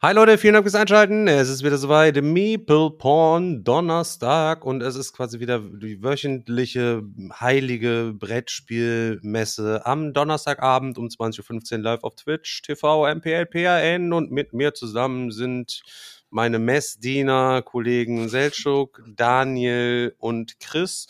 [0.00, 1.26] Hi Leute, vielen Dank fürs Einschalten.
[1.26, 7.02] Es ist wieder soweit, Meeple Porn Donnerstag und es ist quasi wieder die wöchentliche
[7.40, 14.52] heilige Brettspielmesse am Donnerstagabend um 20.15 Uhr live auf Twitch, TV, MPL, PAN und mit
[14.52, 15.82] mir zusammen sind
[16.30, 21.08] meine Messdiener, Kollegen Seltschuk, Daniel und Chris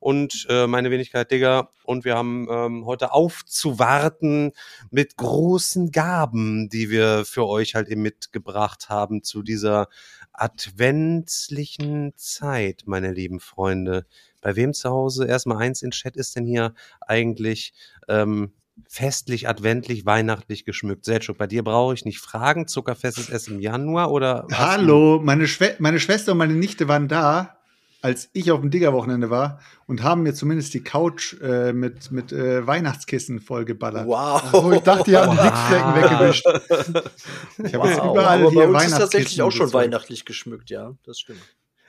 [0.00, 1.70] und äh, meine Wenigkeit Digger.
[1.84, 4.52] Und wir haben ähm, heute aufzuwarten
[4.90, 9.88] mit großen Gaben, die wir für euch halt eben mitgebracht haben zu dieser
[10.32, 14.06] adventlichen Zeit, meine lieben Freunde.
[14.40, 17.74] Bei wem zu Hause erstmal eins in Chat ist denn hier eigentlich
[18.08, 18.52] ähm,
[18.88, 21.04] festlich, adventlich, weihnachtlich geschmückt?
[21.04, 22.66] Selchuk, bei dir brauche ich nicht fragen.
[22.66, 24.46] Zuckerfest ist erst im Januar oder?
[24.52, 27.59] Hallo, meine, Schwe meine Schwester und meine Nichte waren da,
[28.02, 32.32] als ich auf dem Digger-Wochenende war und haben mir zumindest die Couch äh, mit, mit
[32.32, 34.06] äh, Weihnachtskissen vollgeballert.
[34.06, 34.42] Wow.
[34.54, 36.46] Oh, ich dachte, die haben Blickflecken weggewischt.
[37.64, 38.12] Ich habe jetzt Wow.
[38.12, 39.84] überall Aber hier bei uns ist tatsächlich auch schon gezogen.
[39.84, 41.40] weihnachtlich geschmückt, ja, das stimmt.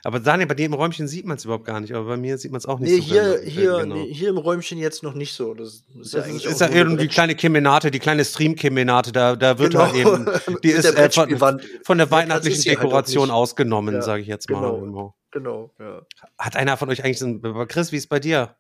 [0.04, 2.38] Aber Daniel, bei dir im Räumchen sieht man es überhaupt gar nicht, aber bei mir
[2.40, 3.04] sieht man es auch nicht Nee, so.
[3.04, 3.96] hier, äh, hier, genau.
[3.96, 5.54] nee, hier im Räumchen jetzt noch nicht so.
[5.54, 8.26] Das ist ja Das ist, eigentlich ist auch eine irgendwie die kleine Kemenate, die kleine
[8.26, 9.84] Stream-Kemenate, da, da wird Genau.
[9.86, 10.26] halt eben,
[10.64, 13.34] die ist der äh, von, von der weihnachtlichen ist halt Dekoration nicht.
[13.36, 14.60] ausgenommen, Ja, sage ich jetzt mal.
[14.60, 15.14] genau.
[15.32, 16.02] Genau, ja.
[16.38, 18.56] Hat einer von euch eigentlich so ein, Chris, wie ist bei dir?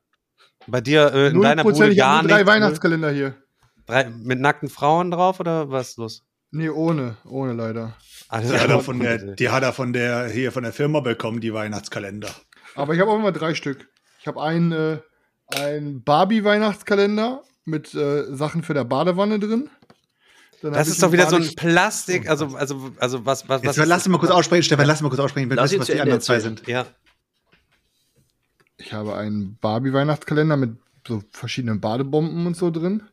[0.67, 2.53] Bei dir äh, in Null deiner Bude Prozent, ich gar habe nur drei nichts?
[2.53, 3.35] Weihnachtskalender hier.
[3.85, 6.23] Drei, mit nackten Frauen drauf oder was ist los?
[6.51, 7.17] Nee, ohne.
[7.25, 7.93] Ohne leider.
[8.29, 10.99] Also, Die hat, er von der, die hat er von der, hier von der Firma
[11.01, 12.29] bekommen, die Weihnachtskalender.
[12.75, 13.89] Aber ich habe auch immer drei Stück.
[14.19, 14.99] Ich habe einen, äh,
[15.55, 19.69] einen Barbie-Weihnachtskalender mit äh, Sachen für der Badewanne drin.
[20.61, 23.87] Dann das ist doch wieder so ein Plastik, also, also, also was, was, was Jetzt
[23.87, 25.99] lass ihn mal kurz aussprechen, Stefan, lass ihn mal kurz aussprechen, wenn wissen, was die
[25.99, 26.67] anderen zwei sind.
[26.67, 26.85] Ja,
[28.77, 30.77] Ich habe einen Barbie-Weihnachtskalender mit
[31.07, 33.03] so verschiedenen Badebomben und so drin.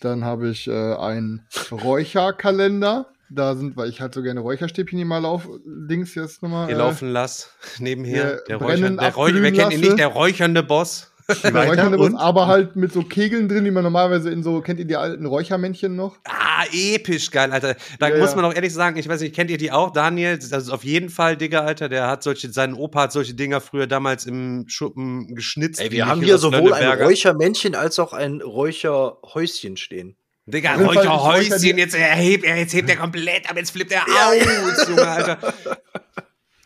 [0.00, 3.06] Dann habe ich äh, einen Räucherkalender.
[3.28, 6.70] Da sind, weil ich halt so gerne Räucherstäbchen hier mal lauf, links jetzt nochmal.
[6.70, 7.50] ihr laufen lass
[7.80, 8.12] nebenher.
[8.12, 9.98] hier Der, brennen, Räucher, der Räucher, abglühen kennt ihn nicht?
[9.98, 11.12] Der räuchernde Boss.
[11.28, 14.96] Boss, aber halt mit so Kegeln drin, die man normalerweise in so, kennt ihr die
[14.96, 16.18] alten Räuchermännchen noch?
[16.24, 17.74] Ah, episch geil, Alter.
[17.98, 19.92] Da Ja, muss man auch ehrlich sagen, ich weiß nicht, kennt ihr die auch?
[19.92, 23.34] Daniel, das ist auf jeden Fall, Digga, Alter, der hat solche, sein Opa hat solche
[23.34, 25.80] Dinger früher damals im Schuppen geschnitzt.
[25.80, 26.86] Ey, wir haben hier sowohl ein.
[27.02, 30.16] Räuchermännchen als auch ein Räucherhäuschen stehen.
[30.46, 34.88] Digga, Räucherhäuschen, jetzt, er hebt, er, jetzt hebt er komplett ab, jetzt flippt er aus,
[34.88, 35.38] Junge, Alter.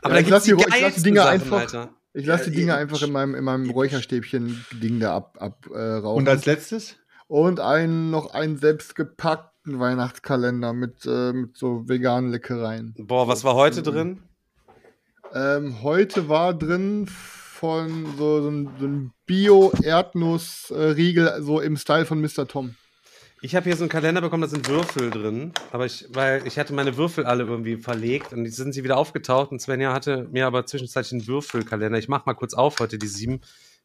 [0.02, 1.88] Aber Ja, da ich gibt's die geilsten Dinger Sachen, einfach- Alter.
[2.12, 2.94] Ich lasse Ja, die Dinger episch.
[2.94, 6.18] einfach in meinem, in meinem Räucherstäbchen-Ding da ab, ab äh, rauchen.
[6.18, 6.96] Und als letztes?
[7.28, 12.94] Und einen, noch einen selbstgepackten Weihnachtskalender mit, äh, mit so veganen Leckereien.
[12.98, 14.18] Boah, was war heute drin?
[15.32, 22.20] Ähm, heute war drin von so, so ein, so ein Bio-Erdnuss-Riegel, so im Style von
[22.20, 22.48] Mr.
[22.48, 22.74] Tom.
[23.42, 25.52] Ich habe hier so einen Kalender bekommen, da sind Würfel drin.
[25.72, 28.98] Aber ich, weil ich hatte meine Würfel alle irgendwie verlegt und jetzt sind sie wieder
[28.98, 29.50] aufgetaucht.
[29.50, 31.98] Und Svenja hatte mir aber zwischenzeitlich einen Würfelkalender.
[31.98, 33.40] Ich mach mal kurz auf heute die sieben.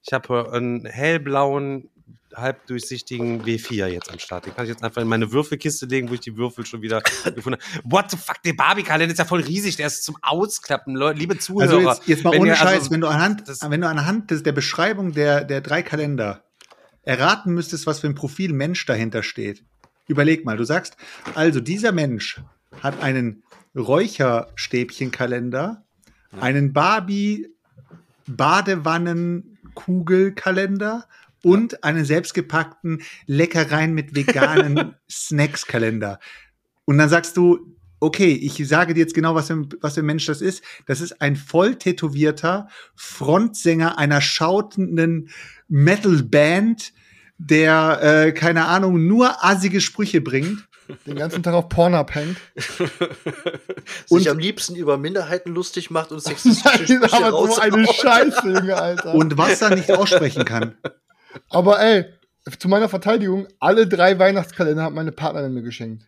[0.05, 1.89] Ich habe einen hellblauen,
[2.35, 4.45] halbdurchsichtigen W4 jetzt am Start.
[4.45, 7.01] Den kann ich jetzt einfach in meine Würfelkiste legen, wo ich die Würfel schon wieder
[7.33, 7.81] gefunden habe.
[7.85, 9.77] What the fuck, der Barbie-Kalender ist ja voll riesig.
[9.77, 10.95] Der ist zum Ausklappen.
[10.95, 11.77] Leute, liebe Zuhörer.
[11.77, 14.31] Also jetzt, jetzt mal ohne ihr- Scheiß, also, wenn du anhand, das- wenn du anhand
[14.31, 16.43] des, der Beschreibung der, der drei Kalender
[17.05, 19.63] erraten müsstest, was für ein Profil Mensch dahinter steht.
[20.07, 20.97] Überleg mal, du sagst,
[21.34, 22.40] also dieser Mensch
[22.81, 23.41] hat einen
[23.75, 25.84] Räucherstäbchenkalender,
[26.40, 27.47] einen Barbie
[28.28, 31.05] Badewannenkugelkalender
[31.43, 36.19] und einen selbstgepackten Leckereien mit veganen Snacks-Kalender.
[36.85, 40.02] Und dann sagst du, okay, ich sage dir jetzt genau, was für, ein- was für
[40.02, 40.64] ein Mensch das ist.
[40.86, 45.30] Das ist ein voll tätowierter Frontsänger einer schautenden
[45.68, 46.94] Metal-Band,
[47.38, 50.68] der, äh, keine Ahnung, nur assige Sprüche bringt.
[51.08, 52.38] Den ganzen Tag auf Pornhub hängt.
[54.09, 56.68] Und- Sich am liebsten über Minderheiten lustig macht und sexistische
[57.00, 57.88] Nein, Sprüche aber so eine.
[57.88, 59.14] Scheiße, Junge, Alter.
[59.16, 60.76] Und Wasser nicht aussprechen kann.
[61.50, 62.06] Aber ey,
[62.59, 66.03] zu meiner Verteidigung, alle drei Weihnachtskalender hat meine Partnerin mir geschenkt.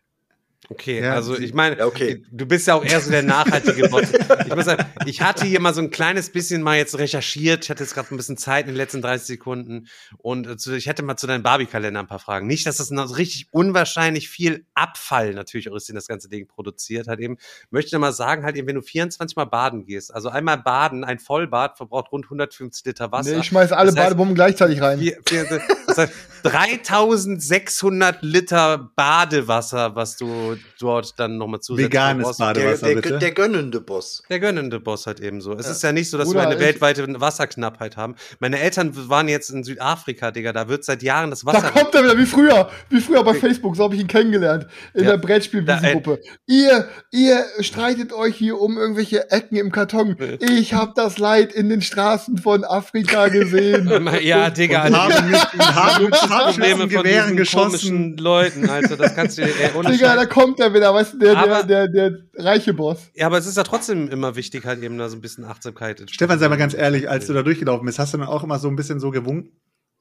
[0.70, 2.24] Okay, Ja, also ich meine, Ja, okay.
[2.30, 4.04] du bist ja auch eher so der nachhaltige Bot.
[4.46, 7.64] Ich muss sagen, ich hatte hier mal so ein kleines bisschen mal jetzt recherchiert.
[7.64, 9.88] Ich hatte jetzt gerade ein bisschen Zeit in den letzten 30 Sekunden
[10.18, 12.48] und äh, zu, ich hätte mal zu deinem Barbie-Kalender ein paar Fragen.
[12.48, 16.48] Nicht, dass das noch richtig unwahrscheinlich viel Abfall natürlich auch ist, den das ganze Ding
[16.48, 17.38] produziert hat eben.
[17.70, 21.20] Möchte mal sagen, halt eben, wenn du 24 Mal baden gehst, also einmal baden, ein
[21.20, 23.32] Vollbad verbraucht rund 150 Liter Wasser.
[23.32, 25.00] Nee, ich schmeiß alle Das heißt, Badebomben gleichzeitig rein.
[25.00, 25.46] Vier, vier,
[25.88, 32.38] das heißt 3600 Liter Badewasser, was du dort dann nochmal zusätzlich Veganes.
[32.38, 33.20] Der, Badewasser, der, bitte.
[33.20, 34.24] der gönnende Boss.
[34.30, 35.54] Der gönnende Boss halt eben so.
[35.54, 35.72] Es Ja.
[35.72, 38.16] ist ja nicht so, dass Bruder, wir eine weltweite Wasserknappheit haben.
[38.40, 40.54] Meine Eltern waren jetzt in Südafrika, Digga.
[40.54, 41.72] Da wird seit Jahren das Da Wasser.
[41.72, 45.04] kommt er wieder, wie früher, wie früher bei Facebook, so habe ich ihn kennengelernt, in
[45.04, 45.12] Ja.
[45.12, 46.20] der Brettspielwiesengruppe.
[46.46, 50.16] Ihr, ihr streitet euch hier um irgendwelche Ecken im Karton.
[50.40, 53.90] Ich habe das Leid in den Straßen von Afrika gesehen.
[54.22, 54.86] ja, Digga.
[54.88, 57.68] Und haben mit, haben mit Probleme von diesen geschossen.
[57.68, 58.98] komischen Leuten, Alter.
[58.98, 61.44] Das kannst du dir, ey, ohne Digga, da kommt er wieder, weißt du, der, der,
[61.44, 63.10] Aber- der, der reiche Boss.
[63.14, 66.04] Ja, aber es ist ja trotzdem immer wichtig, halt eben da so ein bisschen Achtsamkeit.
[66.10, 68.60] Stefan, sei mal ganz ehrlich, als du da durchgelaufen bist, hast du dann auch immer
[68.60, 69.52] so ein bisschen so gewunken?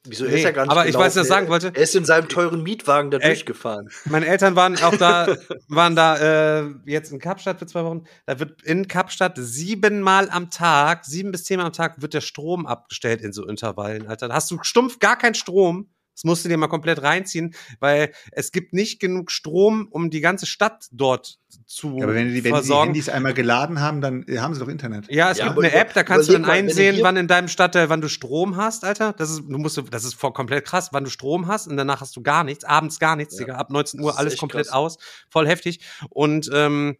[0.08, 1.72] Wieso er Nee, ist ja gar nicht aber ich weiß, was ich sagen wollte.
[1.74, 3.88] Er ist in seinem teuren Mietwagen da durchgefahren.
[4.04, 5.26] Meine Eltern waren auch da,
[5.68, 8.04] waren da äh, jetzt in Kapstadt für zwei Wochen.
[8.24, 12.66] Da wird in Kapstadt siebenmal am Tag, sieben bis zehnmal am Tag wird der Strom
[12.66, 14.28] abgestellt in so Intervallen, Alter.
[14.28, 15.88] Da hast du stumpf gar keinen Strom.
[16.16, 20.22] Das musst du dir mal komplett reinziehen, weil es gibt nicht genug Strom, um die
[20.22, 22.86] ganze Stadt dort zu Ja, aber wenn die, wenn die versorgen.
[22.88, 25.10] Handys einmal geladen haben, dann äh, haben sie doch Internet.
[25.12, 27.48] Ja, es Ja, gibt eine App, da kannst du dann wenn einsehen, wann in deinem
[27.48, 29.12] Stadtteil, wann du Strom hast, Alter.
[29.12, 32.00] Das ist, du musst, das ist voll komplett krass, wann du Strom hast und danach
[32.00, 33.44] hast du gar nichts, abends gar nichts, Ja.
[33.44, 33.56] Digga.
[33.58, 34.74] Ab 19 Das Uhr alles komplett krass.
[34.74, 34.98] aus,
[35.28, 35.80] voll heftig.
[36.08, 36.96] Und ähm,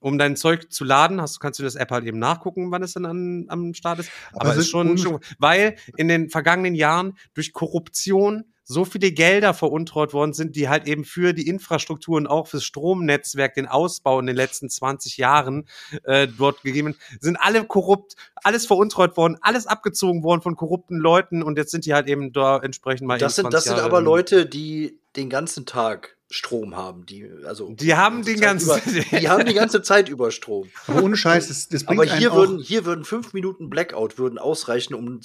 [0.00, 2.92] um dein Zeug zu laden, hast, kannst du das App halt eben nachgucken, wann es
[2.92, 4.10] dann an, am Start ist.
[4.32, 9.12] Aber Aber, es ist schon, schon, weil in den vergangenen Jahren durch Korruption so viele
[9.12, 13.66] Gelder veruntreut worden sind, die halt eben für die Infrastruktur und auch fürs Stromnetzwerk, den
[13.66, 15.66] Ausbau in den letzten 20 Jahren
[16.04, 21.42] äh, dort gegeben, sind alle korrupt, alles veruntreut worden, alles abgezogen worden von korrupten Leuten
[21.42, 24.02] und jetzt sind die halt eben da entsprechend mal Das sind, das 20 sind aber
[24.02, 27.06] Leute, die den ganzen Tag Strom haben.
[27.06, 30.10] Die, also, Die haben die den ganze Zeit ganzen- Über, die haben die ganze Zeit
[30.10, 30.68] über Strom.
[30.86, 33.70] Aber ohne Scheiß, das, das bringt Aber hier einen auch, würden, hier würden fünf Minuten
[33.70, 35.20] Blackout würden ausreichen, um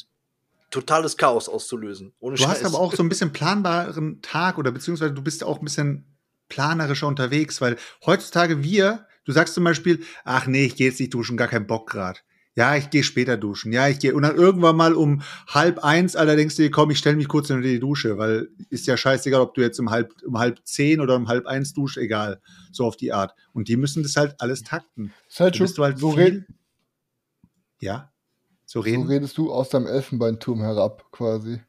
[0.73, 2.13] totales Chaos auszulösen.
[2.19, 2.65] Ohne Du hast Scheiß.
[2.65, 6.05] aber auch so ein bisschen planbaren Tag oder beziehungsweise du bist auch ein bisschen
[6.49, 11.13] planerischer unterwegs, weil heutzutage wir, du sagst zum Beispiel, ach nee, ich gehe jetzt nicht
[11.13, 12.23] duschen, gar keinen Bock grad.
[12.55, 13.71] Ja, ich gehe später duschen.
[13.73, 17.27] Ja, ich gehe und dann irgendwann mal um halb eins, dir, komm, ich stelle mich
[17.27, 20.59] kurz unter die Dusche, weil ist ja scheißegal, ob du jetzt um halb um halb
[20.63, 22.41] zehn oder um halb eins duschst, egal,
[22.71, 23.33] so auf die Art.
[23.53, 25.11] Und die müssen das halt alles takten.
[25.27, 26.43] Ist halt schon, bist du halt so, viel- red,
[27.79, 28.11] Ja,
[28.73, 29.07] so so reden.
[29.07, 31.61] redest du aus deinem Elfenbeinturm herab, quasi.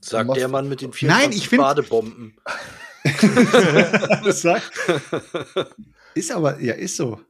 [0.00, 2.34] Sagt der Mann mit den Nein, 24 ich find- Badebomben.
[4.24, 4.72] Das sagt-
[6.14, 7.20] ist aber, ja, ist so.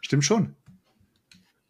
[0.00, 0.54] Stimmt schon.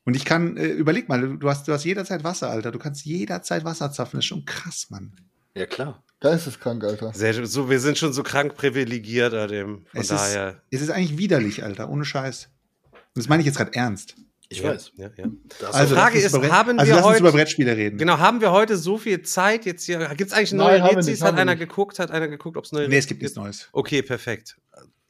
[0.05, 2.71] Und ich kann, äh, überleg mal, du- hast, du hast jederzeit Wasser, Alter.
[2.71, 4.19] Du kannst jederzeit Wasser zapfen.
[4.19, 5.13] Das ist schon krass, Mann.
[5.55, 6.03] Ja, klar.
[6.21, 7.13] Geisteskrank, Alter.
[7.15, 9.87] Sehr, so, wir sind schon so krank privilegiert, äh, dem.
[9.87, 10.63] Von Es ist, daher.
[10.71, 12.49] es ist eigentlich widerlich, Alter, ohne Scheiß.
[12.93, 14.15] Und das meine ich jetzt gerade ernst.
[14.51, 14.93] Ich ja, weiß.
[14.97, 15.25] Ja, ja.
[15.73, 17.99] Also, Frage lass ist, über, Brett- haben also wir lass uns heute- über Brettspiele reden.
[17.99, 19.99] Genau, haben wir heute so viel Zeit jetzt hier?
[20.17, 21.07] Gibt es eigentlich Nein, neue haben wir Rezis?
[21.13, 21.61] nicht, Hat einer nicht.
[21.61, 21.99] geguckt?
[21.99, 23.69] Hat einer geguckt, ob es neue Nee, es gibt nichts Neues.
[23.73, 24.57] Okay, perfekt.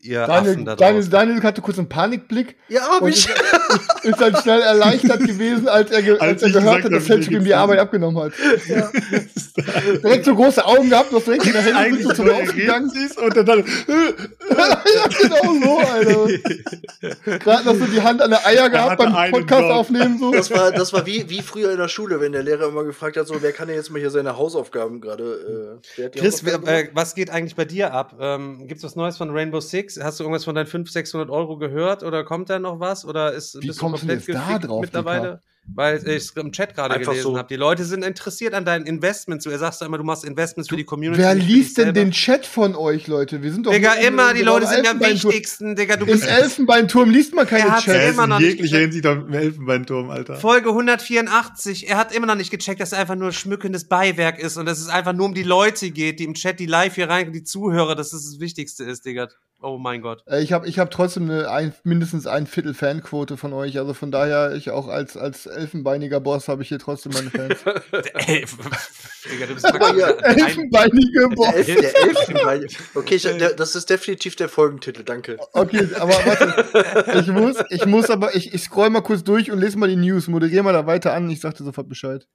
[0.05, 1.09] Ihr Daniel, Affen da Daniel.
[1.09, 3.27] Daniel hatte kurz einen Panikblick ja, hab und ich.
[3.27, 6.93] ist, ist dann schnell erleichtert gewesen, als er, ge Als als er gehört gesagt hat,
[6.93, 8.33] dass Selchuk ihm die Arbeit abgenommen hat.
[10.03, 12.91] Direkt so große Augen gehabt, du hast direkt in der Hände bist du zum Ausgegangen.
[13.17, 14.83] und dann, dann ja,
[15.21, 17.39] genau so, Alter.
[17.39, 19.71] Gerade noch so die Hand an der Eier gehabt beim Podcast Job.
[19.73, 20.19] aufnehmen.
[20.19, 20.33] So.
[20.33, 23.17] Das war, das war wie, wie früher in der Schule, wenn der Lehrer immer gefragt
[23.17, 26.85] hat, so, wer kann denn jetzt mal hier seine Hausaufgaben gerade, äh, Chris, Hausaufgaben wer-
[26.85, 28.17] äh, was geht eigentlich bei dir ab?
[28.21, 29.94] Ähm, Gibt es was Neues von Rainbow Six?
[30.03, 33.05] Hast du irgendwas von deinen 500, 600 Euro gehört oder kommt da noch was?
[33.05, 35.41] Oder ist, Wie bist kommst du du denn komplett jetzt da drauf, mittlerweile?
[35.73, 37.39] Weil ich es im Chat gerade gelesen so.
[37.39, 37.49] habe.
[37.49, 39.45] Die Leute sind interessiert an deinen Investments.
[39.45, 41.23] Du sagst immer, du machst Investments für die Community.
[41.23, 42.01] Wer liest denn selber.
[42.01, 43.43] den Chat von euch, Leute?
[43.43, 45.97] Wir sind doch Digga, immer, die Leute im sind am wichtigsten, Digga.
[45.97, 47.97] Du Im bist Elfenbeinturm liest man Er keine hat's Chats.
[47.97, 48.79] ja immer noch nicht jeglicher.
[48.79, 50.37] Hinsicht auf dem Elfenbeinturm, Alter.
[50.37, 51.89] Folge 184.
[51.89, 54.81] Er hat immer noch nicht gecheckt, dass er einfach nur schmückendes Beiwerk ist und dass
[54.81, 57.43] es einfach nur um die Leute geht, die im Chat, die live hier rein, die
[57.43, 59.29] Zuhörer, dass das das Wichtigste ist, Digga.
[59.65, 60.23] Oh mein Gott.
[60.27, 63.79] Äh, Ich habe ich hab trotzdem eine ein, mindestens ein Viertel Fanquote von euch.
[63.79, 67.65] Also von daher, ich auch als, als elfenbeiniger Boss habe ich hier trotzdem meine Fans.
[68.27, 68.57] Elf.
[69.33, 71.55] Digga, du bist Elfenbeinige Boss.
[71.55, 72.67] Elf, der Elfenbein.
[72.95, 75.39] Okay, ich, der, das ist definitiv der Folgentitel, danke.
[75.55, 77.19] Okay, aber warte.
[77.21, 79.97] Ich muss, ich muss aber, ich, ich scroll mal kurz durch und lese mal die
[79.97, 80.29] News.
[80.29, 81.31] Moderier mal da weiter an.
[81.31, 82.27] Ich sag dir sofort Bescheid.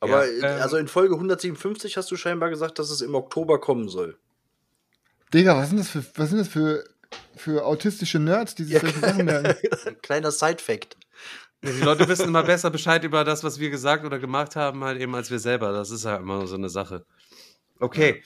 [0.00, 3.60] Aber Ja, äh, also in Folge 157 hast du scheinbar gesagt, dass es im Oktober
[3.60, 4.18] kommen soll.
[5.34, 6.84] Digga, was sind das für, was sind das für,
[7.36, 9.56] für autistische Nerds, die sich solche Sachen merken?
[10.02, 10.96] Kleiner Side-Fact.
[11.64, 14.84] Ja, Die Leute wissen immer besser Bescheid über das, was wir gesagt oder gemacht haben,
[14.84, 15.72] halt eben als wir selber.
[15.72, 17.04] Das ist halt immer so eine Sache.
[17.80, 18.22] Okay.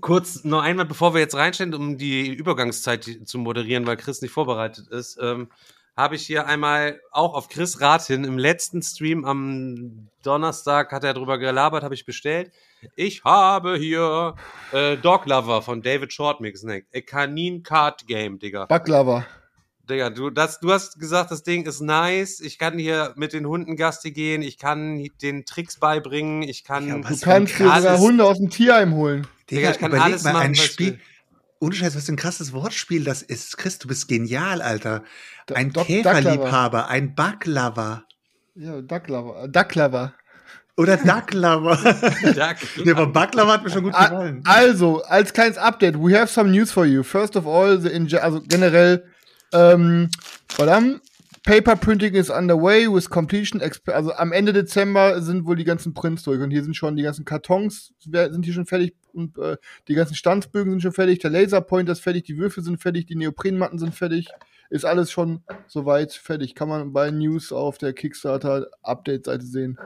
[0.00, 4.32] Kurz noch einmal, bevor wir jetzt reinstellen, um die Übergangszeit zu moderieren, weil Chris nicht
[4.32, 5.48] vorbereitet ist, ähm,
[5.96, 11.04] habe ich hier einmal auch auf Chris Rat hin im letzten Stream am Donnerstag hat
[11.04, 12.52] er drüber gelabert, habe ich bestellt.
[12.96, 14.34] Ich habe hier
[14.72, 16.64] äh, Dog Lover von David Shortmix?
[16.64, 18.66] A Kanin Card Game, Digga.
[18.66, 19.26] Baklava.
[19.88, 22.40] Digga, du, das, du hast gesagt, das Ding ist nice.
[22.40, 24.42] Ich kann hier mit den Hunden Gasti gehen.
[24.42, 26.42] Ich kann den Tricks beibringen.
[26.42, 26.88] Ich kann.
[26.88, 29.26] Ja, Du kannst dir sogar Hunde aus dem Tierheim holen.
[29.50, 31.00] Digga, ich kann alles mal, machen, ein Spiel.
[31.60, 33.56] Ohne Scheiß, was für ein krasses Wortspiel das ist.
[33.56, 35.04] Chris, du bist genial, Alter.
[35.52, 38.04] Ein Käferliebhaber, ein Backlover.
[38.54, 39.48] Ja, Ducklover.
[39.48, 40.14] Ducklover.
[40.76, 41.76] Oder Ducklover.
[42.22, 42.84] Duck.
[42.84, 44.42] nee, aber Backlover hat mir schon gut gefallen.
[44.46, 47.02] Also, als kleines Update, we have some news for you.
[47.02, 49.04] First of all, the inge also generell,
[49.52, 50.10] ähm,
[50.48, 51.02] verdammt,
[51.44, 53.60] Paper Printing is underway with completion.
[53.86, 57.02] Also am Ende Dezember sind wohl die ganzen Prints durch und hier sind schon die
[57.02, 59.56] ganzen Kartons sind hier schon fertig und äh,
[59.88, 63.16] die ganzen Standsbögen sind schon fertig, der Laserpointer ist fertig, die Würfel sind fertig, die
[63.16, 64.28] Neoprenmatten sind fertig.
[64.70, 66.54] Ist alles schon soweit fertig.
[66.54, 69.78] Kann man bei News auf der Kickstarter Update-Seite sehen.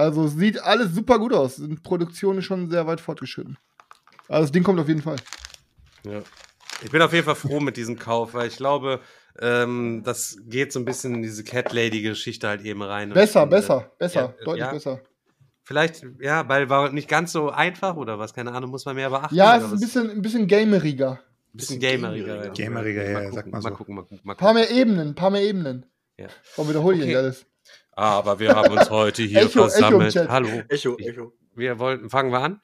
[0.00, 1.56] Also sieht alles super gut aus.
[1.56, 3.58] Die Produktion ist schon sehr weit fortgeschritten.
[4.28, 5.16] Also das Ding kommt auf jeden Fall.
[6.04, 6.22] Ja.
[6.82, 9.00] Ich bin auf jeden Fall froh mit diesem Kauf, weil ich glaube,
[9.38, 13.08] ähm, das geht so ein bisschen in diese Cat Lady-Geschichte halt eben rein.
[13.08, 14.72] Und Besser, finde, besser, besser, ja, deutlich ja.
[14.72, 15.00] besser.
[15.62, 19.10] Vielleicht, ja, weil war nicht ganz so einfach oder was, keine Ahnung, muss man mehr
[19.10, 19.34] beachten.
[19.34, 21.20] Ja, es ist ein bisschen, ein bisschen gameriger.
[21.52, 22.46] bisschen gameriger.
[22.46, 22.52] ja.
[22.52, 23.76] Gameriger, ja, mal ja, gucken, sag mal mal so.
[23.76, 24.68] gucken, mal gucken, mal Ein paar gucken.
[24.68, 25.86] mehr Ebenen, ein paar mehr Ebenen.
[26.16, 26.28] Ja.
[26.56, 27.16] Komm, wiederhole ich Okay.
[27.16, 27.46] alles.
[28.00, 30.12] Aber wir haben uns heute hier Echo, Echo versammelt.
[30.14, 30.28] Chat.
[30.30, 30.48] Hallo.
[30.70, 31.34] Echo, Ich- Echo.
[31.54, 32.60] Wir wollten, fangen wir an?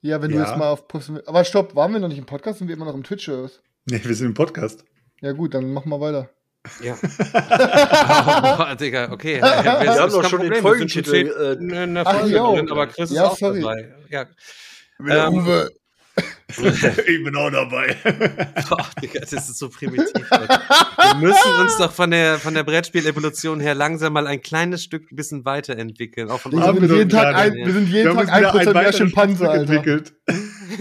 [0.00, 0.46] Ja, wenn du Ja.
[0.46, 0.82] jetzt mal auf.
[1.26, 2.58] Aber stopp, waren wir noch nicht im Podcast?
[2.58, 3.60] Sind wir immer noch im Twitch oder was?
[3.86, 4.84] Nee, wir sind im Podcast.
[5.20, 6.30] Ja, gut, dann machen wir weiter.
[6.82, 6.96] Ja.
[8.72, 9.40] oh, Digga, okay.
[9.40, 9.44] Wir
[10.00, 12.56] haben doch schon den Folgentitel, äh, in der Ach, Folge jo.
[12.56, 13.60] drin, aber Chris Ja, ist auch sorry.
[13.60, 13.94] dabei.
[14.10, 14.26] Ja.
[15.28, 15.70] Ähm, Uwe.
[17.06, 17.94] ich bin auch dabei.
[18.70, 20.12] Boah, Digga, das ist so primitiv.
[20.30, 25.12] Wir müssen uns doch von der, von der Brettspiel-Evolution her langsam mal ein kleines Stück
[25.12, 26.30] ein bisschen weiterentwickeln.
[26.30, 28.92] Auch von Wir Haben sind jeden Tag, ein, wir sind jeden Tag ein Prozent mehr
[28.92, 30.14] Schimpanse, entwickelt.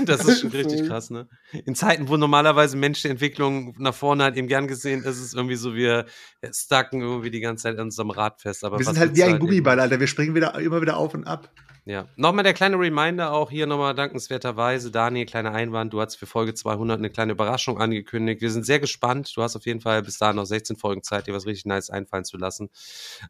[0.05, 1.29] Das ist schon richtig krass, ne?
[1.65, 5.33] In Zeiten, wo normalerweise menschliche Entwicklung nach vorne halt eben gern gesehen ist, ist es
[5.33, 6.05] irgendwie so, wir
[6.51, 8.65] stacken irgendwie die ganze Zeit an unserem Rad fest.
[8.65, 9.99] Aber Wir sind halt wie ein eben- Gummiball, Alter.
[9.99, 11.49] Wir springen wieder, immer wieder auf und ab.
[11.87, 12.05] Ja.
[12.17, 14.91] Nochmal der kleine Reminder auch hier nochmal dankenswerterweise.
[14.91, 15.93] Daniel, kleiner Einwand.
[15.93, 18.41] Du hast für Folge 200 eine kleine Überraschung angekündigt.
[18.41, 19.31] Wir sind sehr gespannt.
[19.33, 21.89] Du hast auf jeden Fall bis dahin noch 16 Folgen Zeit, dir was richtig nice
[21.89, 22.69] einfallen zu lassen.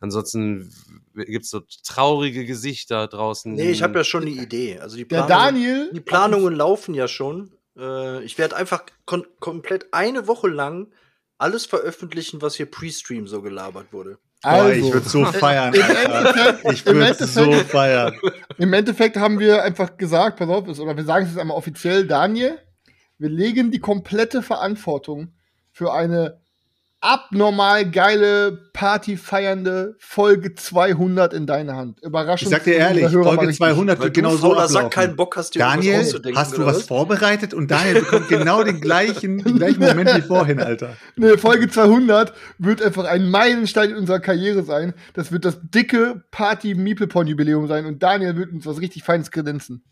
[0.02, 0.74] Ansonsten
[1.14, 3.54] gibt es so traurige Gesichter draußen.
[3.54, 4.80] Nee, ich habe ja schon eine Idee.
[4.80, 5.90] Also die Der Planungen, Daniel.
[5.94, 7.52] die Planungen laufen ja schon.
[7.78, 10.92] Äh, ich werde einfach kon komplett eine Woche lang
[11.38, 14.18] alles veröffentlichen, was hier Pre-Stream so gelabert wurde.
[14.44, 15.74] Boah, ich Also, würde so feiern,
[16.72, 18.16] Ich würde so feiern.
[18.58, 22.06] Im Endeffekt haben wir einfach gesagt, pass auf, oder wir sagen es jetzt einmal offiziell,
[22.06, 22.60] Daniel,
[23.18, 25.34] wir legen die komplette Verantwortung
[25.72, 26.40] für eine
[27.00, 32.02] abnormal geile, partyfeiernde Folge 200 in deine Hand.
[32.02, 32.48] Überraschung.
[32.48, 33.58] Ich sag dir ehrlich, Folge richtig.
[33.58, 34.90] 200 Weil wird du, genau so fauler Sack, ablaufen.
[34.90, 36.04] keinen Bock hast, dir Daniel,
[36.36, 37.54] hast du was vorbereitet?
[37.54, 40.98] Und Daniel bekommt genau den gleichen, den gleichen Moment wie vorhin, Alter.
[41.16, 44.94] Nee, Folge 200 wird einfach ein Meilenstein in unserer Karriere sein.
[45.14, 49.84] Das wird das dicke Party-Meeple-Porn-Jubiläum sein und Daniel wird uns was richtig Feines kredenzen.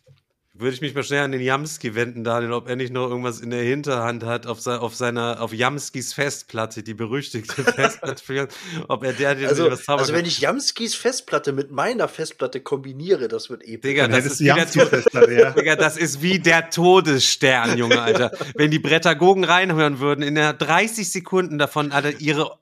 [0.57, 3.41] Würde ich mich mal schnell an den Jamski wenden, Daniel, ob er nicht noch irgendwas
[3.41, 8.47] in der Hinterhand hat auf, se auf seiner, auf Jamskis Festplatte, die berüchtigte Festplatte, für-
[8.87, 12.61] ob er der dir Also, was zaubern also wenn ich Jamskis Festplatte mit meiner Festplatte
[12.61, 13.81] kombiniere, das wird episch.
[13.81, 15.49] Digga, das ist, du wie der ja.
[15.51, 18.31] Digga, das ist wie der Todesstern, Junge, Alter.
[18.55, 22.57] Wenn die Brettagogen reinhören würden, in der 30 Sekunden davon, Alter, ihre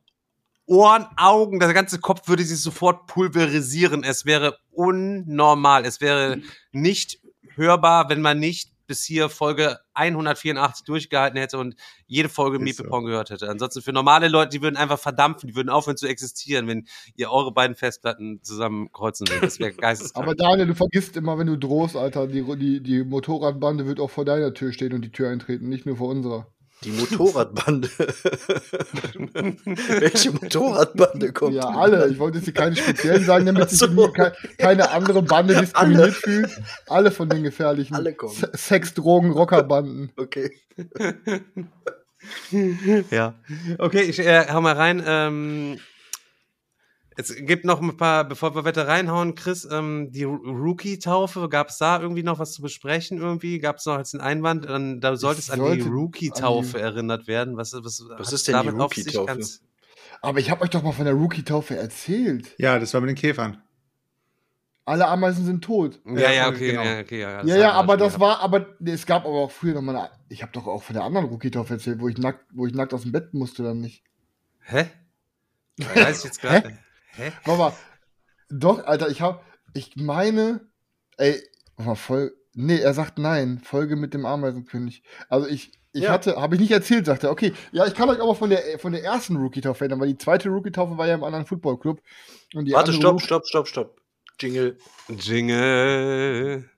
[0.65, 4.03] Ohren, Augen, der ganze Kopf würde sich sofort pulverisieren.
[4.03, 5.85] Es wäre unnormal.
[5.85, 7.19] Es wäre nicht
[7.55, 13.01] hörbar, wenn man nicht bis hier Folge 184 durchgehalten hätte und jede Folge Miepel so.
[13.01, 13.49] Gehört hätte.
[13.49, 17.31] Ansonsten für normale Leute, die würden einfach verdampfen, die würden aufhören zu existieren, wenn ihr
[17.31, 19.43] eure beiden Festplatten zusammen kreuzen würdet.
[19.43, 20.25] Das wäre geisteskrank.
[20.25, 24.09] Aber Daniel, du vergisst immer, wenn du drohst, Alter, die, die, die Motorradbande wird auch
[24.09, 26.47] vor deiner Tür stehen und die Tür eintreten, nicht nur vor unserer.
[26.83, 27.89] Die Motorradbande.
[29.99, 31.55] Welche Motorradbande kommt?
[31.55, 32.07] Ja, alle.
[32.09, 34.11] Ich wollte jetzt hier keine speziellen sagen, damit sich so.
[34.57, 36.49] keine andere Bande diskriminiert fühlt.
[36.87, 38.33] Alle von den gefährlichen Alle kommen.
[38.35, 40.11] Se- Sex, Drogen, Rockerbanden.
[40.17, 40.51] Okay.
[43.11, 43.33] ja.
[43.77, 45.03] Okay, ich äh, hau mal rein.
[45.05, 45.79] Ähm,
[47.15, 51.77] Es gibt noch ein paar, bevor wir weiter reinhauen, Chris, ähm, die Rookie-Taufe, gab es
[51.77, 53.59] da irgendwie noch was zu besprechen irgendwie?
[53.59, 54.65] Gab es noch als einen Einwand?
[54.65, 57.57] Dann, da sollte es an die sollte Rookie-Taufe die- erinnert werden.
[57.57, 59.15] Was, was, Was ist denn die damit sich?
[59.17, 59.41] Rookie-Taufe?
[60.21, 62.53] Aber ich habe euch doch mal von der Rookie-Taufe erzählt.
[62.57, 63.61] Ja, das war mit den Käfern.
[64.85, 66.01] Alle Ameisen sind tot.
[66.05, 66.83] Ja, Ja, ja, okay, genau.
[66.83, 67.21] ja, okay.
[67.21, 69.73] Ja, Ja, haben ja, wir aber das war, aber nee, es gab aber auch früher
[69.75, 72.45] noch mal eine, ich habe doch auch von der anderen Rookie-Taufe erzählt, wo ich nackt,
[72.53, 74.03] wo ich nackt aus dem Bett musste dann nicht.
[74.59, 74.87] Hä?
[75.95, 76.77] Weiß ich jetzt gerade.
[77.15, 77.31] Hä?
[77.45, 77.73] Warte mal,
[78.49, 79.39] doch, Alter, ich habe,
[79.73, 80.61] ich meine,
[81.17, 81.41] ey,
[81.77, 85.03] warte mal, voll, nee, er sagt nein, Folge mit dem Ameisenkönig.
[85.29, 86.11] Also ich, ich Ja.
[86.11, 88.79] hatte, habe ich nicht erzählt, sagt er, okay, ja, ich kann euch aber von der,
[88.79, 92.01] von der ersten Rookie-Taufe erinnern, weil die zweite Rookie-Taufe war ja im anderen Football-Club.
[92.55, 94.01] Und die Warte, stopp, stopp, stopp, stopp.
[94.39, 94.77] Jingle.
[95.09, 96.69] Jingle.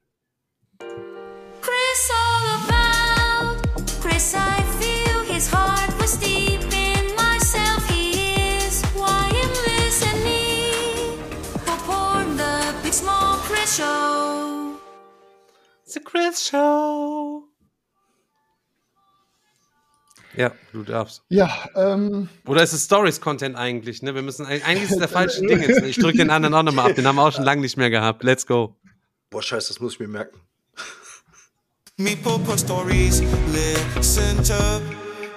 [15.96, 17.44] The Chris Show.
[20.36, 21.24] Ja, du darfst.
[21.30, 24.14] Ja, ähm, Oder ist es Stories-Content eigentlich, ne?
[24.14, 25.80] Wir müssen, eigentlich ist es der falsche Ding jetzt.
[25.80, 25.88] ne?
[25.88, 26.96] Ich drücke den anderen auch nochmal ab.
[26.98, 28.24] Den haben wir auch schon lange nicht mehr gehabt.
[28.24, 28.76] Let's go.
[29.30, 30.42] Boah, scheiße, das muss ich mir merken.
[31.96, 33.22] Meeple Porn Stories,
[33.54, 34.82] listen to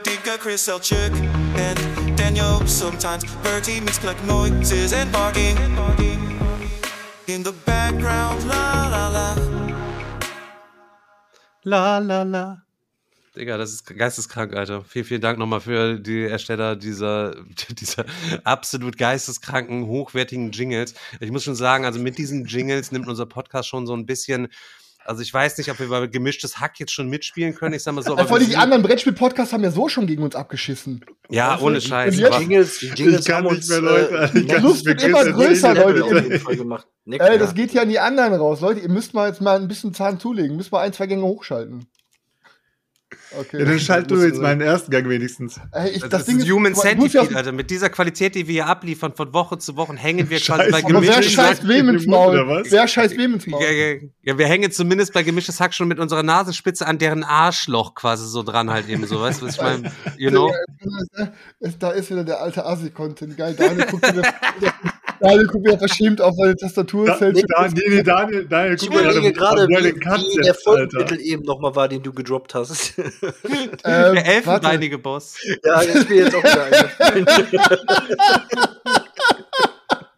[0.04, 1.12] Digga, Chris Selchuk,
[1.56, 2.60] and Daniel.
[2.66, 5.56] Sometimes Bertie makes like noises and barking.
[7.28, 9.47] In the background, la la la.
[11.68, 12.62] La la la.
[13.37, 14.82] Digga, das ist geisteskrank, Alter.
[14.84, 17.34] Vielen, vielen Dank nochmal für die Ersteller dieser,
[17.70, 18.06] dieser
[18.42, 20.94] absolut geisteskranken, hochwertigen Jingles.
[21.20, 24.48] Ich muss schon sagen, also mit diesen Jingles nimmt unser Podcast schon so ein bisschen.
[25.08, 27.72] Also ich weiß nicht, ob wir bei gemischtes Hack jetzt schon mitspielen können.
[27.74, 30.36] Ich sag mal so, vor allem die anderen Brettspiel-Podcasts haben ja so schon gegen uns
[30.36, 31.02] abgeschissen.
[31.30, 32.22] ja, ohne Und Scheiß.
[32.22, 34.14] aber- Jingles, die Jingles Ich kann haben nicht mehr, Leute.
[34.14, 36.40] äh, Ich kann Die Lust wird immer größer, Leute.
[37.10, 37.38] Ey, ja.
[37.38, 38.60] das geht ja an die anderen raus.
[38.60, 40.56] Leute, ihr müsst mal jetzt mal ein bisschen Zahn zulegen.
[40.58, 41.86] Müsst mal ein, zwei Gänge hochschalten.
[43.30, 43.58] Okay.
[43.58, 45.60] Ja, dann schalt du jetzt mal den ersten Gang wenigstens.
[45.72, 47.52] Ey, ich, Das, das, ist Ding ist, Human Centipede, Alter.
[47.52, 50.78] Mit dieser Qualität, die wir hier abliefern, von Woche zu Woche, hängen wir quasi bei
[50.78, 51.68] aber Aber wer gemischtes scheißt Hack.
[51.68, 52.48] wem ins Maul?
[52.48, 52.70] was?
[52.70, 53.62] Wer scheißt wem ins Maul?
[53.62, 57.22] Ja, ja, ja, wir hängen zumindest bei gemischtes Hack schon mit unserer Nasenspitze an deren
[57.22, 59.92] Arschloch quasi so dran halt eben so, weißt du, was ich meine?
[60.16, 60.52] You know?
[61.78, 63.36] Da ist wieder der alte Assi-Content.
[63.36, 64.22] Geil, Daniel guckt wieder,
[65.20, 67.07] Daniel guckt wieder verschämt auf seine Tastatur.
[67.07, 70.42] Da, fällt da, nee, nee, Daniel, Daniel, Ich guck mal überlege gerade, wie, Katze, wie
[70.42, 70.54] der.
[70.54, 72.94] Folgentitel eben nochmal war, den du gedroppt hast.
[72.98, 75.37] ähm, Der elfenbeinige Boss.
[75.64, 76.88] ja, ist mir jetzt auch wieder.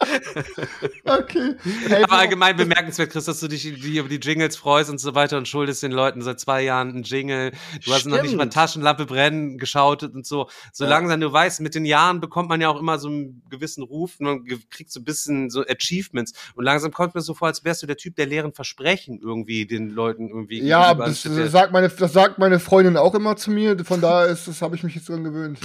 [1.31, 1.55] okay.
[1.89, 5.39] Hey, Aber allgemein bemerkenswert, Chris, dass du dich über die Jingles freust und so weiter
[5.39, 7.53] und schuldest den Leuten seit zwei Jahren einen Jingle.
[7.85, 8.55] Du hast noch nicht mal Stimmt.
[8.55, 10.49] Taschenlampe brennen geschautet und so.
[10.73, 10.91] So Ja.
[10.91, 14.17] langsam, du weißt, mit den Jahren bekommt man ja auch immer so einen gewissen Ruf
[14.19, 16.33] und man kriegt so ein bisschen so Achievements.
[16.55, 19.67] Und langsam kommt mir so vor, als wärst du der Typ, der leeren Versprechen irgendwie
[19.67, 20.63] den Leuten irgendwie.
[20.63, 23.77] Ja, das, das, sagt meine, das sagt meine Freundin auch immer zu mir.
[23.85, 25.59] Von daher ist, das habe ich mich jetzt dran gewöhnt.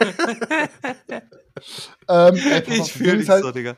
[2.08, 3.76] ähm, ey, ich fühle dich ist halt, so, Digga.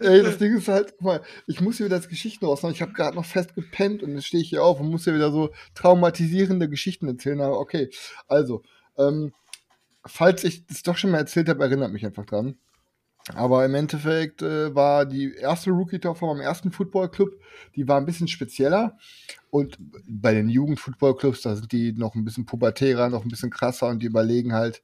[0.00, 2.74] Ey, das Ding ist halt, guck mal, ich muss hier wieder das Geschichten raushauen.
[2.74, 5.14] Ich habe gerade noch fest gepennt und jetzt stehe ich hier auf und muss hier
[5.14, 7.40] wieder so traumatisierende Geschichten erzählen.
[7.40, 7.88] Aber okay,
[8.26, 8.62] also,
[8.98, 9.32] ähm,
[10.04, 12.56] falls ich das doch schon mal erzählt habe, erinnert mich einfach dran.
[13.34, 17.30] Aber im Endeffekt äh, war die erste Rookie-Taufe vom ersten Football-Club,
[17.74, 18.96] die war ein bisschen spezieller.
[19.50, 23.88] Und bei den Jugend-Football-Clubs, da sind die noch ein bisschen pubertärer, noch ein bisschen krasser
[23.88, 24.82] und die überlegen halt,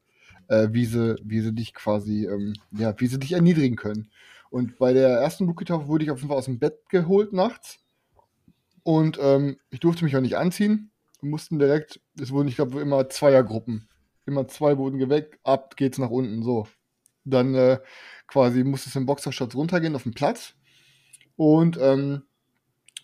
[0.49, 4.11] äh, wie, sie, wie sie dich quasi, ähm, ja, wie sie dich erniedrigen können.
[4.51, 7.79] Und bei der ersten Rookie-Taufe wurde ich auf jeden Fall aus dem Bett geholt nachts.
[8.83, 10.91] Und ähm, ich durfte mich auch nicht anziehen.
[11.21, 13.89] Wir mussten direkt, es wurden, ich glaube, immer Zweiergruppen.
[14.27, 16.67] Immer zwei wurden geweckt, ab geht's nach unten, so.
[17.25, 17.79] Dann äh,
[18.27, 20.55] quasi musstest du im Boxershorts runtergehen auf den Platz.
[21.37, 22.23] Und ähm,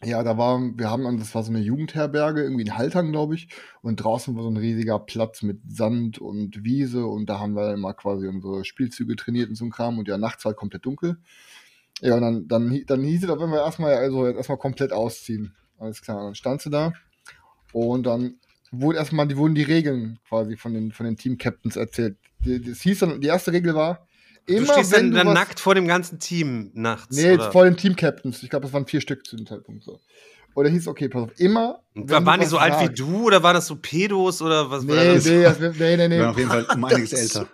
[0.05, 3.49] ja, da war, wir haben, das war so eine Jugendherberge, irgendwie in Haltern, glaube ich.
[3.83, 7.05] Und draußen war so ein riesiger Platz mit Sand und Wiese.
[7.07, 9.99] Und da haben wir immer quasi unsere Spielzüge trainiert und so ein Kram.
[9.99, 11.19] Und ja, nachts war halt komplett dunkel.
[12.01, 15.57] Ja, und dann, dann, dann hieß es, auf einmal erstmal, also jetzt erstmal komplett ausziehen.
[15.79, 16.23] Alles klar.
[16.23, 16.93] Dann standst du da.
[17.73, 18.37] Und dann
[18.71, 22.19] wurde erstmal, die wurden die Regeln quasi von den, von den Team-Captains erzählt.
[22.45, 24.07] Die, das hieß dann, die erste Regel war,
[24.49, 27.17] immer du stehst wenn dann, du dann was- nackt vor dem ganzen Team nachts.
[27.17, 27.53] Nee, oder?
[27.53, 28.43] vor den Team-Captains.
[28.43, 30.01] Ich glaube, das waren vier Stück zu dem Zeitpunkt so.
[30.55, 31.83] Oder hieß, okay, pass auf, immer.
[31.95, 34.87] Und du waren die so alt wie du oder war das so Pedos oder was
[34.89, 35.25] war Nee, das?
[35.27, 36.17] nee, das, nee, nee, nee.
[36.17, 37.47] Wir waren auf jeden Fall um einiges älter.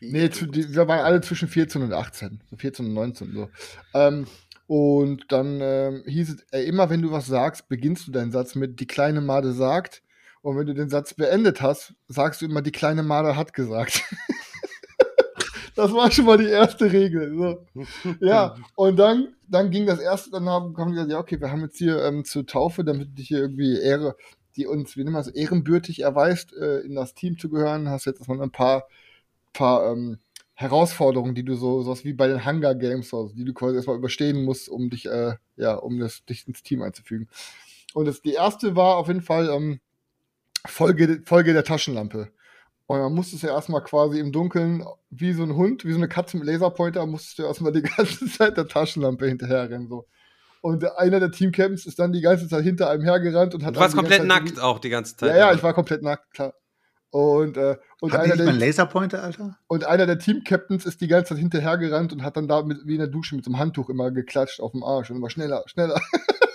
[0.00, 2.40] Nee, zu, die, wir waren alle zwischen 14 und 18.
[2.50, 3.32] So 14 und 19.
[3.34, 3.48] So.
[3.94, 4.26] Ähm,
[4.66, 8.54] und dann ähm, hieß es, ey, immer wenn du was sagst, beginnst du deinen Satz
[8.54, 10.02] mit die kleine Made sagt.
[10.42, 14.02] Und wenn du den Satz beendet hast, sagst du immer, die kleine Made hat gesagt.
[15.74, 17.34] Das war schon mal die erste Regel.
[17.34, 17.84] So.
[18.20, 21.50] Ja, und dann, dann ging das erste, dann haben, haben die gesagt, ja, okay, wir
[21.50, 24.16] haben jetzt hier ähm, zur Taufe, damit dich hier irgendwie Ehre,
[24.56, 28.04] die uns, wie nennen wir es, ehrenbürtig erweist, äh, in das Team zu gehören, hast
[28.04, 28.84] jetzt erstmal ein paar,
[29.52, 30.18] paar ähm,
[30.54, 33.96] Herausforderungen, die du so, sowas wie bei den Hunger Games, also, die du quasi erstmal
[33.96, 37.28] überstehen musst, um dich, äh, ja, um das, dich ins Team einzufügen.
[37.94, 39.80] Und das, die erste war auf jeden Fall ähm,
[40.66, 42.28] Folge, Folge der Taschenlampe.
[42.92, 46.08] Und dann musstest du erstmal quasi im Dunkeln, wie so ein Hund, wie so eine
[46.08, 49.88] Katze mit Laserpointer, musstest du erstmal die ganze Zeit der Taschenlampe hinterherrennen.
[49.88, 50.04] So.
[50.60, 53.80] Und einer der Teamcamps ist dann die ganze Zeit hinter einem hergerannt und hat Du
[53.80, 55.30] warst komplett nackt auch die ganze Zeit.
[55.30, 56.52] Ja, ja, ich war komplett nackt, klar.
[57.08, 59.56] Und, äh, und, einer der, Laserpointer, Alter?
[59.68, 62.92] und einer der Team-Captains ist die ganze Zeit hinterhergerannt und hat dann da mit, wie
[62.92, 65.62] in der Dusche mit so einem Handtuch immer geklatscht auf dem Arsch und immer schneller,
[65.64, 65.98] schneller.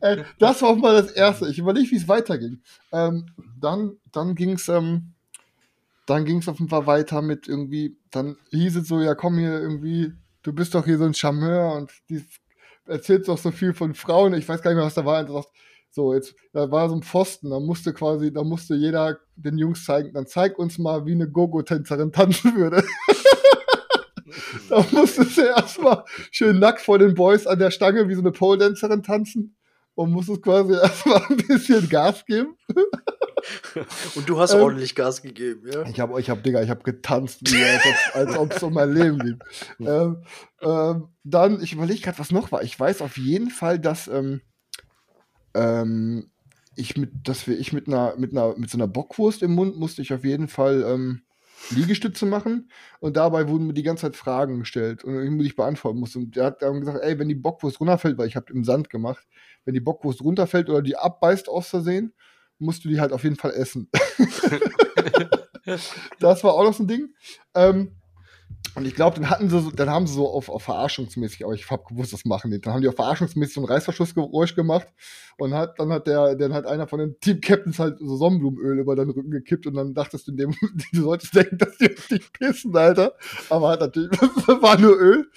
[0.00, 1.48] Ey, das war auch mal das Erste.
[1.48, 2.60] Ich überlege, wie es weiterging.
[2.92, 3.26] Ähm,
[3.60, 5.14] dann dann ging es ähm,
[6.06, 9.58] dann ging's auf jeden Fall weiter mit irgendwie, dann hieß es so, ja komm hier
[9.58, 12.24] irgendwie, du bist doch hier so ein Charmeur und die
[12.86, 15.28] erzählst doch so viel von Frauen, ich weiß gar nicht mehr, was da war, und
[15.28, 15.50] du sagst,
[15.90, 19.84] so, jetzt, da war so ein Pfosten, da musste quasi, da musste jeder den Jungs
[19.84, 22.84] zeigen, dann zeig uns mal, wie eine Gogo-Tänzerin tanzen würde.
[24.68, 28.32] da musstest du erstmal schön nackt vor den Boys an der Stange wie so eine
[28.32, 29.56] Pole-Dancerin tanzen
[29.94, 32.56] und musstest quasi erstmal ein bisschen Gas geben.
[34.14, 35.82] Und du hast Ähm, ordentlich Gas gegeben, ja?
[35.82, 38.72] Ich habe, ich hab, Digga, ich habe getanzt, wie, als ob- als ob es um
[38.72, 39.38] mein Leben ging.
[39.86, 40.22] ähm,
[40.62, 42.62] ähm, dann, ich überlege gerade, was noch war.
[42.62, 44.40] Ich weiß auf jeden Fall, dass ähm,
[45.54, 46.30] ähm,
[46.76, 49.76] ich mit, dass wir, ich mit einer, mit einer, mit so einer Bockwurst im Mund
[49.76, 51.22] musste ich auf jeden Fall ähm,
[51.70, 56.18] Liegestütze machen und dabei wurden mir die ganze Zeit Fragen gestellt und ich beantworten musste.
[56.18, 58.90] Und der hat dann gesagt, ey, wenn die Bockwurst runterfällt, weil ich habe im Sand
[58.90, 59.26] gemacht,
[59.64, 62.12] wenn die Bockwurst runterfällt oder die abbeißt aus Versehen,
[62.58, 63.90] musst du die halt auf jeden Fall essen.
[66.20, 67.14] das war auch noch so ein Ding.
[67.54, 67.92] Ähm,
[68.76, 71.54] und ich glaube, dann hatten sie so, dann haben sie so auf, auf verarschungsmäßig, aber
[71.54, 72.60] ich hab gewusst, das machen die.
[72.60, 74.88] Dann haben die auf verarschungsmäßig so ein Reißverschlussgeräusch gemacht
[75.38, 78.96] und hat, dann hat der, dann hat einer von den Team-Captains halt so Sonnenblumenöl über
[78.96, 80.54] deinen Rücken gekippt und dann dachtest du in dem,
[80.92, 83.14] du solltest denken, dass die auf dich pissen, Alter.
[83.48, 85.30] Aber hat natürlich, war nur Öl.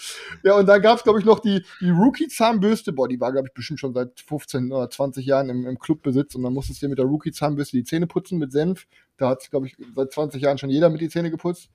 [0.44, 2.92] Ja, und dann gab's glaube ich, noch die, die Rookie-Zahnbürste.
[2.92, 6.34] Boah, die war, glaube ich, bestimmt schon seit 15 oder 20 Jahren im, im Clubbesitz
[6.34, 8.88] und dann musstest du dir mit der Rookie-Zahnbürste die Zähne putzen mit Senf.
[9.18, 11.70] Da hat, glaube ich, seit 20 Jahren schon jeder mit die Zähne geputzt.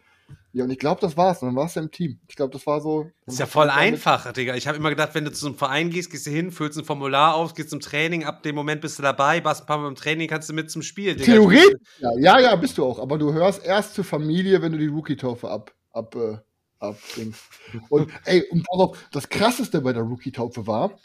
[0.55, 1.41] Ja, und ich glaube, das war's.
[1.41, 2.21] Und dann warst du im Team.
[2.29, 3.07] Ich glaube, das war so.
[3.25, 4.55] Das ist ja voll einfach, Digga.
[4.55, 6.85] Ich habe immer gedacht, wenn du zu einem Verein gehst, gehst du hin, füllst ein
[6.85, 9.89] Formular aus, gehst zum Training, ab dem Moment bist du dabei, warst ein paar Mal
[9.89, 11.15] im Training, kannst du mit zum Spiel.
[11.15, 11.33] Digga.
[11.33, 12.99] Theoretisch, ja, ja, ja, bist du auch.
[12.99, 16.37] Aber du hörst erst zur Familie, wenn du die Rookie-Taufe ab, ab, äh,
[16.81, 17.45] abbringst.
[17.89, 20.99] Und, ey, und pass auf, das krasseste bei der Rookie-Taufe war,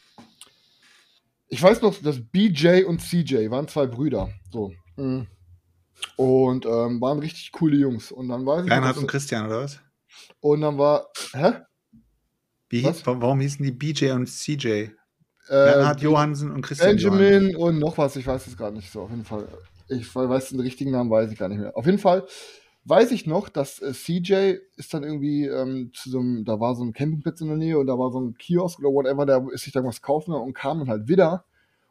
[1.47, 4.29] ich weiß noch, dass BJ und CJ waren zwei Brüder.
[4.51, 4.73] So.
[4.97, 5.21] mm.
[6.15, 8.11] Und ähm, waren richtig coole Jungs.
[8.11, 9.79] Und dann weiß ich Bernhard dass- und Christian, oder was?
[10.39, 11.53] und dann war, hä?
[12.69, 14.67] Wie hieß, wa- warum hießen die BJ und CJ?
[14.67, 14.89] Äh,
[15.47, 19.09] Bernhard Johansen und Christian Benjamin und noch was, ich weiß es gerade nicht so, auf
[19.09, 19.47] jeden Fall.
[19.89, 21.75] Ich weiß den richtigen Namen, weiß ich gar nicht mehr.
[21.77, 22.27] Auf jeden Fall
[22.83, 26.75] weiß ich noch, dass äh, CJ ist dann irgendwie ähm, zu so einem, da war
[26.75, 29.45] so ein Campingplatz in der Nähe und da war so ein Kiosk oder whatever, der
[29.53, 31.45] ist sich da was kaufen und kam dann halt wieder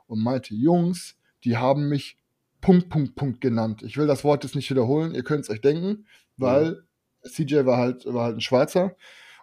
[0.06, 2.18] und meinte, Jungs, die haben mich
[2.60, 3.82] Punkt, Punkt, Punkt genannt.
[3.82, 6.82] Ich will das Wort jetzt nicht wiederholen, ihr könnt es euch denken, weil
[7.24, 8.96] CJ war halt, war halt ein Schweizer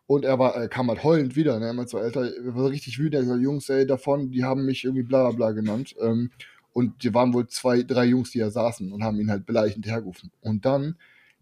[0.06, 1.68] und er war, er kam halt heulend wieder, ne?
[1.68, 4.44] Er meinte so, Alter, er war richtig wütend, er hat gesagt, Jungs, ey, davon, die
[4.44, 5.96] haben mich irgendwie bla bla bla genannt.
[6.02, 6.32] Ähm,
[6.74, 9.86] und die waren wohl zwei, drei Jungs, die da saßen und haben ihn halt beleidigend
[9.86, 10.32] hergerufen.
[10.42, 10.98] Und dann,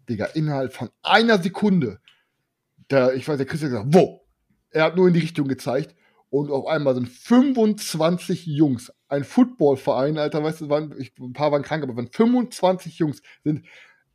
[0.08, 2.00] Digga, innerhalb von einer Sekunde,
[2.90, 4.20] der, ich weiß, der Christian hat gesagt, wo?
[4.70, 5.94] Er hat nur in die Richtung gezeigt
[6.32, 11.52] und auf einmal sind 25 Jungs, ein Footballverein, Alter, weißt du, waren, ich, ein paar
[11.52, 13.66] waren krank, aber waren 25 Jungs, sind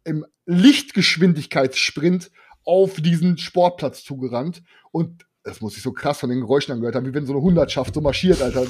[0.03, 2.31] im Lichtgeschwindigkeitssprint
[2.65, 7.05] auf diesen Sportplatz zugerannt und das muss ich so krass von den Geräuschen angehört haben,
[7.05, 8.65] wie wenn so eine Hundertschaft so marschiert, Alter.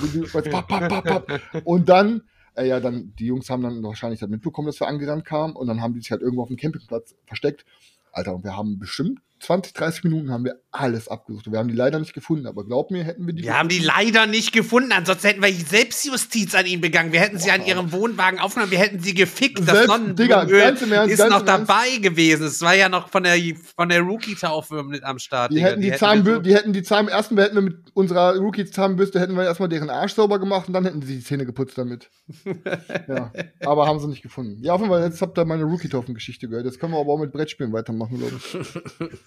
[1.63, 2.23] Und dann,
[2.55, 5.67] äh, ja, dann, die Jungs haben dann wahrscheinlich halt mitbekommen, dass wir angerannt kamen und
[5.67, 7.65] dann haben die sich halt irgendwo auf dem Campingplatz versteckt.
[8.11, 11.51] Alter, und wir haben bestimmt 20, 30 Minuten haben wir alles abgesucht.
[11.51, 13.79] Wir haben die leider nicht gefunden, aber glaub mir, hätten wir die Wir haben die
[13.79, 17.11] leider nicht gefunden, ansonsten hätten wir Selbstjustiz an ihnen begangen.
[17.11, 19.59] Wir hätten sie an ihrem Wohnwagen aufgenommen, wir hätten sie gefickt.
[19.59, 21.69] Das Selbst- im Ernst, ist ganz noch im Ernst.
[21.69, 22.47] dabei gewesen.
[22.47, 23.37] Es war ja noch von der,
[23.75, 25.51] von der Rookie-Taufe mit am Start.
[25.51, 25.67] Die Digga.
[25.67, 29.35] hätten die, wir Zahnbürste, die hätten die Zahn, ersten hätten wir mit unserer Rookie-Zahnbürste hätten
[29.35, 32.09] wir erstmal deren Arsch sauber gemacht und dann hätten sie die Zähne geputzt damit.
[33.07, 33.31] ja.
[33.65, 34.63] Aber haben sie nicht gefunden.
[34.63, 36.65] Ja, auf jeden Fall, jetzt habt ihr meine Rookie-Taufen-Geschichte gehört.
[36.65, 38.57] Jetzt können wir aber auch mit Brettspielen weitermachen, glaube ich.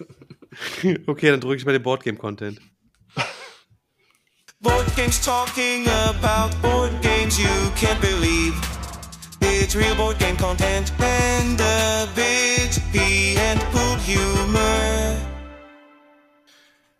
[1.07, 2.59] Okay, dann drücke ich mal den Boardgame-Content.
[4.59, 8.53] Board games talking about board games you can't believe.
[9.41, 15.17] It's real board game content and a pee and poop humor.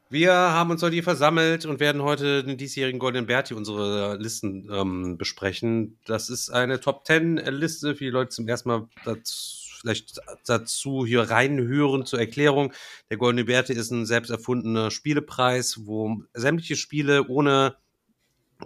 [0.09, 4.67] Wir haben uns heute hier versammelt und werden heute den diesjährigen Golden Berti unsere Listen
[4.69, 5.99] ähm, besprechen.
[6.05, 11.05] Das ist eine Top 10 Liste für die Leute zum ersten Mal dazu, vielleicht dazu
[11.05, 12.73] hier reinhören zur Erklärung.
[13.09, 17.75] Der Golden Berti ist ein selbst erfundener Spielepreis, wo sämtliche Spiele ohne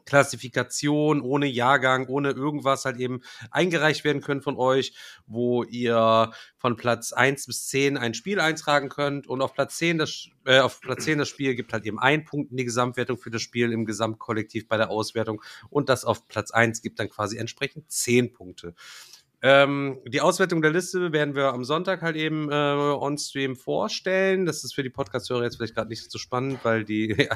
[0.06, 4.94] Klassifikation, ohne Jahrgang, ohne irgendwas halt eben eingereicht werden können von euch,
[5.26, 10.00] wo ihr von Platz 1 bis 10 ein Spiel eintragen könnt und auf Platz 10
[10.00, 13.18] das, äh, auf Platz 10 das Spiel gibt halt eben einen Punkt in die Gesamtwertung
[13.18, 17.10] für das Spiel im Gesamtkollektiv bei der Auswertung und das auf Platz 1 gibt dann
[17.10, 18.76] quasi entsprechend 10 Punkte.
[19.48, 24.48] Ähm, die Auswertung der Liste werden wir am Sonntag halt eben äh, on-stream vorstellen.
[24.48, 27.12] Das ist für die Podcast-Hörer jetzt vielleicht gerade nicht so spannend, weil die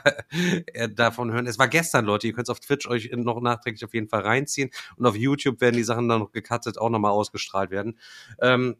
[0.74, 1.46] äh, davon hören.
[1.46, 2.26] Es war gestern, Leute.
[2.26, 4.72] Ihr könnt es auf Twitch euch noch nachträglich auf jeden Fall reinziehen.
[4.96, 8.00] Und auf YouTube werden die Sachen dann noch gecuttet, auch nochmal ausgestrahlt werden.
[8.42, 8.78] Ähm,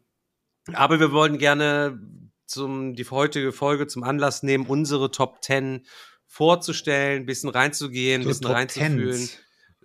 [0.72, 2.00] aber wir wollen gerne
[2.46, 5.86] zum, die heutige Folge zum Anlass nehmen, unsere Top 10
[6.26, 9.38] vorzustellen, ein bisschen reinzugehen, ein So bisschen Top reinzufühlen Tens.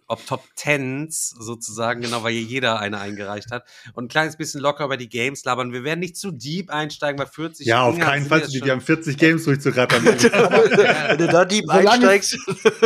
[0.07, 3.63] Ob Top Tens sozusagen, genau, weil hier jeder eine eingereicht hat.
[3.93, 5.73] Und ein kleines bisschen locker über die Games labern.
[5.73, 8.41] Wir werden nicht zu deep einsteigen, bei 40 Ja, auf Dinger keinen Fall.
[8.41, 10.05] Die, die haben 40 Games durchzurattern.
[10.05, 12.37] Wenn du da deep Solange- einsteigst.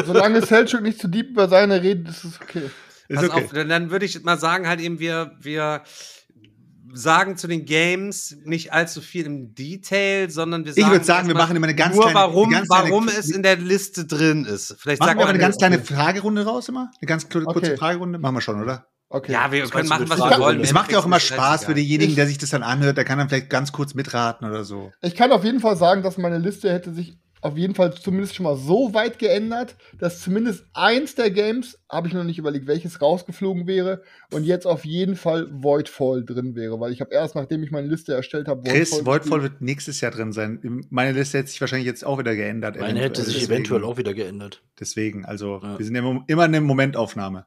[0.06, 2.70] Solange Selchuk nicht zu deep über seine redet, ist es okay.
[3.08, 3.44] Ist Pass okay.
[3.46, 5.82] auf, dann- dann würde ich mal sagen, halt eben, wir, wir
[6.94, 10.92] sagen zu den Games nicht allzu viel im Detail, sondern wir Ich sagen.
[10.94, 13.30] würd sagen, wir machen immer eine ganz nur kleine- warum, eine ganz kleine- warum es
[13.30, 14.76] in der Liste drin ist.
[14.80, 16.92] Vielleicht Machen sagt wir aber eine ganz kleine Fragerunde raus immer?
[17.02, 17.78] Eine ganz kurze Okay.
[17.78, 18.20] Fragerunde?
[18.20, 18.88] Machen wir schon, oder?
[19.12, 19.32] Okay.
[19.32, 20.62] Ja, wir Was können machen, was wir wollen.
[20.62, 22.96] Es macht ja auch immer Spaß für denjenigen, der sich das dann anhört.
[22.98, 24.92] Der kann dann vielleicht ganz kurz mitraten oder so.
[25.02, 28.36] Ich kann auf jeden Fall sagen, dass meine Liste hätte sich auf jeden Fall zumindest
[28.36, 32.68] schon mal so weit geändert, dass zumindest eins der Games, habe ich noch nicht überlegt,
[32.68, 37.36] welches rausgeflogen wäre und jetzt auf jeden Fall Voidfall drin wäre, weil ich habe erst,
[37.36, 40.82] nachdem ich meine Liste erstellt habe, Chris, Voidfall wird nächstes Jahr drin sein.
[40.90, 42.80] Meine Liste hätte sich wahrscheinlich jetzt auch wieder geändert.
[42.80, 44.62] Meine hätte sich Deswegen- eventuell auch wieder geändert.
[44.80, 45.78] Deswegen, also Ja.
[45.80, 47.46] wir sind ja immer eine Momentaufnahme.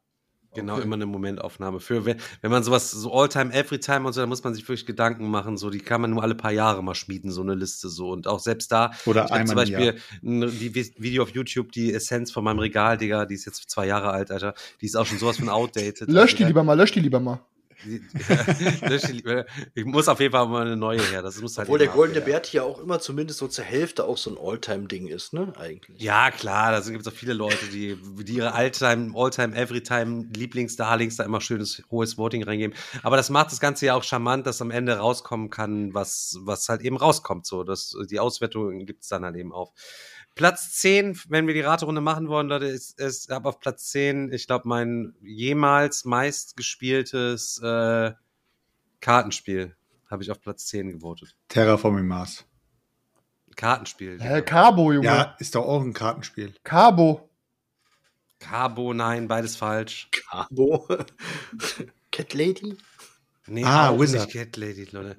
[0.55, 0.83] Genau, Okay.
[0.85, 1.81] immer eine Momentaufnahme.
[1.81, 4.85] Für wenn, wenn man sowas, so All-Time, Every-Time und so, da muss man sich wirklich
[4.87, 5.57] Gedanken machen.
[5.57, 8.11] So, die kann man nur alle paar Jahre mal schmieden, so eine Liste so.
[8.11, 11.31] Und auch selbst da, Oder ich zum einmal im Beispiel ein die Vi- Video auf
[11.31, 14.55] YouTube, die Essenz von meinem Regal, Digga, die ist jetzt zwei Jahre alt, Alter.
[14.81, 16.09] Die ist auch schon sowas von outdated.
[16.09, 17.41] Lösch die Also, lieber mal, lösch die lieber mal.
[17.85, 19.47] Lieber.
[19.75, 21.23] Ich muss auf jeden Fall mal eine neue her.
[21.23, 24.17] Das muss halt Obwohl der Goldene Bert ja auch immer zumindest so zur Hälfte auch
[24.17, 25.53] so ein Alltime-Ding ist, ne?
[25.57, 26.01] Eigentlich.
[26.01, 31.17] Ja, klar, da gibt es auch viele Leute, die, die ihre Alltime, Alltime, Everytime Lieblingsdarlings
[31.17, 32.77] da immer schönes hohes Voting reingeben.
[33.03, 36.69] Aber das macht das Ganze ja auch charmant, dass am Ende rauskommen kann, was, was
[36.69, 37.47] halt eben rauskommt.
[37.47, 39.73] So, das, die Auswertung gibt es dann halt eben auf.
[40.35, 44.33] Platz 10, wenn wir die Raterunde machen wollen, Leute, ist, ist ab auf Platz 10,
[44.33, 48.13] ich glaube, mein jemals meistgespieltes äh,
[49.01, 49.77] Kartenspiel
[50.11, 51.35] habe ich auf Platz 10 gewotet.
[51.49, 52.45] Terraforming Mars.
[53.57, 54.19] Kartenspiel.
[54.21, 55.07] Hä, Cabo, Junge.
[55.07, 56.55] Ja, ist doch auch ein Kartenspiel.
[56.65, 57.29] Cabo.
[58.39, 60.09] Cabo, nein, beides falsch.
[60.11, 60.89] Cabo.
[62.11, 62.77] Cat Lady?
[63.47, 64.27] Nee, Ah, Wizard.
[64.27, 65.17] nicht Cat Lady, Leute.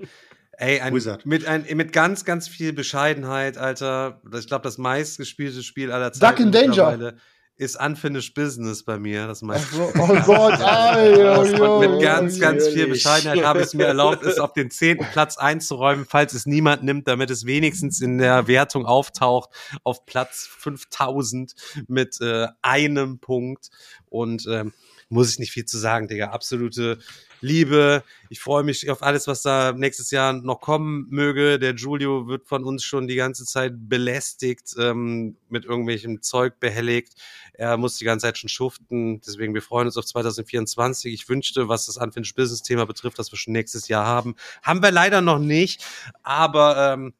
[0.58, 1.26] Ey, ein, Wizard.
[1.26, 4.22] Mit, ein, mit ganz, ganz viel Bescheidenheit, Alter.
[4.38, 7.14] Ich glaube, das meistgespielte Spiel aller Duck Zeiten in Danger.
[7.56, 9.26] ist Unfinished Business bei mir.
[9.26, 9.76] Das Ach meiste.
[9.76, 12.88] so, oh Gott, ay, oh, Und mit ganz, ganz viel.
[12.88, 16.84] Bescheidenheit habe ich es mir erlaubt, es auf den zehnten Platz einzuräumen, falls es niemand
[16.84, 19.50] nimmt, damit es wenigstens in der Wertung auftaucht
[19.84, 21.54] auf Platz 5000
[21.88, 23.70] mit äh, einem Punkt.
[24.10, 24.72] Und ähm,
[25.10, 26.28] muss ich nicht viel zu sagen, Digga.
[26.28, 27.00] Absolute
[27.44, 28.04] Liebe.
[28.30, 31.60] Ich freue mich auf alles, was da nächstes Jahr noch kommen möge.
[31.60, 37.14] Der Giulio wird von uns schon die ganze Zeit belästigt, ähm, mit irgendwelchem Zeug behelligt.
[37.54, 39.22] Er muss die ganze Zeit schon schuften.
[39.22, 41.14] Deswegen, wir freuen uns auf 2024.
[41.14, 44.36] Ich wünschte, was das Unfinished Business Thema betrifft, dass wir schon nächstes Jahr haben.
[44.64, 45.86] Haben wir leider noch nicht.
[46.24, 47.14] Aber, ähm,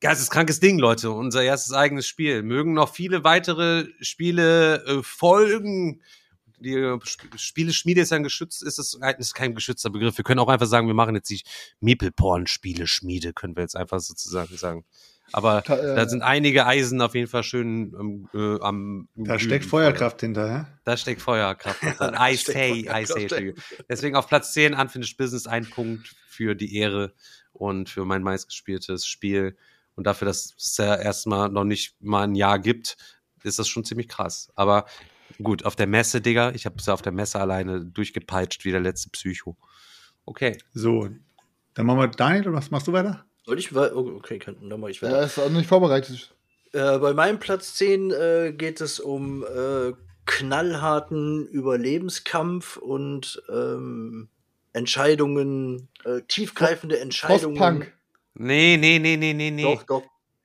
[0.00, 1.10] geisteskrankes Ding, Leute.
[1.10, 2.42] Unser erstes eigenes Spiel.
[2.42, 6.00] Mögen noch viele weitere Spiele äh, folgen.
[6.62, 10.16] Die äh, Sp- Spieleschmiede ist ja ein geschützt, ist es ist kein geschützter Begriff.
[10.16, 11.42] Wir können auch einfach sagen, wir machen jetzt die
[11.80, 14.84] Meeple-Porn-Spieleschmiede, können wir jetzt einfach sozusagen sagen.
[15.32, 19.08] Aber Ta- äh, da sind einige Eisen auf jeden Fall schön ähm, äh, am.
[19.14, 19.86] Da steckt Feuer.
[19.90, 20.64] Feuerkraft hinter, hä?
[20.84, 21.82] Da steckt Feuerkraft.
[21.82, 22.14] drin.
[22.18, 23.54] I say, I say.
[23.88, 27.14] Deswegen auf Platz 10 Unfinished Business ein Punkt für die Ehre
[27.52, 29.56] und für mein meistgespieltes Spiel.
[29.94, 32.96] Und dafür, dass es ja erstmal noch nicht mal ein Jahr gibt,
[33.44, 34.50] ist das schon ziemlich krass.
[34.54, 34.86] Aber
[35.42, 38.80] gut, auf der Messe, Digga, ich habe es auf der Messe alleine durchgepeitscht wie der
[38.80, 39.56] letzte Psycho.
[40.24, 40.56] Okay.
[40.72, 41.08] So,
[41.74, 43.24] dann machen wir Daniel, oder was machst du weiter?
[43.44, 45.18] Soll ich wei- oh, Okay, kann, dann mach ich weiter.
[45.18, 46.34] Er ist auch nicht vorbereitet.
[46.72, 49.92] Äh, bei meinem Platz 10 äh, geht es um äh,
[50.26, 54.28] knallharten Überlebenskampf und ähm,
[54.72, 57.56] Entscheidungen, äh, tiefgreifende Entscheidungen.
[57.56, 57.92] Frostpunk.
[58.34, 59.62] Nee, nee, nee, nee, nee, nee.
[59.62, 60.02] Doch, doch.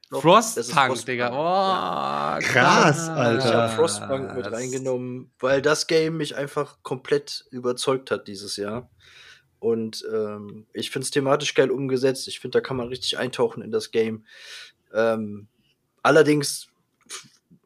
[0.10, 1.06] Ist Frostpunk, Frostpunk.
[1.06, 1.30] Digga.
[1.32, 2.40] Oh, Ja.
[2.42, 3.54] Krass, Ich Alter.
[3.64, 8.90] habe Frostpunk mit reingenommen, weil das Game mich einfach komplett überzeugt hat dieses Jahr.
[9.60, 12.28] Und ähm, ich finde es thematisch geil umgesetzt.
[12.28, 14.26] Ich finde, da kann man richtig eintauchen in das Game.
[14.94, 15.48] Ähm,
[16.04, 16.68] allerdings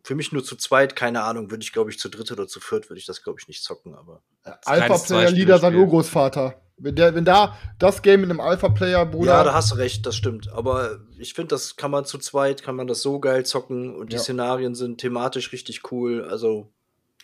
[0.03, 2.59] für mich nur zu zweit, keine Ahnung, würde ich, glaube ich, zu dritt oder zu
[2.59, 4.21] viert würde ich das, glaube ich, nicht zocken, aber.
[4.43, 5.79] Alpha-Player-Leader sein Zweispielerspiel.
[5.79, 6.61] Urgroßvater.
[6.83, 9.31] Wenn, der, wenn da das Game mit einem Alpha-Player, Bruder.
[9.31, 10.51] Ja, da hast du recht, das stimmt.
[10.51, 14.11] Aber ich finde, das kann man zu zweit, kann man das so geil zocken und
[14.11, 14.21] die Ja.
[14.21, 16.25] Szenarien sind thematisch richtig cool.
[16.29, 16.71] Also,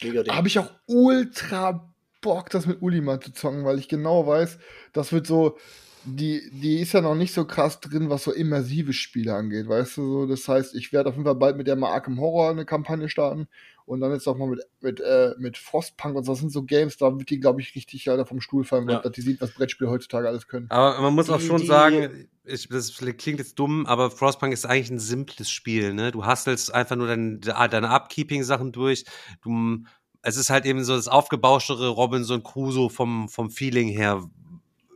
[0.04, 0.34] mega Ding.
[0.34, 1.91] habe ich auch ultra
[2.22, 4.58] Bock, das mit Uli mal zu zocken, weil ich genau weiß,
[4.93, 5.58] das wird so,
[6.04, 9.98] die, die ist ja noch nicht so krass drin, was so immersive Spiele angeht, weißt
[9.98, 12.52] du, so, das heißt, ich werde auf jeden Fall bald mit der mal Arkham Horror
[12.52, 13.48] eine Kampagne starten
[13.88, 16.63] und dann jetzt auch mal mit, mit, äh, mit Frostpunk und so, das sind so
[16.63, 19.02] Games, da wird die, glaube ich, richtig Alter, vom Stuhl fallen, Ja.
[19.04, 20.67] weil die sieht, was Brettspiele heutzutage alles können.
[20.69, 24.54] Aber man muss auch Die- schon die- sagen, ich, das klingt jetzt dumm, aber Frostpunk
[24.54, 25.93] ist eigentlich ein simples Spiel.
[25.93, 26.12] Ne?
[26.12, 29.06] Du hasselst einfach nur dein, deine Upkeeping-Sachen durch.
[29.41, 29.80] Du,
[30.21, 34.30] es ist halt eben so das aufgebauschtere Robinson Crusoe vom, vom Feeling her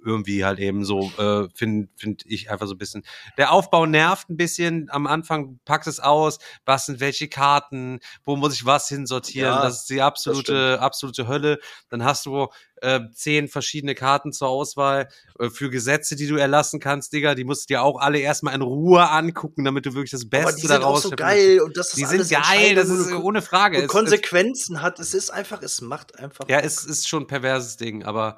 [0.03, 3.03] irgendwie halt eben so, äh, finde find ich einfach so ein bisschen.
[3.37, 4.89] Der Aufbau nervt ein bisschen.
[4.89, 9.53] Am Anfang packst es aus, was sind welche Karten, wo muss ich was hinsortieren.
[9.53, 11.59] Ja, das ist die absolute, absolute Hölle.
[11.89, 12.47] Dann hast du
[12.81, 15.07] äh, zehn verschiedene Karten zur Auswahl
[15.39, 17.35] äh, für Gesetze, die du erlassen kannst, Digga.
[17.35, 20.47] Die musst du dir auch alle erstmal in Ruhe angucken, damit du wirklich das Beste
[20.47, 22.89] Aber die sind auch daraus so geil und das ist Die alles sind geil, das
[22.89, 23.77] ist ohne Frage.
[23.77, 24.99] und Es- es- Konsequenzen hat.
[24.99, 26.49] Es ist einfach, es macht einfach.
[26.49, 28.37] ja, es ist schon ein perverses Ding, aber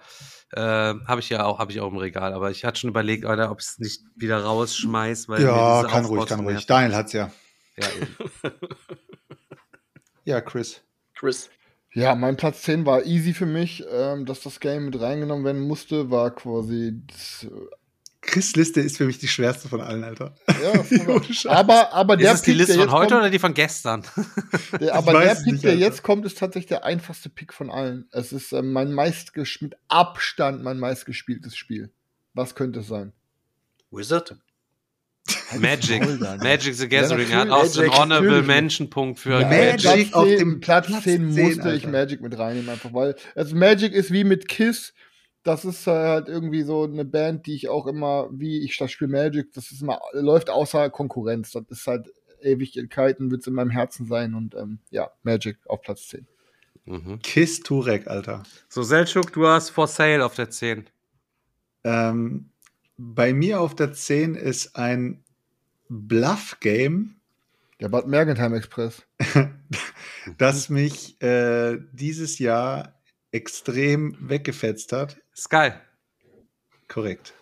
[0.51, 2.33] äh, habe ich ja auch, habe ich auch im Regal.
[2.33, 6.05] Aber ich hatte schon überlegt, Alter, ob ich es nicht wieder rausschmeiß, weil Ja, kann
[6.05, 6.65] ruhig, kann ruhig.
[6.67, 7.31] Daniel hat's ja.
[7.77, 8.15] Ja, eben.
[10.25, 10.81] Ja, Chris.
[11.15, 11.49] Chris.
[11.93, 15.61] Ja, mein Platz 10 war easy für mich, ähm, dass das Game mit reingenommen werden
[15.61, 17.45] musste, war quasi das,
[18.23, 20.33] Chris Liste ist für mich die schwerste von allen, Alter.
[20.47, 23.39] ja, aber, aber der ist die Pick, Liste der von jetzt heute kommt, oder die
[23.39, 24.03] von gestern?
[24.79, 27.29] Der, aber Ich weiß der es Pick, nicht, der jetzt kommt, ist tatsächlich der einfachste
[27.29, 28.07] Pick von allen.
[28.11, 31.91] Es ist ähm, mein meistges mit Abstand mein meistgespieltes Spiel.
[32.33, 33.11] Was könnte es sein?
[33.91, 34.37] Wizard?
[35.59, 36.01] Magic.
[36.41, 37.91] Magic the Gathering Ja, hat auch so einen.
[37.91, 38.47] Honorable Natürlich.
[38.47, 41.89] Mention-Punkt für Ja, Magic auf 10 dem Platz Platz 10 10, musste ich Alter.
[41.89, 44.93] Magic mit reinnehmen, einfach weil also Magic ist wie mit Kiss.
[45.43, 48.91] Das ist äh, halt irgendwie so eine Band, die ich auch immer, wie ich das
[48.91, 51.51] Spiel Magic, das ist immer, läuft außer Konkurrenz.
[51.51, 52.09] Das ist halt
[52.41, 56.27] Ewigkeiten, wird es in meinem Herzen sein und ähm, ja, Magic auf Platz 10.
[56.85, 57.19] Mhm.
[57.21, 58.43] Kiss Turek, Alter.
[58.69, 60.89] So, Selchuk, du hast For Sale auf der 10.
[61.83, 62.49] Ähm,
[62.97, 65.23] bei mir auf der 10 ist ein
[65.93, 67.15] Bluff-Game,
[67.79, 69.03] Der Bad Mergentheim Express.
[70.37, 72.99] das mich äh, dieses Jahr
[73.31, 75.17] extrem weggefetzt hat.
[75.49, 75.79] Geil.
[76.87, 77.33] Korrekt.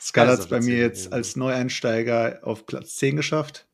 [0.00, 3.66] Skull Ja, hat es bei mir der 10, jetzt als Neueinsteiger auf Platz 10 geschafft.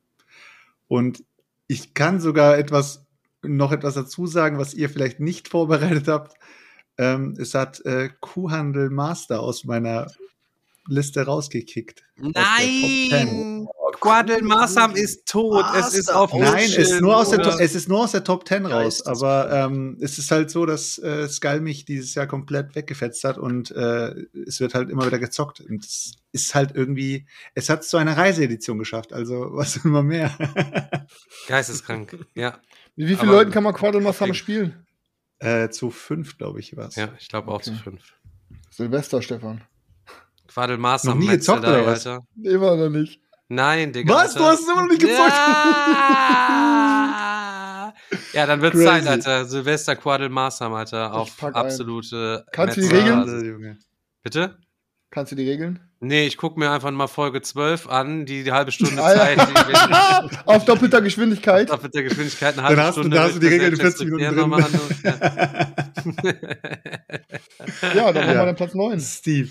[0.88, 1.24] Und
[1.66, 3.04] ich kann sogar etwas,
[3.42, 6.38] noch etwas dazu sagen, was ihr vielleicht nicht vorbereitet habt.
[6.96, 10.10] Ähm, es hat äh, Kuhhandel Master aus meiner
[10.86, 12.04] Liste rausgekickt.
[12.20, 13.08] Aus der Top 10.
[13.10, 13.68] Nein!
[14.00, 15.64] Quadel Masam ist tot.
[15.76, 16.20] es ist Master.
[16.20, 19.04] auf Nein, es ist, nur aus der, es ist nur aus der Top 10 raus.
[19.06, 23.38] Aber ähm, es ist halt so, dass äh, Skull mich dieses Jahr komplett weggefetzt hat
[23.38, 24.14] und äh,
[24.46, 25.60] es wird halt immer wieder gezockt.
[25.60, 29.12] Und es ist halt irgendwie, es hat zu einer Reiseedition geschafft.
[29.12, 30.30] Also was immer mehr.
[31.48, 32.18] Geisteskrank.
[32.34, 32.58] Ja,
[32.96, 34.34] Mit wie vielen Aber- Leuten kann man Quadelmass Okay.
[34.34, 34.86] spielen?
[35.38, 36.94] äh, zu fünf, glaube ich, was.
[36.94, 37.64] ja, ich glaube auch Okay.
[37.70, 38.00] zu fünf.
[38.70, 39.60] Silvester, Stefan.
[40.46, 41.18] Quadel Masam.
[41.18, 42.06] Noch nie gezockt, oder was?
[42.06, 42.24] Alter.
[42.42, 43.20] Immer noch nicht.
[43.54, 44.14] Nein, Digga.
[44.14, 44.34] Was?
[44.34, 45.28] Du hast es immer noch nicht gezockt?
[46.38, 47.92] Ja,
[48.32, 48.86] ja dann wird's Crazy.
[48.86, 49.44] Zeit, Alter.
[49.44, 51.12] Silvester Quadel Masam, Alter.
[51.12, 51.60] Auf pack ein.
[51.66, 52.46] absolute.
[52.52, 53.78] Kannst du die Regeln?
[54.22, 54.56] Bitte?
[55.10, 55.78] Kannst du die regeln?
[56.00, 59.36] Nee, ich guck mir einfach mal Folge 12 an, die, die halbe Stunde Zeit.
[59.36, 60.22] ja.
[60.26, 61.70] Die, Auf doppelter Geschwindigkeit.
[61.70, 63.16] Auf der Geschwindigkeit eine halbe Dann hast du- Stunde.
[63.18, 64.48] da hast du die Regeln in der 40 Minuten drin.
[64.48, 64.64] machen
[67.94, 68.34] Ja, dann machen Ja.
[68.34, 68.98] wir den Platz 9.
[69.00, 69.50] Steve.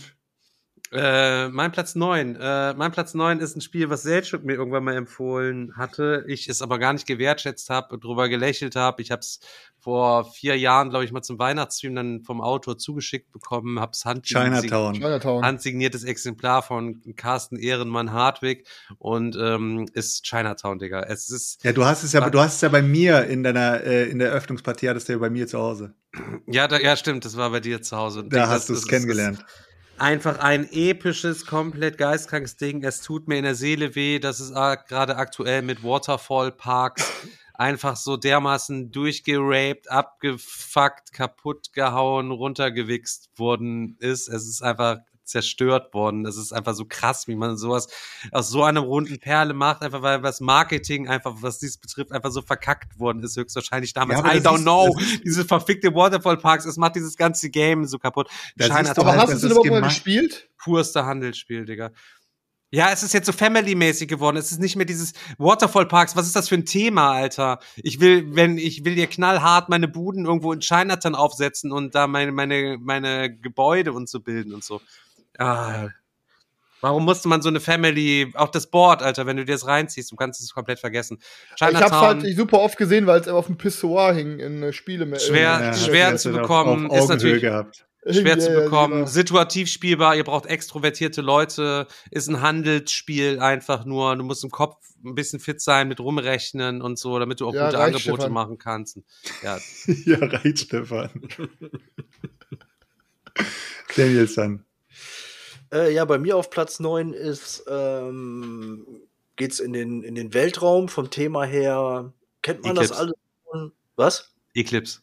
[0.93, 2.35] Äh, mein Platz 9.
[2.35, 6.25] Äh, mein Platz 9 ist ein Spiel, was Selchuk mir irgendwann mal empfohlen hatte.
[6.27, 9.01] Ich es aber gar nicht gewertschätzt habe und drüber gelächelt habe.
[9.01, 9.39] Ich habe es
[9.79, 13.79] vor vier Jahren, glaube ich, mal zum Weihnachtsstream dann vom Autor zugeschickt bekommen.
[13.79, 14.93] Habe es Chinatown.
[14.95, 15.43] Chinatown.
[15.45, 18.67] handsigniertes Exemplar von Carsten Ehrenmann Hartwig
[18.99, 21.03] und ähm, ist Chinatown, Digga.
[21.03, 23.81] Es ist Ja, du hast es ja, du hast es ja bei mir in deiner,
[23.83, 25.93] äh, in der Eröffnungspartie, hattest du ja bei mir zu Hause.
[26.47, 27.23] ja, da, ja, stimmt.
[27.23, 28.23] Das war bei dir zu Hause.
[28.25, 29.43] Da Das- hast du es ist- kennengelernt.
[30.01, 32.83] Einfach ein episches, komplett geistkrankes Ding.
[32.83, 37.09] Es tut mir in der Seele weh, dass es gerade aktuell mit Waterfall Parks
[37.53, 44.27] einfach so dermaßen durchgeraped, abgefuckt, kaputt gehauen, runtergewichst worden ist.
[44.27, 46.23] Es ist einfach zerstört worden.
[46.23, 47.87] Das ist einfach so krass, wie man sowas
[48.31, 52.31] aus so einer runden Perle macht, einfach weil das Marketing einfach, was dies betrifft, einfach
[52.31, 54.19] so verkackt worden ist, höchstwahrscheinlich damals.
[54.21, 54.93] Ja, I das don't ist- know.
[54.97, 58.27] das ist- Diese verfickte Waterfall Parks, es macht dieses ganze Game so kaputt.
[58.57, 60.49] Da siehst Chinatown du Aber halt, hast du es überhaupt mal gespielt?
[60.57, 61.91] purste Handelsspiel, Digga.
[62.73, 64.37] Ja, es ist jetzt so Family-mäßig geworden.
[64.37, 66.15] Es ist nicht mehr dieses Waterfall Parks.
[66.15, 67.59] Was ist das für ein Thema, Alter?
[67.75, 72.07] Ich will, wenn, ich will dir knallhart meine Buden irgendwo in Chinatown aufsetzen und da
[72.07, 74.79] meine, meine, meine Gebäude und so bilden und so.
[75.43, 75.89] Ah.
[76.83, 80.11] Warum musste man so eine Family, auch das Board, Alter, wenn du dir das reinziehst,
[80.11, 81.19] du kannst es komplett vergessen.
[81.55, 84.73] Ich hab's Chinatown, halt super oft gesehen, weil es auf dem Pissoir hing in äh,
[84.73, 85.05] Spiele.
[85.19, 87.85] Schwer- in, schwer das zu bekommen, Auf, ist auf Augenhöhe natürlich- gehabt.
[88.09, 89.05] schwer zu Ja, ja, bekommen, genau.
[89.05, 94.77] situativ spielbar, ihr braucht extrovertierte Leute, ist ein Handelsspiel einfach nur, du musst im Kopf
[95.05, 98.31] ein bisschen fit sein mit rumrechnen und so, damit du auch Ja, gute Angebote Stefan.
[98.31, 98.97] machen kannst.
[99.43, 99.59] Ja,
[100.05, 101.11] ja, reicht, Stefan.
[104.35, 104.65] Dann.
[105.73, 108.85] Äh, ja, bei mir auf Platz 9 ist, ähm,
[109.35, 112.13] geht's in den, in den Weltraum vom Thema her.
[112.41, 112.99] Kennt man das Eclipse.
[113.01, 113.15] alles?
[113.49, 113.71] schon?
[113.95, 114.33] Was?
[114.53, 114.99] Eclipse.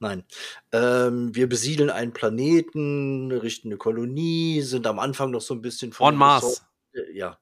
[0.00, 0.24] Nein.
[0.72, 5.92] Ähm, wir besiedeln einen Planeten, richten eine Kolonie, sind am Anfang noch so ein bisschen
[5.98, 6.64] On den Mars.
[7.12, 7.38] Ja.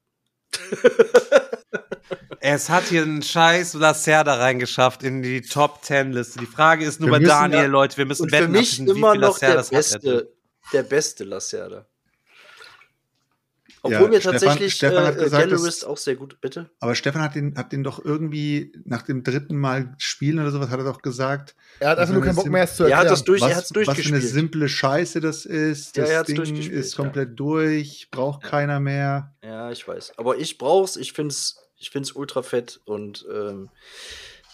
[2.41, 6.39] Es hat hier einen scheiß Lacerda reingeschafft in die Top 10 Liste.
[6.39, 8.61] Die Frage ist nur Wir bei Daniel, ja- Leute, wir müssen Und für wetten, mich
[8.71, 10.33] abschließen, immer viel noch der er beste,
[10.73, 11.87] der beste Lacerda.
[13.91, 16.71] Ja, Obwohl mir Stefan- tatsächlich Stefan hat äh, gesagt, Gallerist dass- auch sehr gut, bitte.
[16.81, 20.71] Aber Stefan hat den, hat den doch irgendwie nach dem dritten Mal spielen oder sowas,
[20.71, 22.91] hat er doch gesagt, Er hat einfach nur keinen eine Bock mehr, es zu Er
[22.91, 23.05] erklären.
[23.07, 24.23] hat das durch, was, er hat's was für eine durchgespielt.
[24.33, 25.97] simple Scheiße das ist.
[25.97, 27.05] Ja, Das er hat's Ding durchgespielt, ist ja.
[27.05, 29.35] komplett durch, braucht keiner mehr.
[29.45, 30.15] Ja, ich weiß.
[30.19, 33.69] Aber ich brauch's, ich find's, ich find's ultra fett und ähm,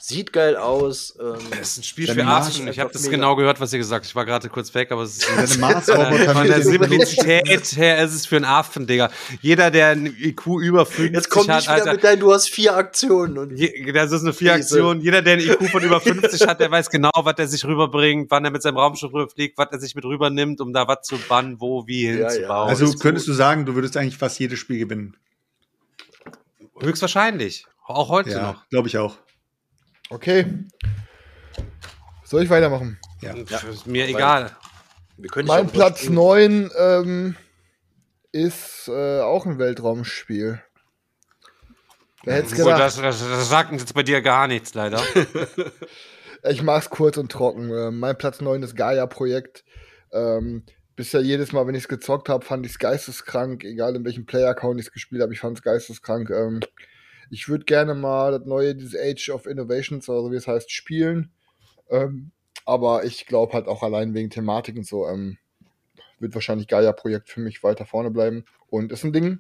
[0.05, 1.17] sieht geil aus.
[1.21, 2.67] Ähm, Es ist ein Spiel für Mars- Affen.
[2.67, 3.13] Ich habe das mega.
[3.17, 4.07] genau gehört, was ihr gesagt habt.
[4.11, 8.13] Ich war gerade kurz weg, aber es ist Mars-Roboter der, von der Simplizität her ist
[8.13, 9.11] es für einen Affen, Digga.
[9.41, 12.33] Jeder, der ein IQ über 50 Jetzt komm hat, nicht wieder Alter, mit deinem, du
[12.33, 15.01] hast vier Aktionen und Je, das ist eine vier Aktion.
[15.01, 18.29] Jeder, der ein IQ von über 50 hat, der weiß genau, was er sich rüberbringt,
[18.31, 21.17] wann er mit seinem Raumschiff rüberfliegt, was er sich mit rübernimmt, um da was zu
[21.29, 22.31] bannen, wo, wie Ja, ja.
[22.31, 22.69] hinzubauen.
[22.69, 23.35] Also könntest gut.
[23.35, 25.17] du sagen, du würdest eigentlich fast jedes Spiel gewinnen.
[26.81, 27.67] Höchstwahrscheinlich.
[27.87, 28.69] Auch heute Ja, noch.
[28.69, 29.17] glaube ich auch.
[30.11, 30.47] Okay.
[32.25, 32.99] Soll ich weitermachen?
[33.21, 33.35] Ja.
[33.35, 34.57] Ist mir egal.
[35.17, 36.71] wir können Mein Platz überspringen.
[36.75, 37.37] 9 ähm,
[38.33, 40.63] ist äh, auch ein Weltraumspiel.
[42.25, 42.81] Wer hätte gedacht?
[42.81, 45.03] das, das, das sagt jetzt bei dir gar nichts, leider.
[46.45, 47.71] Ich mach's kurz und trocken.
[47.71, 49.65] Ähm, mein Platz 9 ist Gaia-Projekt.
[50.13, 50.65] Ähm,
[50.97, 54.27] bisher jedes Mal, wenn ich es gezockt habe, fand ich es geisteskrank, egal in welchem
[54.27, 56.31] Player-Account ich es gespielt habe, ich fand es geisteskrank.
[56.31, 56.61] Ähm,
[57.33, 60.71] ich würde gerne mal das neue, dieses Age of Innovations, oder so wie es heißt,
[60.71, 61.33] spielen.
[61.89, 62.31] Ähm,
[62.67, 65.39] aber ich glaube halt auch allein wegen Thematik und so, ähm,
[66.19, 68.45] wird wahrscheinlich Gaia-Projekt für mich weiter vorne bleiben.
[68.69, 69.39] Und ist ein Ding,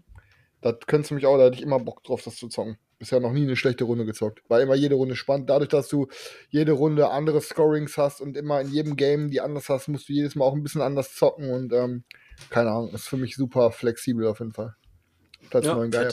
[0.62, 2.78] das könntest du mich auch, da hätte ich immer Bock drauf, das zu zocken.
[2.98, 4.42] Bisher noch nie eine schlechte Runde gezockt.
[4.48, 5.50] War immer jede Runde spannend.
[5.50, 6.08] Dadurch, dass du
[6.48, 10.14] jede Runde andere Scorings hast und immer in jedem Game die anders hast, musst du
[10.14, 12.04] jedes Mal auch ein bisschen anders zocken und ähm,
[12.48, 14.76] keine Ahnung, ist für mich super flexibel auf jeden Fall.
[15.50, 16.08] Platz Ja, 9 Gaia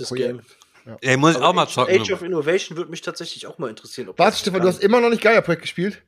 [0.97, 1.05] Projekt.
[1.05, 2.01] Ey, muss ich Aber auch mal Age- zocken.
[2.01, 4.09] Age of Innovation würde mich tatsächlich auch mal interessieren.
[4.17, 4.67] Warte, Stefan, kann.
[4.67, 6.03] du hast immer noch nicht Gaia Projekt gespielt?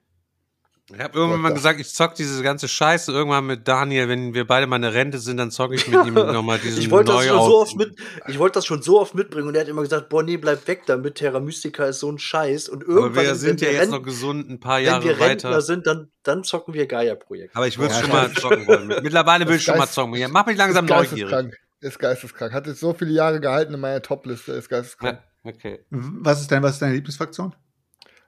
[0.93, 4.09] Ich habe irgendwann mal gesagt, ich zock diese ganze Scheiße irgendwann mit Daniel.
[4.09, 6.91] Wenn wir beide mal eine Rente sind, dann zocke ich mit ihm nochmal diesen Ich
[6.91, 7.95] wollte das, so oft mit,
[8.27, 10.67] ich wollte das schon so oft mitbringen und er hat immer gesagt, boah, nee, bleib
[10.67, 12.67] weg damit, Terra Mystica ist so ein Scheiß.
[12.67, 15.17] Und Aber irgendwann, wir sind ja wenn jetzt noch gesund ein paar wenn Jahre wir
[15.17, 15.61] Rentner weiter.
[15.61, 17.55] sind, dann, dann zocken wir Gaia-Projekt.
[17.55, 18.87] Aber ich würde Ja, schon mal zocken wollen.
[19.01, 20.15] Mittlerweile will ich schon mal zocken.
[20.15, 21.53] Ja, mach mich langsam neugierig.
[21.81, 22.53] Ist geisteskrank.
[22.53, 24.53] Hat jetzt so viele Jahre gehalten in meiner Top-Liste.
[24.53, 25.19] Ist geisteskrank.
[25.43, 25.79] Ja, okay.
[25.89, 27.53] Was ist, dein, was ist deine Lieblingsfraktion?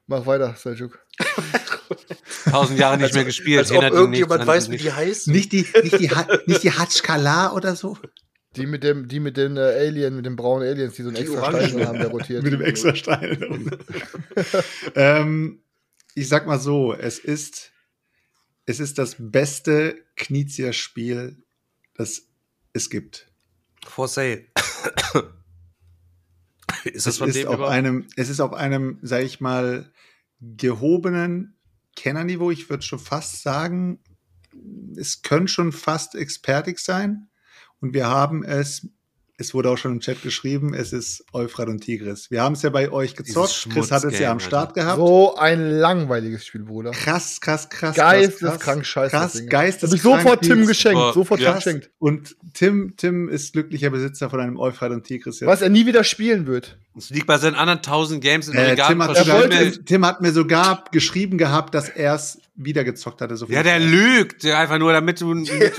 [0.08, 1.00] Mach weiter, Seljuk.
[2.50, 3.60] Tausend Jahre nicht mehr gespielt.
[3.60, 5.28] Als ob erinnert ihn irgendjemand weiß, wie die heißt.
[5.28, 7.98] Nicht die, nicht die, Ha- nicht die Hatschkala oder so?
[8.56, 11.16] Die mit dem, die mit den äh, Alien, mit den braunen Aliens, die so einen
[11.16, 11.70] Die extra Orangen.
[11.70, 12.44] Stein haben, der rotiert.
[12.44, 13.78] Mit dem extra Stein.
[14.96, 15.64] ähm,
[16.16, 17.72] ich sag mal so, es ist,
[18.66, 21.44] es ist das beste Knizia-Spiel,
[21.96, 22.24] das
[22.74, 23.28] es gibt.
[23.88, 24.46] For sale.
[26.84, 27.70] ist Es ist, auf über?
[27.70, 29.92] einem, es ist auf einem, sag ich mal,
[30.42, 31.58] gehobenen
[31.96, 32.52] Kennerniveau.
[32.52, 34.00] Ich würde schon fast sagen,
[34.98, 37.30] es könnte schon fast expertig sein.
[37.80, 38.88] Und wir haben es
[39.38, 42.30] es wurde auch schon im Chat geschrieben, es ist Euphrat und Tigris.
[42.30, 43.68] Wir haben es ja bei euch gezockt.
[43.74, 44.98] Chris hat es ja am Start gehabt.
[44.98, 46.92] So ein langweiliges Spiel, Bruder.
[46.92, 47.96] Krass, krass, krass.
[47.96, 49.10] Geisteskrank scheiße.
[49.12, 49.50] Krass, das Ding.
[49.50, 49.92] geisteskrank.
[49.92, 51.00] Hab ich sofort Tim geschenkt.
[51.00, 51.54] Oh, sofort ja.
[51.54, 51.90] geschenkt.
[51.98, 55.40] Und Tim, Tim ist glücklicher Besitzer von einem Euphrat und Tigris.
[55.40, 55.48] jetzt.
[55.48, 56.78] Was er nie wieder spielen wird.
[56.96, 58.90] Es liegt bei seinen anderen 1000 Games in Äh, Regal.
[58.90, 62.84] Tim, hat sogar, wollte- Tim, Tim hat mir sogar geschrieben gehabt, dass er es wieder
[62.84, 63.36] gezockt hatte.
[63.36, 63.90] So viel Ja, der Zeit.
[63.90, 64.46] lügt.
[64.46, 65.78] Einfach nur, damit du, damit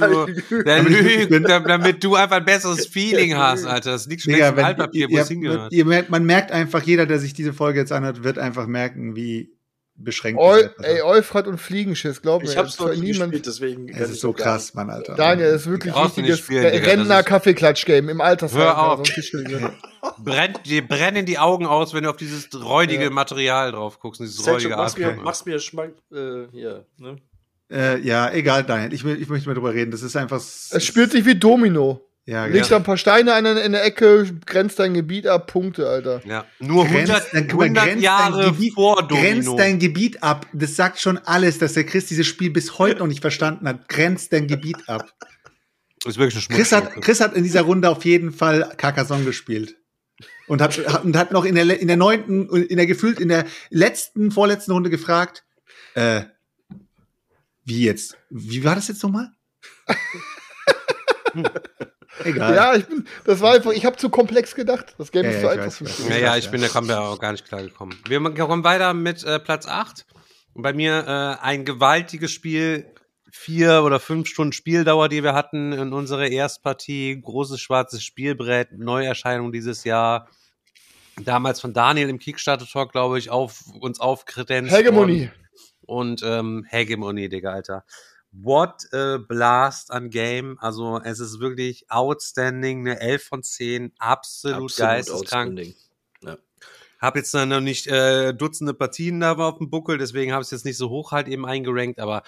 [0.50, 3.92] du der lügt, da- damit du einfach ein besseres Feeling hast, Alter.
[3.92, 5.72] Das liegt längst im Altpapier, wo es hingehört.
[5.72, 9.14] ihr merkt, man merkt einfach, jeder, der sich diese Folge jetzt anhört, wird einfach merken,
[9.16, 9.52] wie
[9.96, 12.50] beschränkt Eu, ey, Euphrat und Fliegenschiss, glaub mir.
[12.50, 13.88] Ich hab's noch nie niemand- gespielt, deswegen.
[13.88, 15.14] Es ich ist so krass, Mann, Alter.
[15.14, 18.58] Daniel, das ist wirklich richtiges spielen, Digga, das Rentner ist- Kaffeeklatsch-Game im Altersheim.
[18.60, 19.02] Hör auf.
[20.18, 23.10] Brennt, dir brennen die Augen aus, wenn du auf dieses räudige Ja.
[23.10, 27.16] Material drauf guckst, dieses Selchuk, räudige mach's mir, mach's mir Schmack, äh, hier, ne?
[27.70, 28.92] Äh, ja, egal, Daniel.
[28.92, 29.90] Ich, will, ich möchte mal drüber reden.
[29.90, 30.36] Das ist einfach.
[30.36, 32.02] Es spielt sich wie Domino.
[32.26, 32.76] Ja, Legst ja.
[32.76, 36.22] da ein paar Steine an, in der Ecke, grenzt dein Gebiet ab, Punkte, Alter.
[36.26, 39.56] Ja, nur 100, Grenzt dein- guck mal, 100 grenzt Jahre dein Gebiet- vor Grenzt Domino.
[39.56, 40.46] dein Gebiet ab.
[40.54, 43.88] Das sagt schon alles, dass der Chris dieses Spiel bis heute noch nicht verstanden hat.
[43.90, 45.12] Grenzt dein Gebiet ab.
[46.06, 46.54] ist wirklich ein.
[46.56, 49.76] Chris hat, Chris hat in dieser Runde auf jeden Fall Carcassonne gespielt.
[50.46, 53.28] Und hat, hat- und hat noch in der, in der neunten, in der gefühlt, in
[53.28, 55.44] der letzten, vorletzten Runde gefragt,
[55.94, 56.22] äh,
[57.66, 58.16] wie jetzt?
[58.30, 59.30] Wie war das jetzt nochmal?
[62.22, 62.54] Egal.
[62.54, 64.94] Ja, ich bin, das war einfach, ich habe zu komplex gedacht.
[64.98, 66.08] Das Game Ja, ist ja, zu ich einfach für ich mich.
[66.08, 67.98] Ja, ja, ich bin da kommen wir auch gar nicht klar gekommen.
[68.06, 70.06] Wir kommen weiter mit äh, Platz 8.
[70.54, 72.86] Und bei mir äh, ein gewaltiges Spiel,
[73.32, 77.20] vier oder fünf Stunden Spieldauer, die wir hatten in unserer Erstpartie.
[77.20, 80.28] Großes schwarzes Spielbrett, Neuerscheinung dieses Jahr.
[81.20, 84.72] Damals von Daniel im Kickstarter Talk, glaube ich, auf uns aufkredenzt.
[84.72, 85.22] Hegemonie.
[85.22, 85.32] worden.
[85.86, 87.84] Und ähm, Hegemonie, Digga, Alter.
[88.36, 90.58] What a Blast an Game.
[90.60, 95.20] Also es ist wirklich outstanding, eine 11 von 10, absolut, geisteskrank.
[95.20, 95.74] outstanding.
[97.04, 100.46] Hab jetzt dann noch nicht äh, Dutzende Partien da auf dem Buckel, deswegen habe ich
[100.46, 102.22] es jetzt nicht so hoch halt eben eingerankt, aber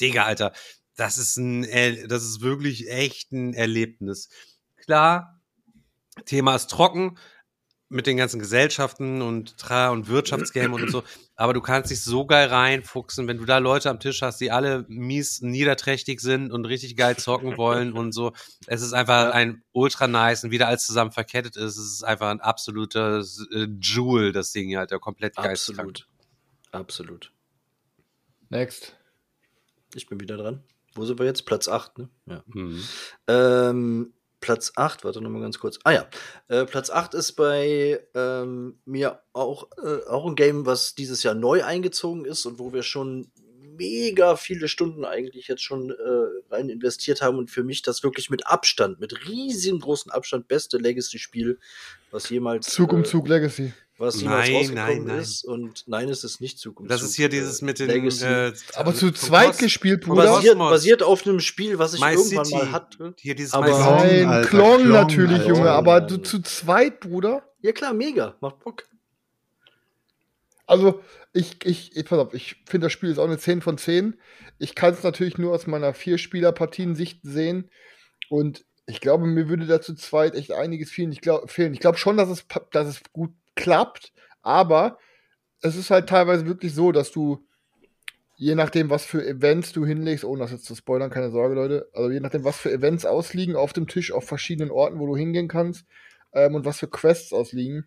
[0.00, 0.52] Digga, Alter,
[0.94, 1.62] das ist ein,
[2.08, 4.28] das ist wirklich echt ein Erlebnis.
[4.76, 5.40] Klar,
[6.26, 7.18] Thema ist trocken
[7.88, 11.02] mit den ganzen Gesellschaften und Tra- und Wirtschaftsgame und so,
[11.36, 14.50] aber du kannst dich so geil reinfuchsen, wenn du da Leute am Tisch hast, die
[14.50, 18.32] alle mies niederträchtig sind und richtig geil zocken wollen und so.
[18.66, 21.76] Es ist einfach ein ultra nice und wieder alles zusammen verkettet ist.
[21.76, 25.88] Es ist einfach ein absolutes äh, Jewel, das Ding halt, der komplett geisteskrank.
[25.88, 26.08] Absolut.
[26.70, 27.32] Absolut.
[28.48, 28.96] Next.
[29.94, 30.62] Ich bin wieder dran.
[30.94, 31.44] Wo sind wir jetzt?
[31.44, 32.08] Platz 8, ne?
[32.26, 32.44] Ja.
[32.46, 32.82] Mhm.
[33.26, 34.13] Ähm,
[34.44, 35.78] Platz 8, warte nochmal ganz kurz.
[35.84, 36.06] Ah ja,
[36.48, 41.34] äh, Platz 8 ist bei ähm, mir auch, äh, auch ein Game, was dieses Jahr
[41.34, 43.32] neu eingezogen ist und wo wir schon
[43.78, 48.28] mega viele Stunden eigentlich jetzt schon äh, rein investiert haben und für mich das wirklich
[48.28, 51.58] mit Abstand, mit riesengroßen Abstand beste Legacy-Spiel,
[52.10, 53.72] was jemals Zug um äh, Zug Legacy.
[53.96, 55.18] Was jemals Nein, rausgekommen nein, nein.
[55.20, 58.24] ist und nein, es ist nicht um Das ist hier dieses mit den Legacy.
[58.24, 60.24] äh, Aber zu vom zweit gespielt, Bruder.
[60.24, 62.56] basiert, basiert auf einem Spiel, was ich My irgendwann City.
[62.58, 63.14] mal hatte.
[63.18, 63.68] Hier dieses Aber-.
[63.68, 65.48] Nein, Alter, Klong Klong, natürlich, Alter.
[65.48, 65.70] Junge.
[65.70, 67.48] Aber du zu zweit, Bruder.
[67.62, 68.84] Ja klar, mega, macht Bock.
[70.66, 71.00] Also,
[71.32, 74.18] ich, ich, ich, pass auf, ich finde, das Spiel ist auch eine 10 von 10.
[74.58, 77.70] Ich kann es natürlich nur aus meiner Vier-Spieler-Partien-Sicht sehen.
[78.30, 81.12] Und ich glaube, mir würde da zu zweit echt einiges fehlen.
[81.12, 81.74] Ich glaube, fehlen.
[81.74, 84.98] Ich glaube schon, dass es, dass es gut klappt, aber
[85.60, 87.46] es ist halt teilweise wirklich so, dass du,
[88.36, 91.88] je nachdem, was für Events du hinlegst, ohne das jetzt zu spoilern, keine Sorge, Leute,
[91.94, 95.16] also je nachdem, was für Events ausliegen auf dem Tisch, auf verschiedenen Orten, wo du
[95.16, 95.86] hingehen kannst,
[96.32, 97.86] ähm, und was für Quests ausliegen,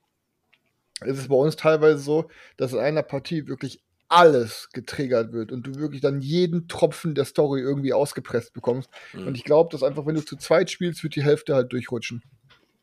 [1.06, 5.68] ist es bei uns teilweise so, dass in einer Partie wirklich alles getriggert wird und
[5.68, 8.90] du wirklich dann jeden Tropfen der Story irgendwie ausgepresst bekommst.
[9.14, 9.28] Mhm.
[9.28, 12.24] Und ich glaube, dass einfach, wenn du zu zweit spielst, wird die Hälfte halt durchrutschen.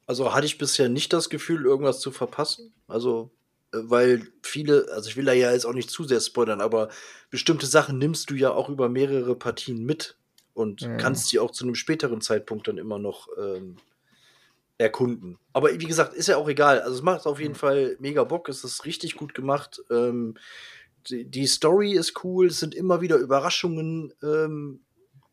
[0.06, 2.72] Also hatte ich bisher nicht das Gefühl, irgendwas zu verpassen.
[2.88, 3.30] Also,
[3.72, 6.88] äh, weil viele, also ich will da ja jetzt auch nicht zu sehr spoilern, aber
[7.30, 10.16] bestimmte Sachen nimmst du ja auch über mehrere Partien mit
[10.52, 10.98] und Mhm.
[10.98, 13.76] kannst die auch zu einem späteren Zeitpunkt dann immer noch ähm,
[14.78, 15.38] erkunden.
[15.52, 16.80] Aber wie gesagt, ist ja auch egal.
[16.80, 19.82] Also es macht auf jeden Fall mega Bock, es ist richtig gut gemacht.
[19.90, 20.36] Ähm,
[21.08, 24.80] die, die Story ist cool, es sind immer wieder Überraschungen ähm,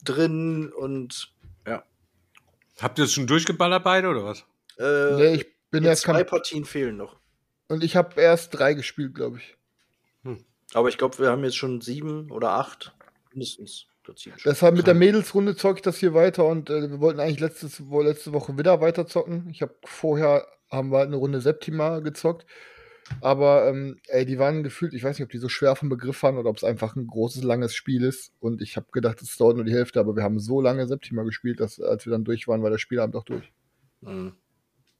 [0.04, 1.32] drin und
[1.68, 1.84] ja.
[2.80, 4.46] Habt ihr das schon durchgeballert beide oder was?
[4.78, 7.20] Äh, nee, ich bin jetzt erst zwei Partien fehlen noch.
[7.68, 9.58] und ich habe erst drei gespielt, glaube ich.
[10.74, 12.96] Aber ich glaube, wir haben jetzt schon sieben oder acht
[13.32, 13.88] mindestens.
[14.44, 17.88] Deshalb mit der Mädelsrunde zocke ich das hier weiter und äh, wir wollten eigentlich letztes,
[17.88, 19.48] wo, letzte Woche wieder weiter zocken.
[19.52, 22.46] Ich habe vorher haben wir halt eine Runde Septima gezockt.
[23.20, 26.24] Aber ähm, ey, die waren gefühlt, ich weiß nicht, ob die so schwer vom Begriff
[26.24, 28.34] waren oder ob es einfach ein großes, langes Spiel ist.
[28.40, 31.24] Und ich habe gedacht, es dauert nur die Hälfte, aber wir haben so lange Septima
[31.24, 33.52] gespielt, dass als wir dann durch waren, war der Spielabend auch durch.
[34.02, 34.34] Mhm.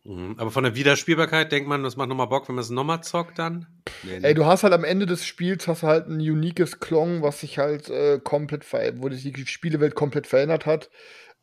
[0.04, 0.36] Mhm.
[0.38, 3.38] Aber von der Wiederspielbarkeit denkt man, das macht nochmal Bock, wenn man es nochmal zockt
[3.38, 3.68] dann?
[4.04, 4.28] Nee, nee.
[4.28, 7.60] Ey, du hast halt am Ende des Spiels hast halt ein uniques Klong, was sich
[7.60, 10.90] halt äh, komplett wo sich die Spielewelt komplett verändert hat.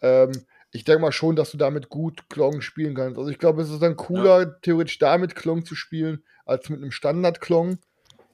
[0.00, 0.32] Ähm,
[0.72, 3.18] ich denke mal schon, dass du damit gut Klong spielen kannst.
[3.18, 6.90] Also ich glaube, es ist dann cooler, theoretisch damit Klong zu spielen, als mit einem
[6.90, 7.78] Standard-Klong.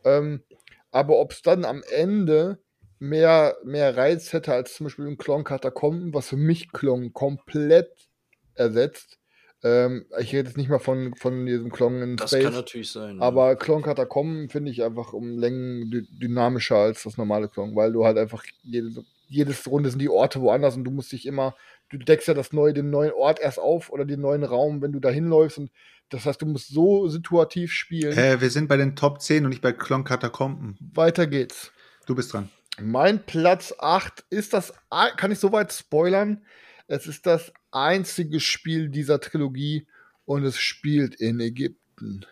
[0.05, 0.43] Ähm,
[0.91, 2.59] aber ob es dann am Ende
[2.99, 8.09] mehr, mehr Reiz hätte als zum Beispiel ein Klon Katakomben, was für mich Klon komplett
[8.55, 9.19] ersetzt.
[9.65, 12.45] Ähm, ich rede jetzt nicht mal von, von diesem Klon in Das Space.
[12.45, 13.17] kann natürlich sein.
[13.17, 13.23] ja.
[13.23, 17.91] Aber Klon Katakomben finde ich einfach um Längen dy dynamischer als das normale Klon, weil
[17.91, 21.57] du halt einfach jede, jedes Runde sind die Orte woanders und du musst dich immer,
[21.89, 24.93] du deckst ja das neue, den neuen Ort erst auf oder den neuen Raum, wenn
[24.93, 25.71] du da hinläufst und
[26.11, 28.17] das heißt, du musst so situativ spielen.
[28.17, 30.77] Äh, wir sind bei den Top 10 und nicht bei Klon Katakomben.
[30.95, 31.73] Weiter geht's.
[32.05, 32.51] Du bist dran.
[32.81, 34.75] Mein Platz 8 ist das,
[35.17, 36.45] kann ich soweit spoilern?
[36.87, 39.87] Es ist das einzige Spiel dieser Trilogie
[40.27, 42.27] und es spielt in Ägypten.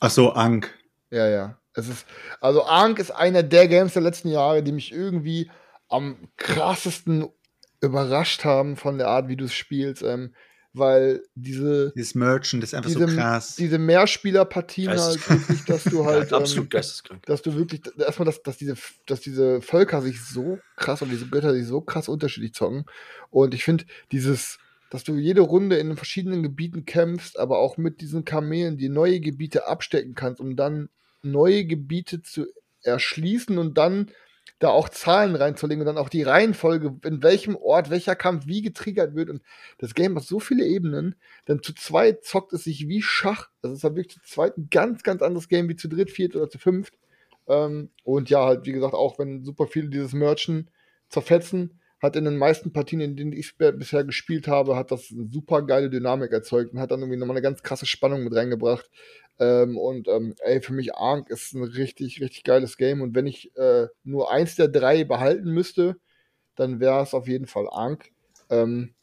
[0.00, 0.72] Ach so, Ank.
[1.10, 1.58] Ja, ja.
[1.74, 2.06] Es ist,
[2.40, 5.50] also Ankh ist einer der Games der letzten Jahre, die mich irgendwie
[5.88, 7.28] am krassesten
[7.80, 10.34] überrascht haben von der Art, wie du es spielst, ähm,
[10.72, 13.56] weil diese, Dieses Merchant ist einfach diese, so krass.
[13.56, 17.24] diese Mehrspielerpartien halt wirklich, dass du halt, Ja, absolut ähm, geisteskrank.
[17.26, 18.74] dass du wirklich, erstmal, dass, dass, diese,
[19.06, 22.84] dass diese Völker sich so krass und diese Götter sich so krass unterschiedlich zocken.
[23.30, 24.58] Und ich finde, dieses,
[24.90, 29.20] dass du jede Runde in verschiedenen Gebieten kämpfst, aber auch mit diesen Kamelen die neue
[29.20, 30.88] Gebiete abstecken kannst, um dann
[31.22, 32.46] neue Gebiete zu
[32.82, 34.10] erschließen und dann
[34.58, 38.62] da auch Zahlen reinzulegen und dann auch die Reihenfolge, in welchem Ort welcher Kampf wie
[38.62, 39.30] getriggert wird.
[39.30, 39.42] Und
[39.78, 41.14] das Game hat so viele Ebenen,
[41.46, 43.50] denn zu zweit zockt es sich wie Schach.
[43.62, 46.34] Das ist halt wirklich zu zweit ein ganz, ganz anderes Game wie zu dritt, viert
[46.34, 46.94] oder zu fünft.
[47.46, 50.70] Ähm, und ja, halt, wie gesagt, auch wenn super viele dieses Merchen
[51.08, 55.28] zerfetzen, hat in den meisten Partien, in denen ich bisher gespielt habe, hat das eine
[55.32, 58.88] super geile Dynamik erzeugt und hat dann irgendwie nochmal eine ganz krasse Spannung mit reingebracht.
[59.38, 63.00] Ähm, und ähm, ey, für mich Ark ist ein richtig, richtig geiles Game.
[63.00, 65.96] Und wenn ich äh, nur eins der drei behalten müsste,
[66.56, 68.10] dann wäre es auf jeden Fall Ark.
[68.50, 68.94] Ähm,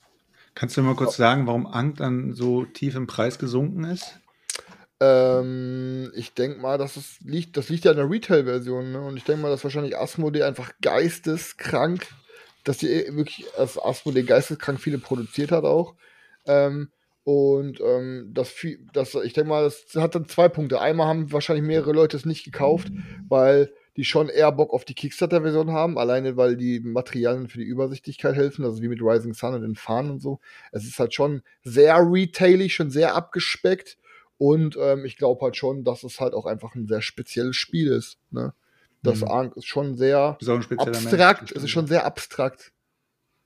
[0.55, 4.19] Kannst du mal kurz sagen, warum Ank dann so tief im Preis gesunken ist?
[5.01, 9.01] Ähm, ich denke mal, dass es liegt, das liegt ja an der Retail-Version, ne?
[9.01, 12.07] Und ich denke mal, dass wahrscheinlich Asmodee einfach geisteskrank,
[12.63, 15.95] dass die eh wirklich, dass Asmodee geisteskrank viele produziert hat auch.
[16.45, 16.89] Ähm,
[17.25, 20.79] und ähm, das, viel, das, ich denke mal, das hat dann zwei Punkte.
[20.79, 22.89] Einmal haben wahrscheinlich mehrere Leute es nicht gekauft,
[23.27, 27.63] weil die schon eher Bock auf die Kickstarter-Version haben, alleine weil die Materialien für die
[27.63, 30.39] Übersichtlichkeit helfen, also wie mit Rising Sun und den Fahnen und so.
[30.71, 33.97] Es ist halt schon sehr retailig, schon sehr abgespeckt.
[34.37, 37.87] Und ähm, ich glaube halt schon, dass es halt auch einfach ein sehr spezielles Spiel
[37.87, 38.19] ist.
[38.29, 38.53] Ne?
[39.01, 39.27] Das Mhm.
[39.29, 40.37] Ark ist schon sehr
[40.91, 41.49] Mensch, abstrakt.
[41.49, 42.71] das es ist schon sehr abstrakt.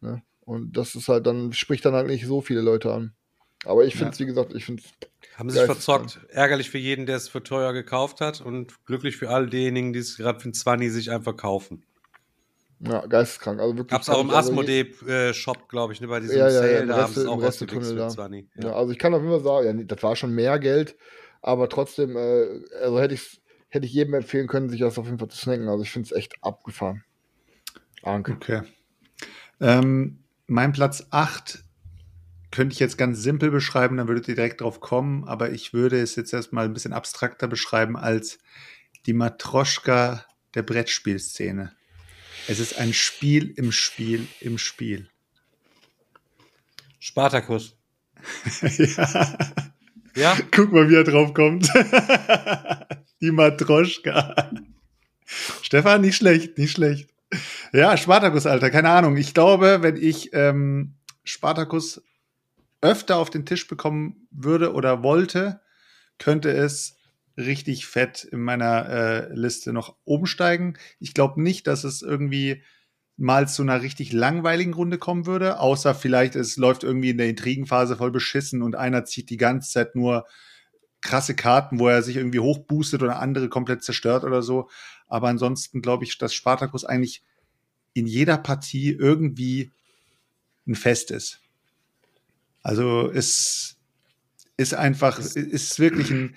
[0.01, 0.21] Ne?
[0.41, 3.13] Und das ist halt dann, spricht dann halt nicht so viele Leute an.
[3.65, 5.09] Aber ich finde es, wie gesagt, ich finde es.
[5.37, 6.19] Haben sich verzockt.
[6.29, 9.99] Ärgerlich für jeden, der es für teuer gekauft hat und glücklich für all diejenigen, die
[9.99, 11.83] es gerade für ein 20 sich einfach kaufen.
[12.81, 13.59] Ja, geisteskrank.
[13.59, 13.91] Also wirklich.
[13.91, 16.79] Gab es auch im also Asmodee-Shop, glaube ich, ne, bei diesem Ja, ja, ja, Sale,
[16.79, 18.09] im da haben sie auch Restetunnel da.
[18.09, 18.47] 20.
[18.55, 18.73] Ja.
[18.73, 20.97] also ich kann auf jeden Fall sagen, ja, nee, das war schon mehr Geld,
[21.41, 25.19] aber trotzdem, äh, also hätte ich hätte ich jedem empfehlen können, sich das auf jeden
[25.19, 25.69] Fall zu snacken.
[25.69, 27.03] Also ich finde es echt abgefahren.
[28.03, 28.33] Anke.
[28.33, 28.61] Okay.
[29.61, 31.63] Ähm, mein Platz 8
[32.51, 35.99] könnte ich jetzt ganz simpel beschreiben, dann würdet ihr direkt drauf kommen, aber ich würde
[36.01, 38.39] es jetzt erstmal ein bisschen abstrakter beschreiben als
[39.05, 40.25] die Matroschka
[40.55, 41.73] der Brettspielszene.
[42.47, 45.09] Es ist ein Spiel im Spiel im Spiel.
[46.99, 47.77] Spartacus.
[48.61, 49.39] ja.
[50.15, 50.37] Ja?
[50.51, 51.71] Guck mal, wie er drauf kommt.
[53.21, 54.51] die Matroschka.
[55.61, 57.09] Stefan, nicht schlecht, nicht schlecht.
[57.71, 59.15] Ja, Spartacus, Alter, keine Ahnung.
[59.17, 62.01] Ich glaube, wenn ich ähm, Spartacus
[62.81, 65.61] öfter auf den Tisch bekommen würde oder wollte,
[66.17, 66.97] könnte es
[67.37, 70.75] richtig fett in meiner äh, Liste noch oben steigen.
[70.99, 72.63] Ich glaube nicht, dass es irgendwie
[73.17, 77.27] mal zu einer richtig langweiligen Runde kommen würde, außer vielleicht es läuft irgendwie in der
[77.27, 80.25] Intrigenphase voll beschissen und einer zieht die ganze Zeit nur
[81.01, 84.69] krasse Karten, wo er sich irgendwie hochboostet oder andere komplett zerstört oder so.
[85.07, 87.23] Aber ansonsten glaube ich, dass Spartacus eigentlich
[87.93, 89.71] in jeder Partie irgendwie
[90.67, 91.41] ein Fest ist.
[92.63, 93.77] Also es
[94.57, 96.35] ist einfach, es ist wirklich ein,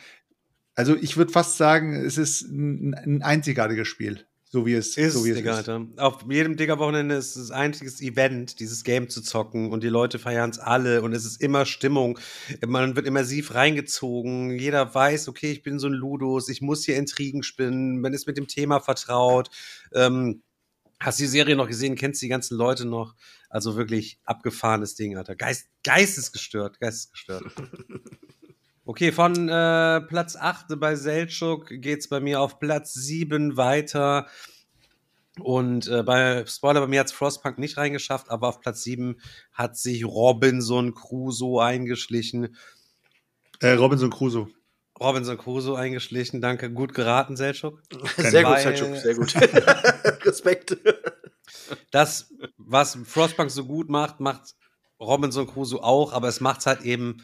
[0.74, 5.14] also ich würde fast sagen, es ist ein, ein einzigartiges Spiel, so wie es, Ist,
[5.14, 5.68] so wie es Digga, ist.
[5.68, 5.86] Alter.
[5.96, 10.18] Auf jedem Digga-Wochenende ist es ein einziges Event, dieses Game zu zocken und die Leute
[10.18, 12.18] feiern es alle und es ist immer Stimmung.
[12.64, 14.56] Man wird immersiv reingezogen.
[14.58, 18.26] Jeder weiß, okay, ich bin so ein Ludus, ich muss hier Intrigen spinnen, man ist
[18.26, 19.50] mit dem Thema vertraut.
[19.92, 20.42] Ähm,
[21.02, 21.96] Hast die Serie noch gesehen?
[21.96, 23.14] Kennst die ganzen Leute noch?
[23.50, 25.34] Also wirklich abgefahrenes Ding, Alter.
[25.36, 27.44] Geist, geistesgestört, geistesgestört.
[28.84, 34.26] Okay, von äh, Platz 8 bei Seltschuk geht's bei mir auf Platz 7 weiter.
[35.38, 39.20] Und äh, bei Spoiler, bei mir hat's Frostpunk nicht reingeschafft, aber auf Platz 7
[39.52, 42.56] hat sich Robinson Crusoe eingeschlichen.
[43.60, 44.48] Äh, Robinson Crusoe.
[45.00, 46.70] Robinson Crusoe eingeschlichen, danke.
[46.70, 47.82] Gut geraten, Selchuk.
[48.16, 49.32] Sehr gut, Selchuk, sehr gut.
[50.24, 50.76] Respekt.
[51.90, 54.54] Das, was Frostpunk so gut macht, macht
[54.98, 57.22] Robinson Crusoe auch, aber es macht es halt eben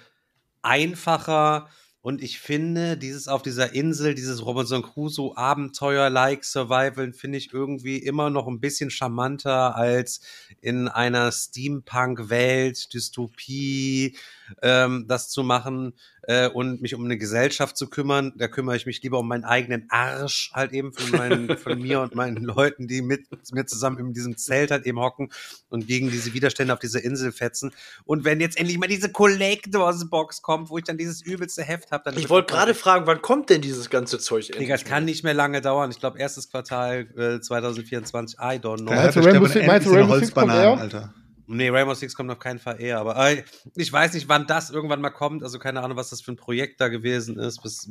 [0.63, 1.69] einfacher.
[2.01, 7.99] Und ich finde, dieses auf dieser Insel, dieses Robinson Crusoe Abenteuer-like Survival, finde ich irgendwie
[7.99, 10.21] immer noch ein bisschen charmanter als
[10.61, 14.17] in einer Steampunk-Welt, Dystopie,
[14.63, 18.33] ähm, das zu machen äh, und mich um eine Gesellschaft zu kümmern.
[18.37, 22.01] Da kümmere ich mich lieber um meinen eigenen Arsch, halt eben von, meinen, von mir
[22.01, 25.31] und meinen Leuten, die mit mir zusammen in diesem Zelt halt eben hocken
[25.69, 27.73] und gegen diese Widerstände auf dieser Insel fetzen.
[28.05, 31.91] Und wenn jetzt endlich mal diese Collectors Box kommt, wo ich dann dieses übelste Heft
[31.93, 34.85] habe, dann Ich wollte gerade fragen, wann kommt denn dieses ganze Zeug Digga, endlich es
[34.85, 35.91] kann nicht mehr lange dauern.
[35.91, 38.39] Ich glaube, erstes Quartal äh, 2024.
[38.39, 38.91] I don't know.
[38.91, 40.79] Da Meinst du, Rainbow Six kommt Holzbananen, eher?
[40.79, 41.15] Alter.
[41.51, 43.43] Nee, Rainbow Six kommt auf keinen Fall eher, aber äh,
[43.75, 45.43] ich weiß nicht, wann das irgendwann mal kommt.
[45.43, 47.89] Also keine Ahnung, was das für ein Projekt da gewesen ist, bis,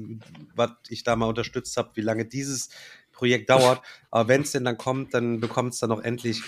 [0.56, 2.70] was ich da mal unterstützt habe, wie lange dieses
[3.12, 3.82] Projekt dauert.
[4.12, 6.44] Aber wenn es denn dann kommt, dann bekommt es dann auch endlich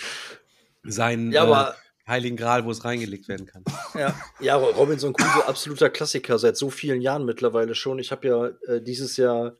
[0.83, 1.73] seinen Ja, äh,
[2.07, 3.63] heiligen Gral, wo es reingelegt werden kann.
[3.95, 7.97] Ja, ja Robinson Crusoe, absoluter Klassiker, seit so vielen Jahren mittlerweile schon.
[7.97, 9.55] Ich habe ja äh, dieses Jahr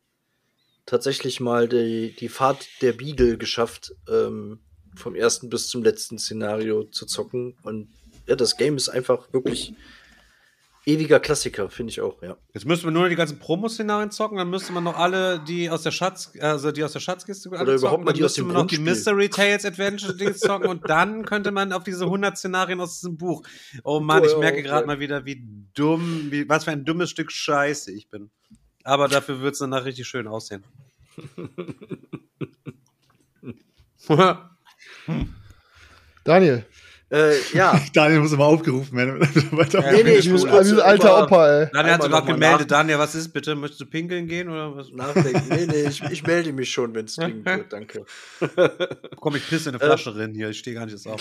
[0.86, 4.60] tatsächlich mal die, die Fahrt der Beagle geschafft, ähm,
[5.00, 7.56] vom ersten bis zum letzten Szenario zu zocken.
[7.64, 7.89] Und
[8.28, 9.74] ja, das Game ist einfach wirklich
[10.86, 12.38] ewiger Klassiker, finde ich auch, ja.
[12.54, 15.84] Jetzt müsste man nur die ganzen Promo-Szenarien zocken, dann müsste man noch alle, die aus
[15.84, 18.41] der Schatz, also die aus der Schatzkiste alle überhaupt zocken, mal dann die aus müsste
[18.41, 18.80] dem man noch die.
[18.80, 23.18] Mystery Tales Adventure Dings zocken und dann könnte man auf diese 100 Szenarien aus diesem
[23.18, 23.43] Buch.
[23.84, 24.68] Oh Mann, ich Oh, merke okay.
[24.68, 25.43] gerade mal wieder, wie
[25.76, 28.32] dumm, wie, was für ein dummes Stück Scheiße ich bin.
[28.84, 30.64] Aber dafür wird es danach richtig schön aussehen.
[36.24, 36.66] Daniel.
[37.12, 39.20] Äh, ja, Daniel muss immer aufgerufen werden.
[39.51, 41.70] Weiter nee, nee, ich muss kurz Dieses alter Opa, ey.
[41.74, 42.60] Daniel hat sogar gemeldet.
[42.70, 43.55] nach- Daniel, was ist bitte?
[43.55, 44.91] Möchtest du pinkeln gehen oder was?
[44.91, 45.41] nachdenken.
[45.49, 48.05] Nee, nee, ich, ich melde mich schon, wenn es dringend wird, danke.
[49.16, 50.49] Komm, ich pisse in eine Flasche rein hier.
[50.49, 51.20] Ich stehe gar nicht jetzt auf.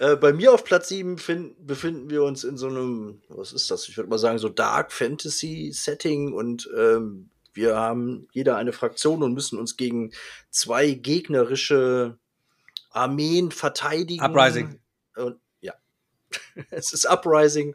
[0.00, 3.70] Äh, bei mir auf Platz 7 fin- befinden wir uns in so einem, was ist
[3.70, 3.88] das?
[3.88, 9.22] Ich würde mal sagen, so Dark Fantasy Setting und ähm, wir haben jeder eine Fraktion
[9.22, 10.12] und müssen uns gegen
[10.50, 12.18] zwei gegnerische
[12.90, 14.24] Armeen verteidigen.
[14.24, 14.80] Uprising.
[15.16, 15.74] Und, ja,
[16.70, 17.74] es ist Uprising.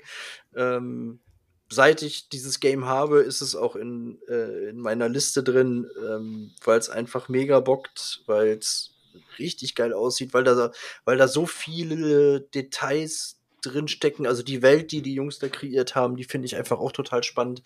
[0.56, 1.22] Ähm,
[1.70, 6.52] seit ich dieses Game habe, ist es auch in, äh, in meiner Liste drin, ähm,
[6.64, 8.96] weil es einfach mega bockt, weil es
[9.38, 10.72] richtig geil aussieht, weil da,
[11.06, 14.26] weil da so viele Details drin stecken.
[14.26, 17.24] Also die Welt, die die Jungs da kreiert haben, die finde ich einfach auch total
[17.24, 17.62] spannend.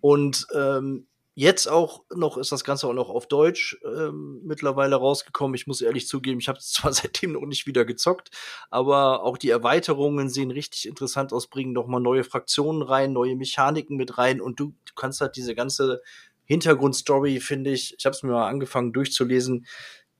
[0.00, 5.54] Und ähm, jetzt auch noch ist das Ganze auch noch auf Deutsch ähm, mittlerweile rausgekommen.
[5.54, 8.30] Ich muss ehrlich zugeben, ich habe es zwar seitdem noch nicht wieder gezockt,
[8.70, 13.36] aber auch die Erweiterungen sehen richtig interessant aus, bringen noch mal neue Fraktionen rein, neue
[13.36, 16.02] Mechaniken mit rein und du, du kannst halt diese ganze
[16.44, 19.66] Hintergrundstory, finde ich, ich habe es mir mal angefangen durchzulesen,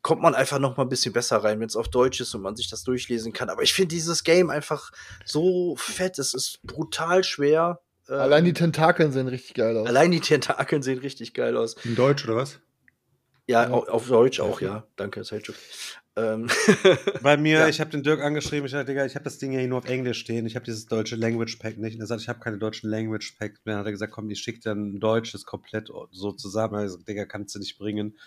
[0.03, 2.43] kommt man einfach noch mal ein bisschen besser rein, wenn es auf Deutsch ist und
[2.43, 3.49] man sich das durchlesen kann.
[3.49, 4.91] Aber ich finde dieses Game einfach
[5.25, 7.81] so fett, es ist brutal schwer.
[8.09, 9.89] Ähm, Allein die Tentakeln sehen richtig geil aus.
[9.89, 11.77] allein die Tentakeln sehen richtig geil aus.
[11.85, 12.61] In Deutsch oder was?
[13.47, 13.71] Ja, Ja.
[13.71, 14.87] au- auf Deutsch auch, ja.
[14.97, 15.55] Danke, Selchuk.
[16.15, 16.49] Ähm,
[17.23, 17.69] Bei mir, Ja.
[17.69, 19.79] ich habe den Dirk angeschrieben, ich sagte, Digga, ich habe das Ding ja hier nur
[19.79, 21.95] auf Englisch stehen, ich habe dieses deutsche Language Pack nicht.
[21.95, 23.75] Und er sagt, ich habe keine deutschen Language Pack mehr.
[23.75, 26.75] Dann hat er gesagt, komm, die schickt dann ein deutsches komplett so zusammen.
[26.75, 28.19] Also, Digga, kannst du nicht bringen.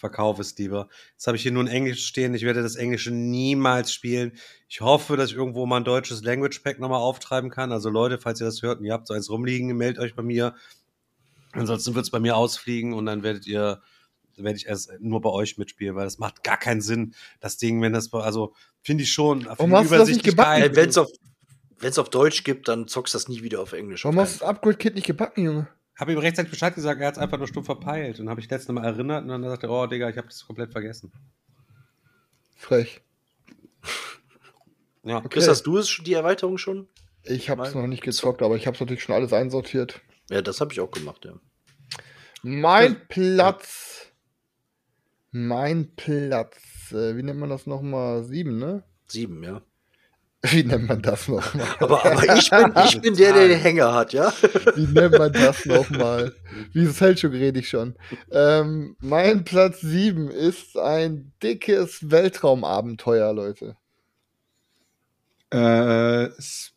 [0.00, 0.88] Verkauf es lieber.
[1.12, 2.34] Jetzt habe ich hier nur ein Englisch stehen.
[2.34, 4.32] Ich werde das Englische niemals spielen.
[4.66, 7.70] Ich hoffe, dass ich irgendwo mal ein deutsches Language Pack nochmal auftreiben kann.
[7.70, 10.22] Also Leute, falls ihr das hört und ihr habt so eins rumliegen, meldet euch bei
[10.22, 10.54] mir.
[11.52, 13.82] Ansonsten wird es bei mir ausfliegen und dann werdet ihr,
[14.36, 17.14] werde ich erst nur bei euch mitspielen, weil das macht gar keinen Sinn.
[17.40, 19.44] Das Ding, wenn das, also finde ich schon.
[19.44, 20.76] Warum die hast du das nicht gebacken?
[20.76, 21.10] wenn es auf,
[21.78, 24.04] wenn's auf Deutsch gibt, dann zockst du das nie wieder auf Englisch.
[24.04, 25.68] Warum auf hast du das Upgrade-Kit nicht gebacken, Junge?
[26.00, 28.20] Habe ihm rechtzeitig Bescheid gesagt, er hat es einfach nur stumpf verpeilt.
[28.20, 30.46] Und habe ich letztes Mal erinnert und dann sagte er, oh Digga, ich habe das
[30.46, 31.12] komplett vergessen.
[32.56, 33.02] Frech.
[35.02, 35.20] Ja.
[35.20, 36.88] Chris, hast du es, die Erweiterung schon?
[37.22, 40.00] Ich habe es noch nicht gezockt, aber ich habe es natürlich schon alles einsortiert.
[40.30, 41.34] Ja, das habe ich auch gemacht, ja.
[42.42, 44.06] Mein Platz.
[45.32, 46.92] Mein Platz.
[46.92, 48.24] Äh, wie nennt man das nochmal?
[48.24, 48.84] Sieben, ne?
[49.06, 49.60] Sieben, ja.
[50.50, 51.66] Wie nennt man das nochmal?
[51.80, 54.32] Aber, aber ich bin, ich bin der, der den Hänger hat, ja?
[54.74, 56.32] Wie nennt man das nochmal?
[56.72, 57.94] Dieses Fälschung rede ich schon.
[58.30, 63.76] Ähm, mein Platz 7 ist ein dickes Weltraumabenteuer, Leute.
[65.52, 66.72] Äh, s-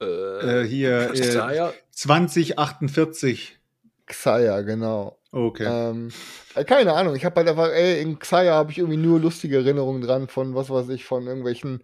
[0.00, 1.72] äh, hier äh, Xayah?
[1.90, 3.58] 2048.
[4.06, 5.18] Xayah, genau.
[5.32, 5.64] Okay.
[5.66, 6.08] Ähm,
[6.54, 9.56] äh, keine Ahnung, ich habe halt einfach, ey, in Xayah habe ich irgendwie nur lustige
[9.58, 11.82] Erinnerungen dran von, was weiß ich, von irgendwelchen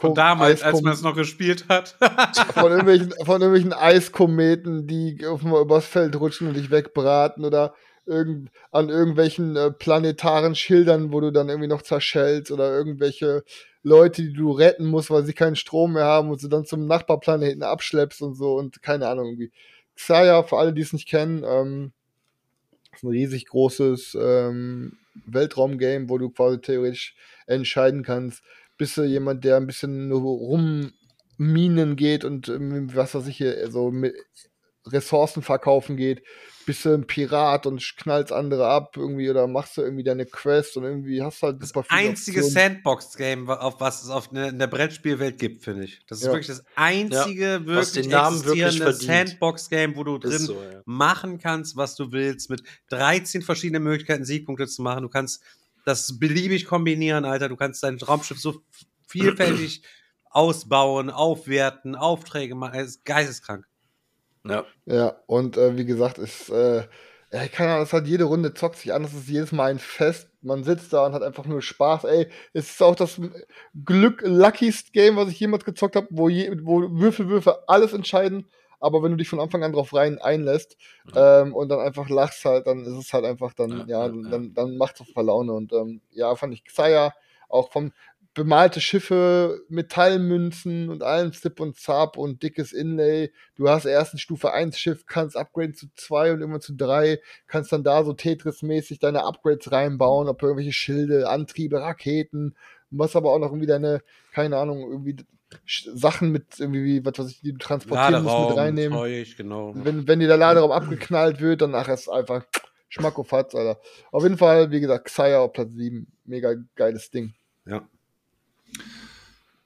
[0.00, 1.96] Von damals, als Eiskom- man es noch gespielt hat.
[2.54, 7.74] von irgendwelchen, von irgendwelchen Eiskometen, die auf mal übers Feld rutschen und dich wegbraten oder
[8.06, 13.44] irgend, an irgendwelchen äh, planetaren Schildern, wo du dann irgendwie noch zerschellst oder irgendwelche
[13.82, 16.86] Leute, die du retten musst, weil sie keinen Strom mehr haben und sie dann zum
[16.86, 19.52] Nachbarplaneten abschleppst und so und keine Ahnung irgendwie.
[19.96, 21.92] Xayah, für alle, die es nicht kennen, ähm,
[22.92, 27.14] ist ein riesig großes ähm, Weltraumgame, wo du quasi theoretisch
[27.46, 28.42] entscheiden kannst,
[28.80, 33.70] bist du jemand, der ein bisschen nur rumminen geht und ähm, was weiß ich hier,
[33.70, 34.14] so mit
[34.86, 36.22] Ressourcen verkaufen geht,
[36.64, 40.78] bist du ein Pirat und knallst andere ab irgendwie oder machst du irgendwie deine Quest
[40.78, 42.42] und irgendwie hast du halt viele Einzige.
[42.42, 46.00] Sandbox-Game, auf was es auf ne, in der Brettspielwelt gibt, finde ich.
[46.06, 46.32] Das ist Ja.
[46.32, 48.94] wirklich das einzige was wirklich den Namen wirklich existierende.
[49.28, 50.80] Sandbox-Game, wo du drin so, ja.
[50.86, 55.02] machen kannst, was du willst, mit 13 verschiedenen Möglichkeiten, Siegpunkte zu machen.
[55.02, 55.42] Du kannst
[55.84, 57.48] das beliebig kombinieren, Alter.
[57.48, 58.62] Du kannst dein Raumschiff so
[59.06, 59.82] vielfältig
[60.30, 62.78] ausbauen, aufwerten, Aufträge machen.
[62.80, 63.66] Es ist geisteskrank.
[64.44, 64.64] Ja.
[64.86, 66.86] Ja, und äh, wie gesagt, ist, äh,
[67.32, 69.78] ja, keine Ahnung, es hat jede Runde zockt sich an, es ist jedes Mal ein
[69.78, 70.28] Fest.
[70.42, 72.04] Man sitzt da und hat einfach nur Spaß.
[72.04, 73.20] Ey, es ist auch das
[73.84, 78.48] Glück luckiest Game, was ich jemals gezockt habe, wo, je, wo Würfel, Würfel alles entscheiden.
[78.80, 80.76] Aber wenn du dich von Anfang an drauf rein einlässt
[81.14, 84.76] ähm, und dann einfach lachst halt, dann ist es halt einfach dann, ja, dann, dann
[84.76, 85.52] macht es auf Laune.
[85.52, 87.12] Und ähm, ja, fand ich Xayah
[87.48, 87.92] auch vom
[88.32, 93.32] bemalte Schiffe, Metallmünzen und allem Zip und Zap und dickes Inlay.
[93.56, 97.20] Du hast erst ein Stufe 1 Schiff, kannst upgraden zu 2 und irgendwann zu 3,
[97.48, 102.54] kannst dann da so Tetris-mäßig deine Upgrades reinbauen, ob irgendwelche Schilde, Antriebe, Raketen,
[102.90, 104.00] was aber auch noch irgendwie deine,
[104.32, 105.16] keine Ahnung, irgendwie
[105.66, 108.98] Sachen mit irgendwie, was weiß ich, die du transportieren musst, mit Laderaum, reinnehmen.
[108.98, 109.72] Zeug, genau.
[109.74, 112.44] Wenn, wenn dir der Laderaum abgeknallt wird, dann nachher ist es einfach
[112.88, 113.80] Schmackofatz, Alter.
[114.10, 116.06] Auf jeden Fall, wie gesagt, Xayah auf Platz 7.
[116.24, 117.34] Mega geiles Ding.
[117.66, 117.88] Ja.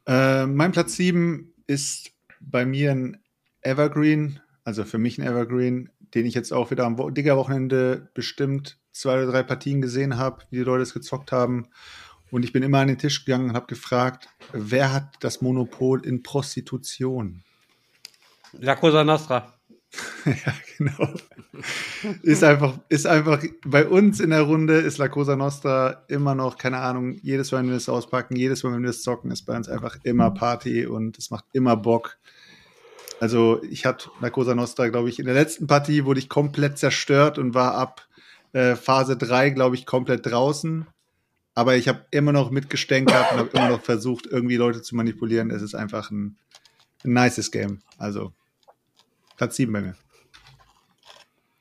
[0.06, 3.22] Äh, mein Platz 7 ist bei mir ein
[3.62, 8.78] Evergreen, also für mich ein Evergreen, den ich jetzt auch wieder am Wo Digger-Wochenende bestimmt
[8.92, 11.68] zwei oder drei Partien gesehen habe, wie die Leute es gezockt haben.
[12.34, 16.04] Und ich bin immer an den Tisch gegangen und habe gefragt, wer hat das Monopol
[16.04, 17.44] in Prostitution?
[18.58, 19.54] La Cosa Nostra.
[20.24, 21.14] ja, genau.
[22.22, 26.58] Ist einfach, ist einfach, bei uns in der Runde ist La Cosa Nostra immer noch,
[26.58, 29.42] keine Ahnung, jedes Mal, wenn wir es auspacken, jedes Mal, wenn wir es zocken, ist
[29.42, 32.18] bei uns einfach immer Party und es macht immer Bock.
[33.20, 36.78] Also ich hatte La Cosa Nostra, glaube ich, in der letzten Partie wurde ich komplett
[36.78, 38.08] zerstört und war ab
[38.54, 40.88] äh, Phase 3, glaube ich, komplett draußen.
[41.54, 45.50] Aber ich habe immer noch mitgestänkert und habe immer noch versucht, irgendwie Leute zu manipulieren.
[45.50, 46.36] Es ist einfach ein,
[47.04, 47.80] ein nices Game.
[47.98, 48.32] Also
[49.36, 49.96] Platz 7 bei mir.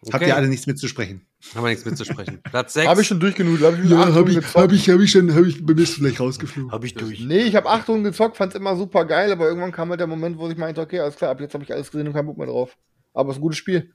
[0.06, 0.28] Habt Okay.
[0.28, 1.26] ihr alle nichts mitzusprechen?
[1.54, 2.41] Haben wir nichts mitzusprechen.
[2.50, 2.88] Platz 6.
[2.88, 3.64] Habe ich schon durchgenudelt.
[3.74, 4.72] Hab ich schon acht Runden gezockt.
[4.74, 6.72] ich, habe ich schon, habe ich, bei mir vielleicht rausgeflogen.
[6.72, 7.20] Hab ich durch.
[7.22, 10.08] Nee, ich habe acht Runden gezockt, fand's immer super geil, aber irgendwann kam halt der
[10.08, 12.26] Moment, wo ich meinte, okay, alles klar, ab jetzt habe ich alles gesehen und keinen
[12.26, 12.76] Bock mehr drauf.
[13.14, 13.94] Aber es ist ein gutes Spiel.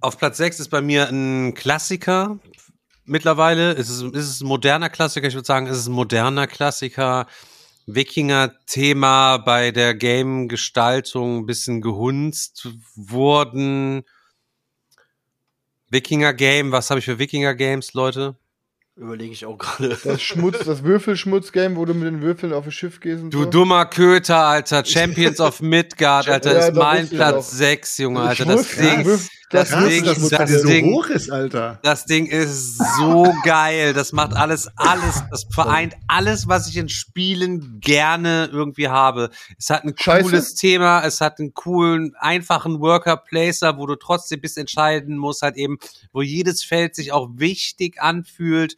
[0.00, 2.38] Auf Platz 6 ist bei mir ein Klassiker.
[3.06, 5.26] Mittlerweile ist es, ist es ein moderner Klassiker.
[5.26, 7.26] Ich würde sagen, es ist ein moderner Klassiker.
[7.86, 14.02] Wikinger-Thema bei der Game-Gestaltung ein bisschen gehunzt wurden.
[15.90, 18.36] Wikinger-Game, was habe ich für Wikinger-Games, Leute?
[18.96, 19.96] Überlege ich auch gerade.
[20.02, 23.44] Das Schmutz, das Würfelschmutz-Game, wo du mit den Würfeln auf das Schiff gehst und Du
[23.44, 23.50] so.
[23.50, 24.84] dummer Köter, Alter.
[24.84, 26.54] Champions of Midgard, Alter.
[26.54, 27.56] Ja, ist mein Platz doch.
[27.56, 28.46] 6, Junge, Alter.
[28.46, 29.06] Das Ding,
[29.50, 31.78] das Krass, Ding, das, das so Ding, hoch ist, Alter.
[31.82, 33.92] Das Ding ist so geil.
[33.92, 39.30] Das macht alles, alles, das vereint alles, was ich in Spielen gerne irgendwie habe.
[39.56, 40.24] Es hat ein Scheiße.
[40.24, 45.56] cooles Thema, es hat einen coolen, einfachen Worker-Placer, wo du trotzdem bis entscheiden musst, halt
[45.56, 45.78] eben,
[46.12, 48.76] wo jedes Feld sich auch wichtig anfühlt.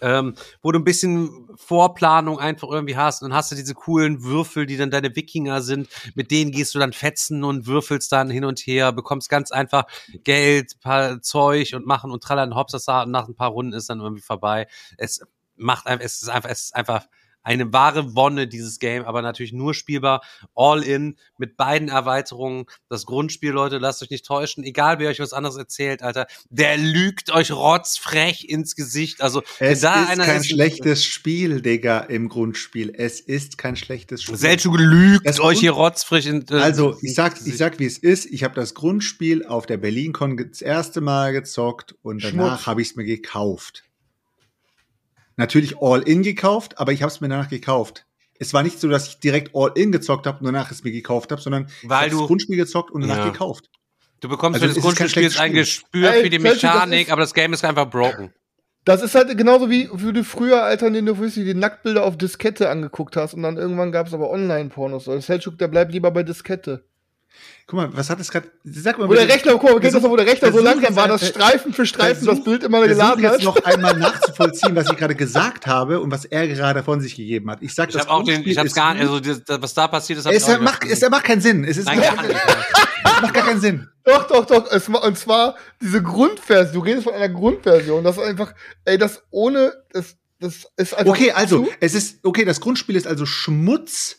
[0.00, 3.22] Ähm, wo du ein bisschen Vorplanung einfach irgendwie hast.
[3.22, 6.74] Und dann hast du diese coolen Würfel, die dann deine Wikinger sind, mit denen gehst
[6.74, 9.84] du dann fetzen und würfelst dann hin und her, bekommst ganz einfach
[10.24, 14.00] Geld, paar Zeug und machen und trallern Hops, das nach ein paar Runden ist dann
[14.00, 14.66] irgendwie vorbei.
[14.96, 15.20] Es
[15.56, 17.06] macht einfach, es ist einfach, es ist einfach
[17.42, 20.22] eine wahre Wonne, dieses Game, aber natürlich nur spielbar,
[20.54, 22.66] all in, mit beiden Erweiterungen.
[22.88, 26.76] Das Grundspiel, Leute, lasst euch nicht täuschen, egal wer euch was anderes erzählt, Alter, der
[26.76, 29.22] lügt euch rotzfrech ins Gesicht.
[29.22, 32.92] Also, Es da ist einer kein ist, schlechtes Spiel, Digga, im Grundspiel.
[32.94, 34.36] Es ist kein schlechtes Spiel.
[34.36, 37.58] Selchuk lügt Das euch hier rotzfrech in, äh, Also, ins ich sag, ich Gesicht.
[37.58, 38.26] sag, wie es ist.
[38.26, 42.90] Ich habe das Grundspiel auf der BerlinCon das erste Mal gezockt und danach habe ich
[42.90, 43.84] es mir gekauft.
[45.38, 48.04] Natürlich All-In gekauft, aber ich habe es mir danach gekauft.
[48.40, 51.32] Es war nicht so, dass ich direkt All-In gezockt habe und danach es mir gekauft
[51.32, 53.30] habe, sondern ich Weil habe das Grundspiel gezockt und danach Ja.
[53.30, 53.70] gekauft.
[54.20, 55.52] Du bekommst Also, für das Grundspiel ein.
[55.52, 58.32] Gespür Ey, für die das Mechanik, ist- aber das Game ist einfach broken.
[58.84, 62.68] Das ist halt genauso wie, wie du früher, Alter, den du die Nacktbilder auf Diskette
[62.70, 65.04] angeguckt hast und dann irgendwann gab es aber Online-Pornos.
[65.04, 66.87] Der Selchuk, der bleibt lieber bei Diskette.
[67.66, 68.50] Guck mal, was hat es gerade?
[68.64, 70.96] Sag mal, Wo der Rechner, guck mal, du das, wo der Rechner so langsam jetzt
[70.96, 73.42] war, dass Streifen für Streifen versuch- das Bild immer geladen jetzt hat?
[73.42, 77.50] noch einmal nachzuvollziehen, was ich gerade gesagt habe und was er gerade von sich gegeben
[77.50, 77.58] hat.
[77.60, 79.02] Ich sag, Ich das habe auch den, Grundspiel ich hab's ist gar gut.
[79.02, 81.24] also das, das, was da passiert ist, hab ich Es auch nicht macht, es macht
[81.24, 81.64] keinen Sinn.
[81.64, 82.34] Es ist Nein, gar nicht.
[82.34, 83.88] es macht gar keinen Sinn.
[84.04, 84.70] Doch, doch, doch.
[84.72, 86.72] Es, war- und zwar diese Grundversion.
[86.72, 88.02] Du redest von einer Grundversion.
[88.02, 88.54] Das ist einfach,
[88.86, 91.12] ey, das ohne, das, das ist einfach.
[91.12, 94.16] Okay, also, zu- es ist, okay, das Grundspiel ist also Schmutz.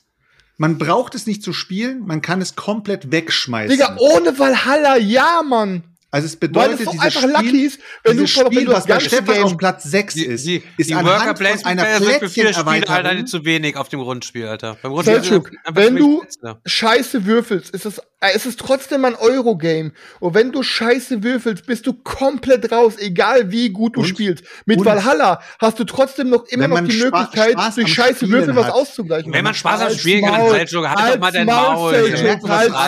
[0.59, 3.71] Man braucht es nicht zu spielen, man kann es komplett wegschmeißen.
[3.71, 5.83] Digga, ohne Valhalla, ja, Mann.
[6.11, 8.45] Also es Weil bedeutet, es so dieses einfach Spiel, lucky ist, wenn du, dieses wenn
[8.47, 10.95] Spiel, du was das bei Stefan Game auf Platz 6 Die, ist, die, ist die
[10.95, 14.47] Worker anhand von einer Player sind für vier Spiele halt zu wenig auf dem Grundspiel,
[14.47, 14.77] Alter.
[14.81, 16.57] Beim Grundspiel Selchuk, wenn du Spitze.
[16.65, 19.91] scheiße würfelst, ist es, äh, es ist trotzdem ein Eurogame.
[20.19, 24.43] Und wenn du scheiße würfelst, bist du komplett raus, egal wie gut du Und- spielst.
[24.65, 28.29] Mit und- Valhalla hast du trotzdem noch immer noch die Spa- Möglichkeit, Spaß durch scheiße
[28.29, 29.31] Würfeln was auszugleichen.
[29.31, 31.93] Wenn man Spaß am Spielen hat, Maul, Selchuk, halt doch mal dein Maul.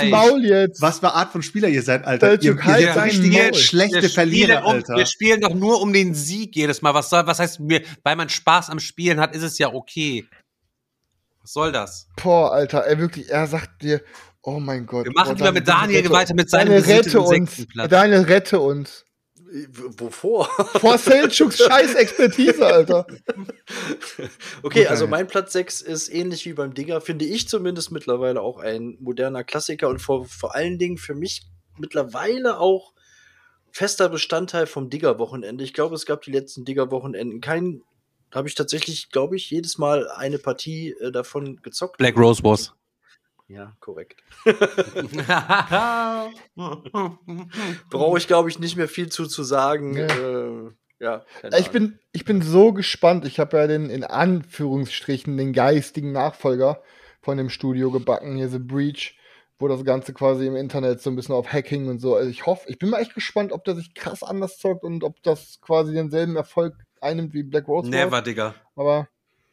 [0.10, 0.82] Maul jetzt.
[0.82, 2.42] Was für Art von Spieler ihr seid, Alter.
[2.42, 3.54] Ihr, halt seid richtige Maul.
[3.54, 4.96] schlechte Wir Verlierer, spielen um, Alter.
[4.96, 6.94] Wir spielen doch nur um den Sieg jedes Mal.
[6.94, 10.26] Was soll, was heißt mir, weil man Spaß am Spielen hat, ist es ja okay.
[11.42, 12.08] Was soll das?
[12.22, 14.02] Boah, Alter, er wirklich, er sagt dir,
[14.44, 15.06] oh mein Gott.
[15.06, 17.68] Wir machen oh, lieber mit Daniel, rette- weiter mit seinem Daniel, rette uns.
[17.90, 19.06] Daniel, rette uns.
[19.98, 20.46] Wovor?
[20.80, 23.06] Vor Selchuks scheiß Expertise, Alter.
[24.64, 28.60] Okay, also mein Platz 6 ist ähnlich wie beim Digger, finde ich zumindest mittlerweile auch
[28.60, 31.44] ein moderner Klassiker und vor, vor allen Dingen für mich
[31.78, 32.94] mittlerweile auch
[33.72, 35.64] fester Bestandteil vom Digger-Wochenende.
[35.64, 37.42] Ich glaube, es gab die letzten Digger-Wochenenden.
[37.42, 37.82] Kein,
[38.34, 41.98] habe ich tatsächlich, glaube ich, jedes Mal eine Partie äh, davon gezockt.
[41.98, 42.74] Black Rose Wars.
[43.48, 44.24] Ja, korrekt.
[47.90, 49.92] Brauche ich, glaube ich, nicht mehr viel zu, zu sagen.
[49.92, 50.02] Nee.
[50.02, 51.26] Äh, ja,
[51.58, 53.26] Ich bin, ich bin so gespannt.
[53.26, 56.84] Ich habe ja den, in Anführungsstrichen, den geistigen Nachfolger
[57.22, 59.18] von dem Studio gebacken, hier The Breach,
[59.62, 62.16] wo das Ganze quasi im Internet so ein bisschen auf Hacking und so.
[62.16, 65.04] Also ich hoffe, ich bin mal echt gespannt, ob der sich krass anders zockt und
[65.04, 67.90] ob das quasi denselben Erfolg einnimmt wie Black Rose.
[67.90, 68.24] Never, Wars.
[68.24, 68.56] Digga.
[68.76, 69.08] Aber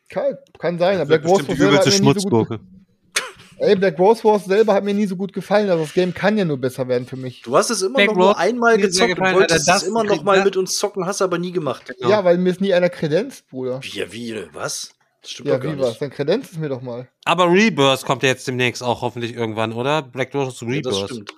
[0.09, 0.99] kann, kann sein.
[0.99, 2.61] Das Black Rose die selber hat übelste mir nie so gut Schmutzgurke.
[3.61, 5.69] Ey, Black Rose Wars selber hat mir nie so gut gefallen.
[5.69, 7.43] Also das Game kann ja nur besser werden für mich.
[7.43, 9.89] Du hast es immer Black noch nur einmal gezockt und gefallen, wolltest Alter, es das-
[9.89, 11.93] immer noch mal mit uns zocken, hast aber nie gemacht.
[11.99, 12.09] Genau.
[12.11, 13.81] Ja, weil mir ist nie einer kredenzt, Bruder.
[13.83, 14.93] Ja, wie, was?
[15.23, 15.89] Das stimmt Ja, doch gar wie was?
[15.91, 16.03] nicht.
[16.03, 17.09] Dann kredenzt es mir doch mal.
[17.25, 20.03] Aber Rebirth kommt ja jetzt demnächst auch hoffentlich irgendwann, oder?
[20.03, 21.11] Black Rose Ja, das Rebirth.
[21.11, 21.35] stimmt.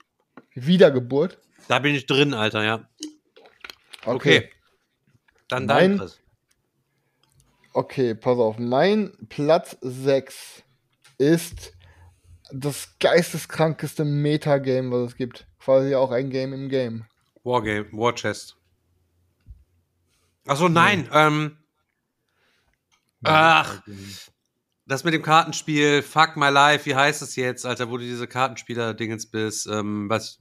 [0.54, 1.38] Wiedergeburt.
[1.68, 2.88] da bin ich drin, Alter, ja.
[4.04, 4.50] Okay.
[5.48, 6.20] Dann Mein- dein Chris.
[7.72, 8.58] Okay, pass auf.
[8.58, 10.62] Mein Platz 6
[11.18, 11.72] ist
[12.52, 15.46] das geisteskrankeste Metagame, was es gibt.
[15.60, 17.04] Quasi auch ein Game im Game.
[17.44, 18.56] Wargame, War Chest.
[20.46, 21.56] Achso, nein, ähm.
[23.22, 23.82] Ach,
[24.86, 28.26] das mit dem Kartenspiel, Fuck My Life, wie heißt es jetzt, Alter, wo du diese
[28.26, 30.40] Kartenspieler-Dingens bist, ähm, was,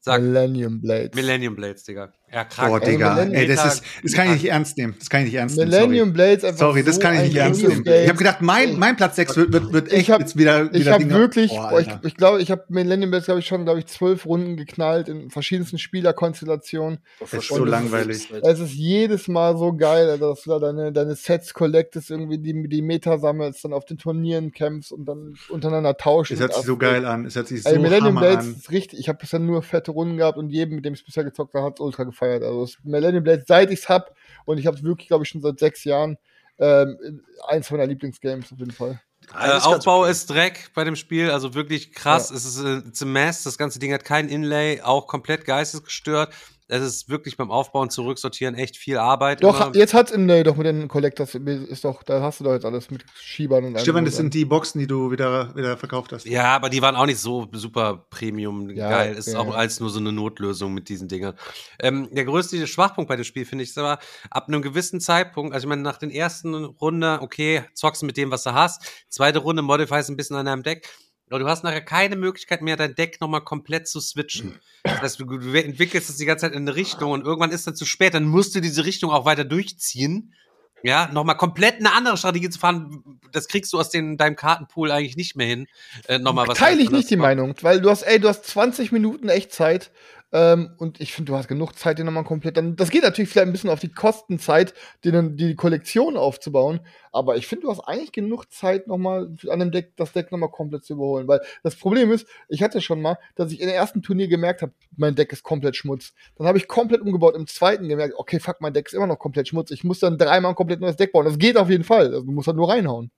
[0.00, 1.14] sag, Millennium Blades.
[1.14, 2.12] Millennium Blades, Digga.
[2.32, 2.68] Ja, krank.
[2.70, 3.14] Boah, Ey, Digga.
[3.14, 4.94] Millennium- Ey, das ist, das kann ich nicht ernst nehmen.
[4.98, 5.70] Das kann ich nicht ernst nehmen.
[5.70, 6.12] Millennium sorry.
[6.14, 7.84] Blades einfach Sorry, das so kann ich nicht ernst nehmen.
[7.86, 10.74] Ich habe gedacht, mein, mein Platz 6 wird, wird, wird echt Ich hab- jetzt wieder,
[10.74, 12.00] Ich habe wirklich, Boah, ich, Alter.
[12.06, 15.28] ich glaube, ich habe Millennium Blades, glaube ich, schon, glaube ich, zwölf Runden geknallt in
[15.30, 17.00] verschiedensten Spielerkonstellationen.
[17.20, 18.28] Es ist so langweilig.
[18.42, 22.38] Es ist jedes Mal so geil, Alter, dass du da deine, deine Sets collectest, irgendwie
[22.38, 26.32] die, die Meta sammelst, dann auf den Turnieren kämpfst und dann untereinander tauschst.
[26.32, 27.26] Es hört sich so geil an.
[27.26, 28.38] Es hört sich so Ey, Millennium an.
[28.56, 28.98] ist richtig.
[29.00, 31.64] Ich habe bisher nur fette Runden gehabt und jedem, mit dem ich bisher gezockt habe,
[31.66, 32.42] hat es ultra gefeiert.
[32.42, 34.14] Also das Millennium Blades, seit ich es hab
[34.44, 36.16] und ich habe es wirklich, glaube ich, schon seit sechs Jahren,
[36.58, 39.00] ähm, eins meiner Lieblingsgames auf jeden Fall.
[39.38, 42.30] Äh, Aufbau ist Dreck bei dem Spiel, also wirklich krass.
[42.30, 43.44] Es ist äh, it's a mess.
[43.44, 46.34] Das ganze Ding hat kein Inlay, auch komplett geistesgestört.
[46.72, 49.42] Es ist wirklich beim Aufbauen, Zurücksortieren echt viel Arbeit.
[49.42, 49.76] Doch, immer.
[49.76, 52.64] jetzt hat's im Neu doch mit den Collectors, ist doch, da hast du doch jetzt
[52.64, 56.12] alles mit Schiebern und allem Stefan, das sind die Boxen, die du wieder, wieder verkauft
[56.12, 56.26] hast.
[56.26, 59.14] Ja, aber die waren auch nicht so super Premium Ja, geil.
[59.14, 59.36] Ist okay.
[59.36, 61.34] auch als nur so eine Notlösung mit diesen Dingern.
[61.78, 63.98] Ähm, der größte Schwachpunkt bei dem Spiel finde ich ist aber,
[64.30, 68.30] ab einem gewissen Zeitpunkt, also ich meine, nach den ersten Runde, okay, zockst mit dem,
[68.30, 68.82] was du hast.
[69.08, 70.88] Zweite Runde modifierst ein bisschen an deinem Deck.
[71.32, 74.60] Aber du hast nachher keine Möglichkeit mehr, dein Deck nochmal komplett zu switchen.
[74.82, 77.66] Das heißt, du, du entwickelst es die ganze Zeit in eine Richtung und irgendwann ist
[77.66, 80.34] dann zu spät, dann musst du diese Richtung auch weiter durchziehen.
[80.82, 84.90] Ja, nochmal komplett eine andere Strategie zu fahren, das kriegst du aus den, deinem Kartenpool
[84.90, 85.68] eigentlich nicht mehr hin.
[86.08, 87.16] Äh, nochmal was Teile ich nicht die.
[87.16, 89.90] Meinung, weil du hast, ey, du hast 20 Minuten echt Zeit.
[90.34, 92.56] Ähm, und ich finde, du hast genug Zeit, den nochmal komplett.
[92.56, 94.72] Dann, das geht natürlich vielleicht ein bisschen auf die Kostenzeit,
[95.04, 96.80] die, die Kollektion aufzubauen.
[97.12, 100.50] Aber ich finde, du hast eigentlich genug Zeit, nochmal an dem Deck, das Deck nochmal
[100.50, 101.28] komplett zu überholen.
[101.28, 104.62] Weil das Problem ist, ich hatte schon mal, dass ich in der ersten Turnier gemerkt
[104.62, 106.14] habe, mein Deck ist komplett Schmutz.
[106.38, 109.18] Dann habe ich komplett umgebaut, im zweiten gemerkt, okay, fuck, mein Deck ist immer noch
[109.18, 109.70] komplett Schmutz.
[109.70, 111.26] Ich muss dann dreimal ein komplett neues Deck bauen.
[111.26, 112.06] Das geht auf jeden Fall.
[112.06, 113.10] Also, du musst halt nur reinhauen.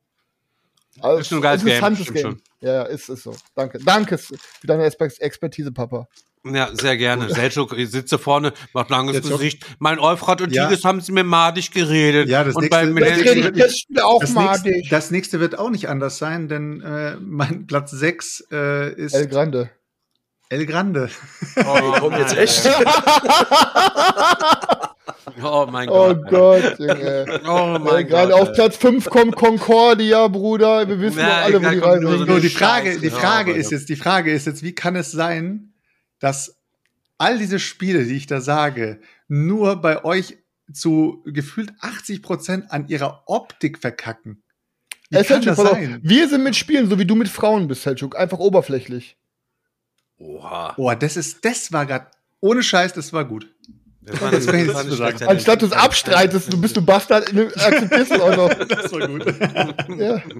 [1.00, 2.42] Also, Ist schon ein geiles Game, schon.
[2.60, 3.34] Ja, ist, ist so.
[3.54, 3.78] Danke.
[3.84, 4.36] Danke für
[4.66, 6.08] deine Exper- Expertise, Papa.
[6.46, 7.30] Ja, sehr gerne.
[7.30, 9.64] Selchuk sitze vorne, macht langes auch- Gesicht.
[9.78, 10.64] Mein Euphrat und Ja.
[10.66, 12.28] Tigris haben sie mir madig geredet.
[12.28, 14.64] Ja, das und nächste- beim das rede ich jetzt auch Das madig.
[14.74, 19.14] nächste, das nächste wird auch nicht anders sein, denn äh, mein Platz 6 äh, ist
[19.14, 19.70] El Grande.
[20.50, 21.08] El Grande.
[21.64, 22.68] Oh, Komm jetzt echt.
[25.42, 26.28] Oh mein Oh Gott.
[26.30, 27.40] Gott, Junge.
[27.48, 28.30] Oh mein Gott.
[28.32, 30.86] auf Platz 5 kommt Concordia, Bruder.
[30.88, 33.56] Wir wissen Ja, doch alle, wo die kommt Reise nur die Frage, die Frage Ja,
[33.56, 35.72] ist jetzt, die Frage ist jetzt, wie kann es sein,
[36.24, 36.56] dass
[37.18, 38.98] all diese Spiele, die ich da sage,
[39.28, 40.38] nur bei euch
[40.72, 44.42] zu gefühlt 80 Prozent an ihrer Optik verkacken?
[45.10, 46.00] Wie Ey, kann Selchuk, das sein?
[46.02, 48.16] wir sind mit Spielen, so wie du mit Frauen bist, Selchuk.
[48.16, 49.18] Einfach oberflächlich.
[50.16, 50.72] Oha.
[50.78, 52.10] Oh, das ist, das war grad,
[52.40, 53.54] ohne Scheiß, das war gut.
[54.00, 55.22] Das war Das das war gesagt.
[55.22, 58.54] Anstatt du es abstreitest, du bist du Bastard, ne, akzeptierst du auch noch.
[58.68, 59.98] Das war gut.
[59.98, 60.22] Ja.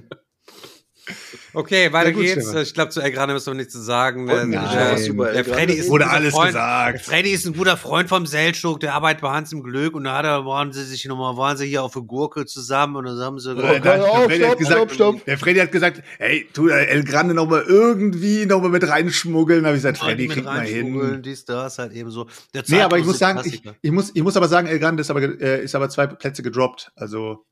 [1.55, 2.43] Okay, weiter gut, geht's.
[2.43, 2.61] Stefan.
[2.63, 4.27] Ich glaube, zu Elgrande müssen wir nichts zu sagen.
[4.27, 6.47] Der- wir nicht der- noch was über der Freddy ist Wurde guter alles Freund.
[6.49, 7.01] gesagt.
[7.05, 10.17] Freddy ist ein guter Freund vom Seltschuk, der arbeitet bei Hans im Glück und da
[10.17, 13.17] hat er, waren sie sich nochmal, waren sie hier auf der Gurke zusammen und dann
[13.19, 15.25] haben sie Äh, gesagt, der, Oh, Freddy hat stopp, gesagt, stopp, stopp.
[15.25, 18.87] der Freddy hat gesagt, hey, tu da El Grande noch mal irgendwie noch mal mit
[18.87, 19.63] reinschmuggeln.
[19.63, 21.21] Da habe ich gesagt, Freddy Freddy, kriegt mal hin.
[21.23, 22.27] dies, das, halt eben so.
[22.53, 25.01] Der Nee, aber ich muss sagen, ich, ich, muss, ich muss aber sagen, El Grande
[25.01, 26.91] ist aber, äh, ist aber zwei Plätze gedroppt.
[26.95, 27.45] Also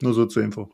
[0.00, 0.68] nur so zur Info.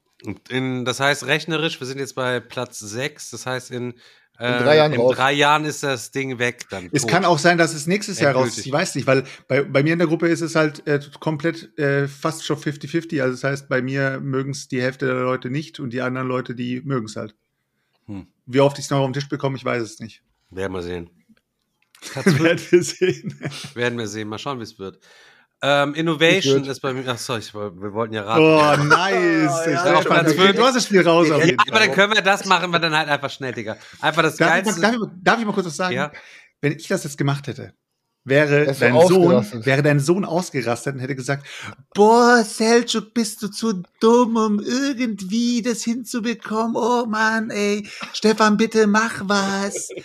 [0.49, 3.95] In, das heißt, rechnerisch, wir sind jetzt bei Platz 6, das heißt, in,
[4.39, 6.67] äh, drei Jahren in drei Jahren ist das Ding weg.
[6.71, 7.11] Dann Es tot.
[7.11, 8.59] kann auch sein, dass es nächstes Jahr raus ist.
[8.59, 8.67] Endgültig.
[8.67, 11.77] Ich weiß nicht, weil bei, bei mir in der Gruppe ist es halt äh, komplett
[11.77, 13.21] äh, fast schon 50-50.
[13.21, 16.29] Also das heißt, bei mir mögen es die Hälfte der Leute nicht und die anderen
[16.29, 17.35] Leute, die mögen es halt.
[18.07, 18.29] Hm.
[18.47, 20.23] Wie oft ich es noch auf den Tisch bekomme, ich weiß es nicht.
[20.51, 21.11] Werden wir sehen.
[22.25, 23.41] Werden wir sehen.
[23.75, 24.29] Werden wir sehen.
[24.29, 25.01] Mal schauen, wie es wird.
[25.61, 27.05] Ähm, Innovation ist bei mir.
[27.09, 28.41] Ach so, ich, wir wollten ja raten.
[28.43, 29.13] Oh, nice.
[29.15, 31.71] Ja, Ich ja, Stefan, Platz okay, du hast das Spiel raus auf Ja, jeden aber
[31.79, 31.87] Fall.
[31.87, 33.77] dann können wir das machen, wir dann halt einfach schnell, Digga.
[34.01, 34.81] Einfach das Darf ich, mal, geilste.
[34.83, 35.95] darf, ich mal, darf ich mal kurz was sagen?
[35.97, 36.13] Ja.
[36.61, 37.73] Wenn ich das jetzt gemacht hätte,
[38.25, 39.67] wäre dein Sohn, ausgerastet.
[39.67, 41.45] wäre dein Sohn ausgerastet und hätte gesagt,
[41.95, 46.77] boah, Selchuk, bist du zu dumm, um irgendwie das hinzubekommen?
[46.77, 49.89] Oh Mann, ey, Stefan, bitte mach was.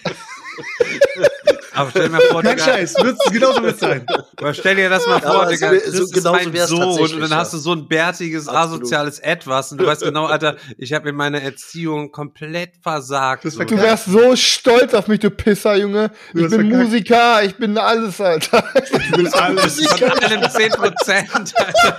[1.76, 4.06] Aber stell dir mal vor, Kein Digga, Scheiß, wird's, genauso wird's sein.
[4.38, 5.70] aber stell dir das mal vor, aber Digga.
[5.70, 7.38] so- das so ist genauso mein wär's Sohn und dann ja.
[7.38, 8.82] hast du so ein bärtiges, Absolut.
[8.82, 13.44] asoziales Etwas und du weißt genau, Alter, ich habe in meiner Erziehung komplett versagt.
[13.50, 13.64] So.
[13.64, 16.12] Du wärst so stolz auf mich, du Pisser, Junge.
[16.34, 16.70] Du Ich bin.
[16.70, 18.64] Musiker, ich bin alles, Alter.
[18.76, 19.86] Ich will alles.
[19.86, 21.98] Von einem 10 Prozent, Alter.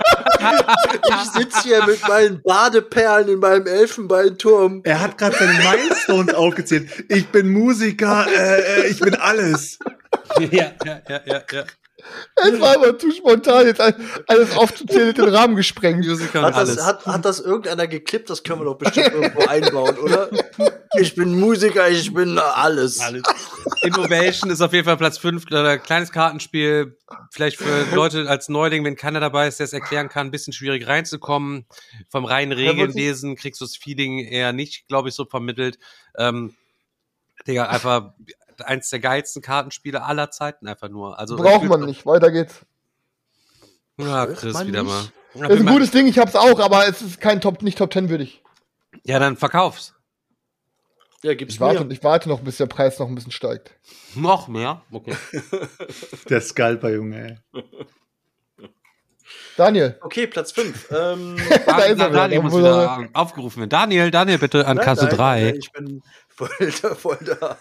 [1.09, 4.81] Ich sitze hier mit meinen Badeperlen in meinem Elfenbeinturm.
[4.83, 6.89] Er hat gerade seine Milestones aufgezählt.
[7.09, 9.64] Ich bin Musiker, äh, äh, ich bin alles.
[10.39, 11.63] Ja, ja, ja, ja, ja.
[12.35, 13.95] Es war aber zu spontan, jetzt all-
[14.27, 16.05] alles aufzuzählen, den Rahmen gesprengt.
[16.05, 16.85] Musiker und Hat das, alles.
[16.85, 18.29] hat, hat das irgendeiner geklippt?
[18.29, 20.29] Das können wir doch bestimmt irgendwo einbauen, oder?
[20.99, 23.01] Ich bin Musiker, ich bin alles.
[23.81, 26.97] Innovation ist auf jeden Fall Platz 5, äh, kleines Kartenspiel,
[27.31, 30.53] vielleicht für Leute als Neuling, wenn keiner dabei ist, der es erklären kann, ein bisschen
[30.53, 31.65] schwierig reinzukommen.
[32.09, 35.79] Vom reinen Regelnlesen kriegst du das Feeling eher nicht, glaube ich, so vermittelt.
[36.17, 36.55] Ähm,
[37.47, 38.11] Digga, einfach
[38.61, 41.17] eins der geilsten Kartenspiele aller Zeiten einfach nur.
[41.19, 42.61] Also Braucht man nicht, weiter geht's.
[43.97, 44.91] Ja, Chris, wieder nicht?
[44.91, 45.05] mal.
[45.47, 47.91] Das ist ein gutes Ding, ich hab's auch, aber es ist kein Top, nicht Top
[47.91, 48.41] 10 würdig.
[49.03, 49.93] Ja, dann verkauf's.
[51.23, 51.93] Ja, gib's Ich warte, mir.
[51.93, 53.71] ich warte noch, bis der Preis noch ein bisschen steigt.
[54.15, 54.81] Noch mehr?
[54.91, 55.15] Okay.
[56.29, 57.39] Der Scalper, Junge.
[57.53, 57.61] ey.
[59.57, 60.87] Daniel, Okay, Platz 5.
[60.91, 62.09] ähm, Da ist er wieder.
[62.09, 63.69] Daniel muss wieder aufgerufen werden.
[63.69, 65.41] Daniel, Daniel, bitte an Nein, Kasse nein, 3.
[65.43, 66.03] nein, Ich bin
[66.35, 67.57] voll da, voll da.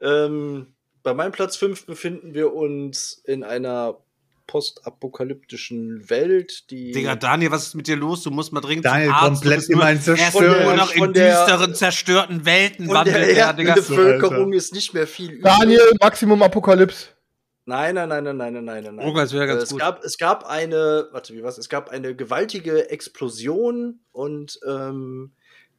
[0.00, 3.98] Ähm, bei meinem Platz 5 befinden wir uns in einer
[4.46, 8.22] postapokalyptischen Welt, die Digga, Daniel, was ist mit dir los?
[8.22, 9.42] Du musst mal dringend Daniel, zum Arzt.
[9.42, 10.76] komplett immer er nur Zerstörer.
[10.76, 13.70] noch in düsteren, zerstörten Welten wandelt er, Digga.
[13.74, 15.42] Erdenbevölkerung ist nicht mehr viel übrig.
[15.42, 17.08] Daniel, Maximum Apokalypse.
[17.68, 19.06] Nein, nein, nein, nein, nein, nein, nein, nein.
[19.08, 19.80] Oh, das wäre ganz Äh, es gut.
[19.80, 21.58] Gab, es gab eine, warte, wie was?
[21.58, 25.32] Es gab eine gewaltige Explosion und ähm,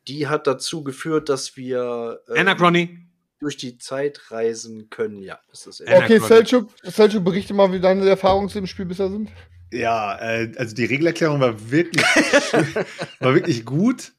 [0.07, 2.99] die hat dazu geführt, dass wir ähm, Anachrony.
[3.39, 5.21] durch die Zeit reisen können.
[5.21, 6.19] Ja, das ist Anachrony.
[6.19, 9.29] Okay, Selchuk, Selchuk, berichte mal, wie deine Erfahrungen zu dem Spiel bisher sind.
[9.71, 12.03] Ja, äh, also die Regelerklärung war wirklich,
[13.19, 14.13] war wirklich gut.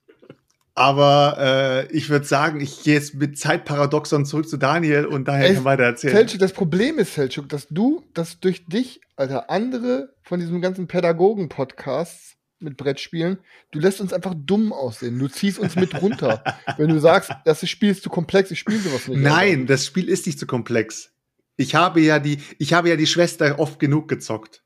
[0.74, 5.48] Aber äh, ich würde sagen, ich gehe jetzt mit Zeitparadoxon zurück zu Daniel und daher
[5.48, 6.14] Ey, kann weiter erzählen.
[6.14, 10.86] Selchuk, das Problem ist, Selchuk, dass du, dass durch dich, Alter, andere von diesem ganzen
[10.86, 13.38] Pädagogen-Podcasts mit Brettspielen,
[13.70, 15.18] du lässt uns einfach dumm aussehen.
[15.18, 16.42] Du ziehst uns mit runter.
[16.76, 19.20] Wenn du sagst, das Spiel ist zu komplex, ich spiele sowas nicht.
[19.20, 21.12] Nein, das Spiel ist nicht so komplex.
[21.56, 24.62] Ich habe ja die, ich habe ja die Schwester oft genug gezockt.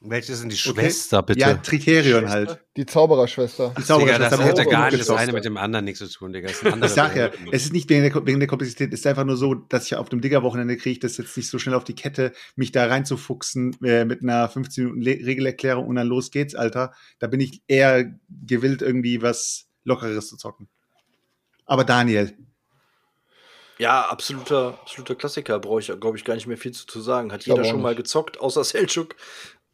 [0.00, 0.80] Welche ist denn die Okay?
[0.80, 1.40] Schwester, bitte?
[1.40, 2.30] Ja, Triterion Schwester?
[2.30, 2.64] halt.
[2.76, 3.70] Die Zaubererschwester.
[3.70, 5.98] Die Digga, Zaubererschwester das habe ich hätte gar nicht das eine mit dem anderen nichts
[5.98, 6.46] zu tun, Digga.
[6.46, 9.00] Das sind andere Ich sag ja, es ist nicht wegen der, wegen der Komplexität, es
[9.00, 11.58] ist einfach nur so, dass ich auf dem Digger-Wochenende kriege ich das jetzt nicht so
[11.58, 15.96] schnell auf die Kette, mich da reinzufuchsen äh, mit einer 15 Minuten Le Regelerklärung und
[15.96, 16.92] dann los geht's, Alter.
[17.18, 20.68] Da bin ich eher gewillt, irgendwie was Lockeres zu zocken.
[21.66, 22.36] Aber Daniel,
[23.78, 27.32] Ja, absoluter, absoluter Klassiker, brauche ich, glaube ich, gar nicht mehr viel zu, zu sagen.
[27.32, 29.16] Hat Ich jeder schon mal gezockt, außer Selchuk.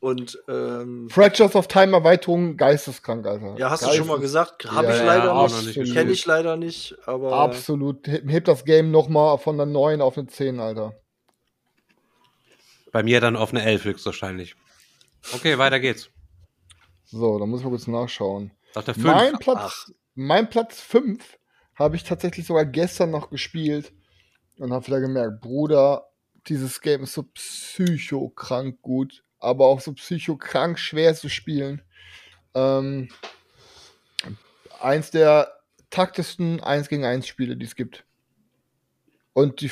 [0.05, 3.55] Und ähm, Fractures of Time Erweiterung, geisteskrank, Alter.
[3.57, 4.71] ja, hast du schon mal gesagt?
[4.71, 5.57] Habe Ja, ich ja, leider auch nicht.
[5.57, 5.97] noch nicht gespielt.
[5.97, 8.07] Kenne ich leider nicht, aber Absolut.
[8.07, 10.93] Heb heb das Game noch mal von der 9 auf eine 10, Alter.
[12.93, 14.57] Bei mir dann auf eine 11 höchstwahrscheinlich.
[15.33, 16.11] Okay, weiter geht's.
[17.07, 18.51] So, da muss ich mal kurz nachschauen.
[18.75, 19.07] Auf der 5.
[19.07, 19.89] Mein Platz, Ach.
[20.15, 21.39] mein Platz 5
[21.77, 23.91] habe ich tatsächlich sogar gestern noch gespielt
[24.59, 26.09] und habe wieder gemerkt, Bruder,
[26.47, 31.83] dieses Game ist so psychokrank gut, aber auch so psychokrank schwer zu spielen.
[32.55, 33.09] Ähm,
[34.81, 35.61] eins der
[35.91, 38.05] taktischsten 1 gegen 1 Spiele, die es gibt.
[39.33, 39.71] Und die,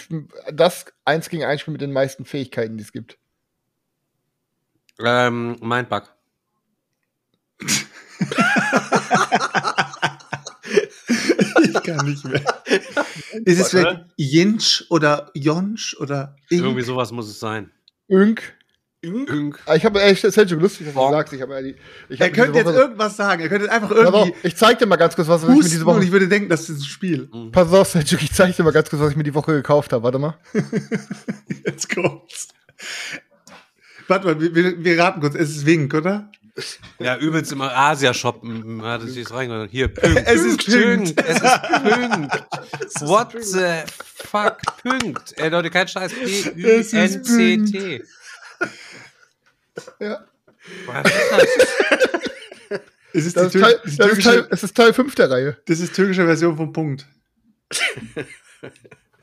[0.53, 3.19] das 1 gegen 1 Spiel mit den meisten Fähigkeiten, die es gibt.
[4.99, 6.13] Ähm, Mindbug.
[11.63, 12.63] ich kann nicht mehr.
[13.45, 16.63] ist es vielleicht Jinsch oder Jonsch oder Ink?
[16.63, 17.71] Irgendwie sowas muss es sein.
[18.09, 18.57] Ünk.
[19.05, 19.59] Ünk.
[19.67, 21.33] Ah, Ich habe echt, Sergio, lustig, dass du sagst.
[21.33, 21.75] Ich habe ja die.
[22.09, 23.43] Ich Er hab könnte diese jetzt Woche- irgendwas sagen.
[23.43, 25.55] Er könnte einfach Pass auf, irgendwie ich zeig dir mal ganz kurz, was ich mir
[25.57, 26.05] diese husten und Woche.
[26.05, 27.29] ich würde denken, das ist ein Spiel.
[27.51, 29.93] Pass auf, Sergio, ich zeig dir mal ganz kurz, was ich mir die Woche gekauft
[29.93, 30.05] habe.
[30.05, 30.39] Warte mal.
[31.67, 32.49] Jetzt kommt's.
[34.07, 35.35] Warte mal, wir, wir, raten kurz.
[35.35, 36.31] Es ist Wink, oder?
[37.01, 38.43] Ja, übelst im Asia-Shop
[38.83, 39.69] hat es jetzt reingegangen.
[39.71, 40.23] Hier, Pünkt.
[40.27, 41.19] Es ist Pünkt.
[41.27, 42.45] Es ist Pünkt.
[43.01, 44.59] What the fuck?
[44.83, 45.33] Pünkt.
[45.39, 46.13] Ey, Leute, kein Scheiß.
[46.13, 48.03] Ist P-Ü-N-C-T.
[50.01, 50.25] Ja.
[50.87, 51.47] Was ist das?
[53.15, 55.31] Es ist, Das ist, Teil, die das, ist türkische, Teil, es ist Teil 5 der
[55.31, 55.57] Reihe.
[55.67, 57.07] das ist türkische Version vom Punkt.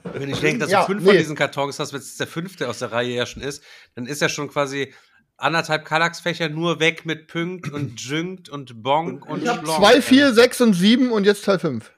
[0.03, 1.07] Wenn ich denke, dass Ja, so fünf nee.
[1.09, 3.63] von diesen Kartons, dass jetzt der fünfte aus der Reihe ja schon ist,
[3.95, 4.93] dann ist ja schon quasi
[5.37, 9.65] anderthalb Kallax-Fächer nur weg mit Pünkt und Jünkt und Bonk und Schlonk.
[9.65, 11.91] 2, 4, 6 und 7 und jetzt Teil 5.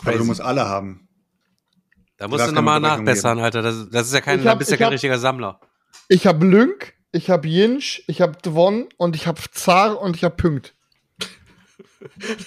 [0.00, 0.18] Aber Crazy.
[0.18, 1.08] du musst alle haben.
[2.18, 3.62] Da Du musst darfst du nochmal nachbessern, Alter.
[3.62, 5.60] Das, das ist ja kein, Ich hab- da bist ja ich kein hab- richtiger Sammler.
[6.08, 10.24] Ich habe Lynk, ich habe Jinsch, ich habe Dwon und ich habe Zar und ich
[10.24, 10.74] habe Pünkt.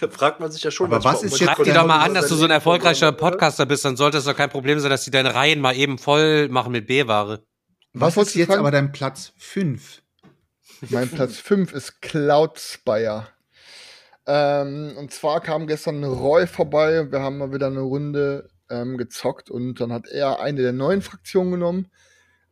[0.02, 0.88] da fragt man sich ja schon.
[0.94, 3.12] Aber was ist jetzt Schreib der doch mal an, dass du so ein erfolgreicher?
[3.12, 5.98] Podcaster bist, dann sollte es doch kein Problem sein, dass die deine Reihen mal eben
[5.98, 7.44] voll machen mit B-Ware.
[7.94, 8.62] Was, wolltest ist jetzt fragen?
[8.62, 10.02] aber dein Platz 5?
[10.90, 13.28] Mein Platz 5 ist Cloud Spire.
[14.26, 17.12] Ähm, und zwar kam gestern Roy vorbei.
[17.12, 21.02] Wir haben mal wieder eine Runde ähm, gezockt und dann hat er eine der neuen
[21.02, 21.92] Fraktionen genommen,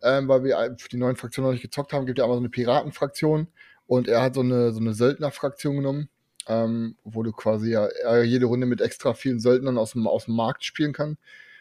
[0.04, 2.06] ähm, weil wir die neuen Fraktionen noch nicht gezockt haben.
[2.06, 3.48] Gibt ja immer so eine Piratenfraktion
[3.88, 6.10] und er hat so eine, so eine Söldnerfraktion genommen,
[6.48, 7.88] ähm, wo du quasi ja
[8.22, 11.18] jede Runde mit extra vielen Söldnern aus dem, aus dem Markt spielen kann.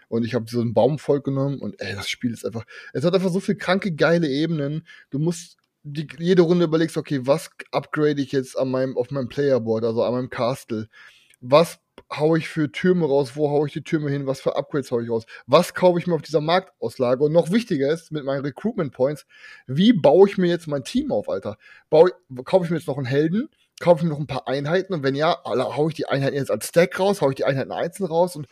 [0.08, 3.14] Und ich habe so ein Baumvolk genommen und ey, das Spiel ist einfach, es hat
[3.14, 4.86] einfach so viel kranke, geile Ebenen.
[5.10, 9.28] Du musst die, jede Runde überlegst, okay, was upgrade ich jetzt an meinem, auf meinem
[9.28, 10.88] Playerboard, also an meinem Castle?
[11.40, 11.78] Was
[12.10, 13.32] hau ich für Türme raus?
[13.36, 14.26] Wo hau ich die Türme hin?
[14.26, 15.24] Was für Upgrades hau ich raus?
[15.46, 17.24] Was kaufe ich mir auf dieser Marktauslage?
[17.24, 19.26] Und noch wichtiger ist, mit meinen Recruitment Points,
[19.66, 21.58] wie baue ich mir jetzt mein Team auf, Alter?
[21.90, 22.12] Baue,
[22.44, 23.48] kaufe ich mir jetzt noch einen Helden?
[23.80, 24.94] Kaufe ich mir noch ein paar Einheiten?
[24.94, 27.20] Und wenn ja, alle- hau ich die Einheiten jetzt als Stack raus?
[27.20, 28.36] Hau ich die Einheiten einzeln raus?
[28.36, 28.48] Und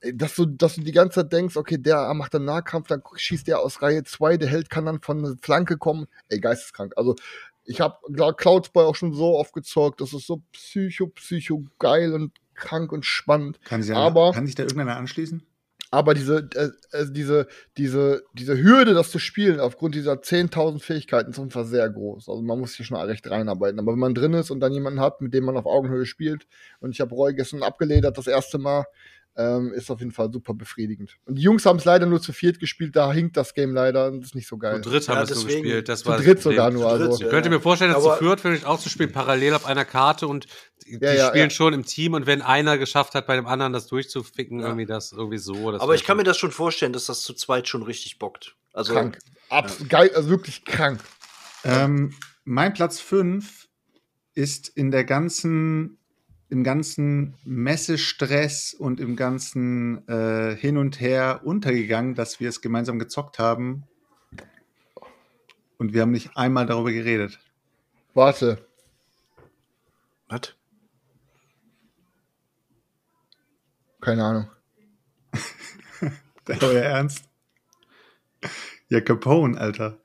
[0.00, 3.02] äh, dass du, dass du die ganze Zeit denkst, okay, der macht dann Nahkampf, dann
[3.14, 6.06] schießt der aus Reihe 2, der Held kann dann von der Flanke kommen.
[6.28, 6.92] Ey, geisteskrank.
[6.96, 7.16] Also,
[7.64, 7.98] ich habe
[8.36, 10.00] Cloudspy auch schon so oft gezockt.
[10.00, 13.58] Das ist so psycho, psycho geil und krank und spannend.
[13.64, 15.42] Kann sich, Aber- kann sich da irgendeiner anschließen?
[15.92, 21.32] Aber diese, äh, äh, diese, diese, diese Hürde, das zu spielen, aufgrund dieser 10.000 Fähigkeiten,
[21.32, 22.28] ist einfach sehr groß.
[22.28, 23.80] Also man muss hier schon recht reinarbeiten.
[23.80, 26.46] Aber wenn man drin ist und dann jemanden hat, mit dem man auf Augenhöhe spielt,
[26.78, 28.84] und ich habe Roy gestern abgeledert das erste Mal,
[29.40, 31.16] ähm, ist auf jeden Fall super befriedigend.
[31.24, 34.08] Und die Jungs haben es leider nur zu viert gespielt, da hinkt das Game leider
[34.08, 34.82] und ist nicht so geil.
[34.82, 35.88] Zu dritt haben Ja, wir es nur gespielt.
[35.88, 37.24] Das Zu war das dritt sogar nur, Zu also.
[37.24, 39.84] Ich könnte mir vorstellen, das Aber- zu viert vielleicht auch zu spielen, parallel auf einer
[39.84, 40.46] Karte und
[40.86, 41.50] die, Ja, ja, spielen ja.
[41.50, 44.66] schon im Team und wenn einer geschafft hat, bei dem anderen das durchzuficken, Ja.
[44.66, 45.70] irgendwie das irgendwie so.
[45.72, 48.56] Das Aber ich kann mir das schon vorstellen, dass das zu zweit schon richtig bockt.
[48.72, 49.18] Also, Krank.
[49.48, 51.00] Abs geil, also wirklich krank.
[51.64, 52.14] Ähm,
[52.44, 53.68] mein Platz 5
[54.34, 55.98] ist in der ganzen,
[56.50, 62.98] im ganzen Messestress und im ganzen äh, Hin und Her untergegangen, dass wir es gemeinsam
[62.98, 63.84] gezockt haben.
[65.78, 67.38] Und wir haben nicht einmal darüber geredet.
[68.14, 68.66] Warte.
[70.28, 70.54] Was?
[74.00, 74.50] Keine Ahnung.
[76.60, 77.28] Euer Ernst?
[78.88, 79.99] Ja, Capone, Alter.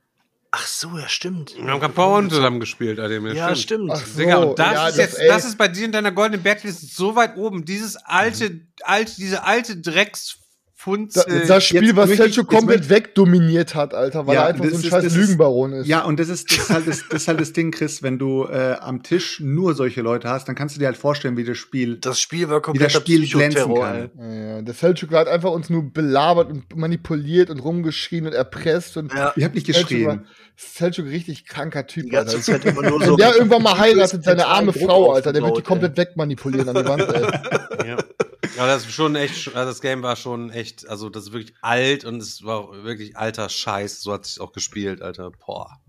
[0.65, 1.55] Ach so, ja, stimmt.
[1.55, 3.27] Wir haben Capone zusammen gespielt, Adem.
[3.27, 3.91] Ja, stimmt.
[3.93, 6.11] Ach so, Digga, und das, ja, ist jetzt, ey, das ist bei dir in deiner
[6.11, 7.65] goldenen Bergliste so weit oben.
[7.65, 10.44] Dieses alte, alte, diese alte Drecksfunzel.
[10.85, 14.71] Da, das Spiel, jetzt was jetzt komplett wegdominiert hat, Alter, weil Ja, er einfach das
[14.73, 15.87] so ein ist- scheiß das ist- Lügenbaron ist.
[15.87, 18.19] Ja, und das ist, das ist, halt, das, das ist halt das Ding, Chris, wenn
[18.19, 21.43] du äh, am Tisch nur solche Leute hast, dann kannst du dir halt vorstellen, wie
[21.43, 24.09] das Spiel, Das Spiel war wie komplett das Spiel glänzen kann.
[24.19, 24.61] Ja.
[24.61, 29.33] Der Selchuk hat einfach uns nur belabert und manipuliert und rumgeschrien und erpresst und Ja,
[29.35, 30.25] Ich habe nicht geschrien.
[30.57, 32.03] Selchuk richtig kranker Typ.
[32.05, 32.45] die ganze Alter.
[32.53, 33.15] Zeit immer nur Wenn so.
[33.17, 36.85] der irgendwann mal heiratet, seine arme Frau, Alter, der wird die komplett wegmanipulieren an die
[36.89, 37.23] Wand, ey.
[37.89, 37.97] Ja.
[38.57, 41.53] Aber das ist schon echt, also das Game war schon echt, also das ist wirklich
[41.61, 44.01] alt und es war auch wirklich alter Scheiß.
[44.01, 45.31] So hat sich auch gespielt, Alter.
[45.45, 45.79] Boah.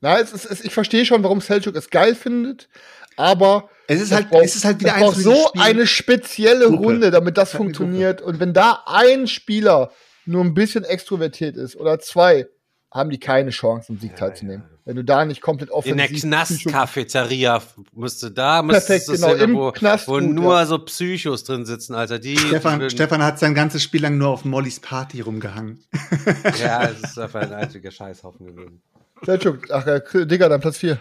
[0.00, 2.68] Na, es ist, es, ich verstehe schon, warum Selchuk es geil findet,
[3.16, 5.86] aber Es ist es halt, braucht- es ist halt wieder es braucht so Spielen- eine
[5.86, 6.82] spezielle Gruppe.
[6.84, 8.22] Runde, damit das funktioniert.
[8.22, 9.90] Und wenn da ein Spieler
[10.24, 12.46] nur ein bisschen extrovertiert ist oder zwei,
[12.92, 14.64] haben die keine Chance, am Sieg teilzunehmen.
[14.88, 17.62] Wenn du da nicht komplett In der Knast-Cafeteria
[17.92, 20.64] müsste da, müsste Perfekt, es genau, im wo, Knast wo gut, nur ja.
[20.64, 22.18] so Psychos drin sitzen, Alter.
[22.18, 25.84] Die Stefan, Stefan hat sein ganzes Spiel lang nur auf Mollys Party rumgehangen.
[26.58, 28.80] Ja, es ist einfach ein einziger Scheißhaufen gewesen.
[29.26, 30.98] Selchuk, ach, äh, Digga, dein Platz 4.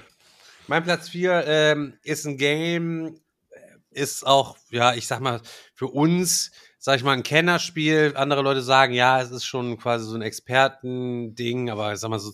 [0.68, 5.40] Mein Platz 4 ähm, ist ein Game, äh, ist auch, ja, ich sag mal,
[5.74, 8.12] für uns, sag ich mal, ein Kennerspiel.
[8.18, 12.20] Andere Leute sagen, ja, es ist schon quasi so ein Expertending, aber ich sag mal,
[12.20, 12.34] so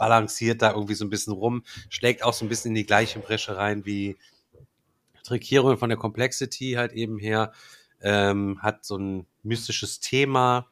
[0.00, 3.18] balanciert da irgendwie so ein bisschen rum, schlägt auch so ein bisschen in die gleiche
[3.18, 4.16] Bresche rein wie
[5.24, 7.52] Trickierung von der Complexity halt eben her.
[8.00, 10.66] Ähm, hat so ein mystisches Thema,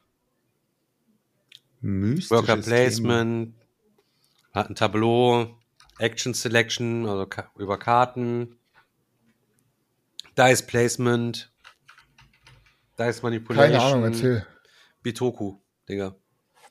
[1.81, 2.65] Mystisches Worker Thema.
[2.65, 3.53] Placement,
[4.51, 5.55] hat ein Tableau,
[5.99, 8.57] Action Selection, also Ka über Karten,
[10.35, 11.51] Dice Placement,
[12.97, 13.71] Dice Manipulation.
[13.71, 14.47] Keine Ahnung, erzähl.
[15.03, 16.15] Bitoku, Digga.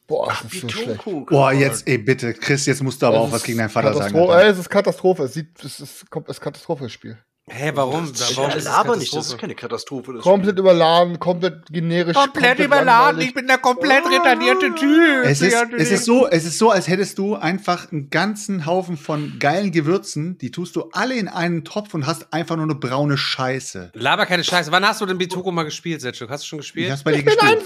[0.08, 1.04] Boah, das ist so schlecht.
[1.04, 3.92] Boah, jetzt, ey, bitte, Chris, jetzt musst du aber Es auch was gegen deinen Vater
[3.92, 4.16] sagen.
[4.18, 4.42] Alter.
[4.42, 5.24] Ey, es ist Katastrophe.
[5.24, 7.18] Es sieht, es ist, kommt, es ist Katastrophe, das Spiel.
[7.50, 8.10] Hä, warum?
[8.12, 10.12] Das warum ist ist es aber nicht, das ist keine Katastrophe.
[10.14, 12.16] Das Komplett überladen, komplett generisch.
[12.16, 13.34] langweilig.
[13.34, 15.24] bin der komplett retardierte Typ.
[15.24, 18.96] Es ist, es, ist so, es ist so, als hättest du einfach einen ganzen Haufen
[18.96, 22.74] von geilen Gewürzen, die tust du alle in einen Topf und hast einfach nur eine
[22.74, 23.92] braune Scheiße.
[23.94, 24.70] Laber keine Scheiße.
[24.72, 26.30] Wann hast du denn Bitoku mal gespielt, Setschuk?
[26.30, 26.90] Hast du schon Ich gespielt?
[26.90, 27.62] hab's bei dir gespielt.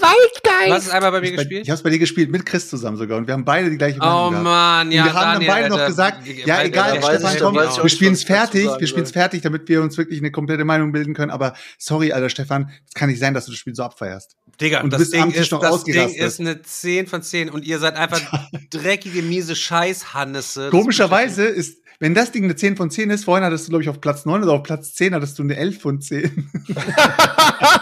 [0.67, 1.65] Du hast es einmal bei mir Ich, bei, gespielt?
[1.65, 3.19] ich hab's bei dir gespielt, mit Chris zusammen sogar.
[3.19, 4.45] Und wir haben beide die gleiche Oh Meinung gehabt.
[4.45, 7.41] Mann, Und ja, wir haben Daniel, dann beide noch gesagt, die- ja egal, Stefan, ich-
[7.43, 9.21] komm, ich wir nicht, spielen was es ich dazu fertig, wir spielen es soll.
[9.21, 11.31] fertig, damit wir uns wirklich eine komplette Meinung bilden können.
[11.31, 14.37] Aber sorry, Alter, Stefan, es kann nicht sein, dass du das Spiel so abfeierst.
[14.61, 17.79] Digga, Und das, Ding ist, noch das Ding ist eine 10 von 10 und ihr
[17.79, 18.21] seid einfach
[18.71, 20.69] dreckige, miese Scheißhannisse.
[20.71, 23.89] Komischerweise ist, wenn das Ding eine 10 von 10 ist, vorhin hattest du, glaube ich,
[23.89, 26.51] auf Platz 9 oder auf Platz 10 hattest du eine 11 von 10.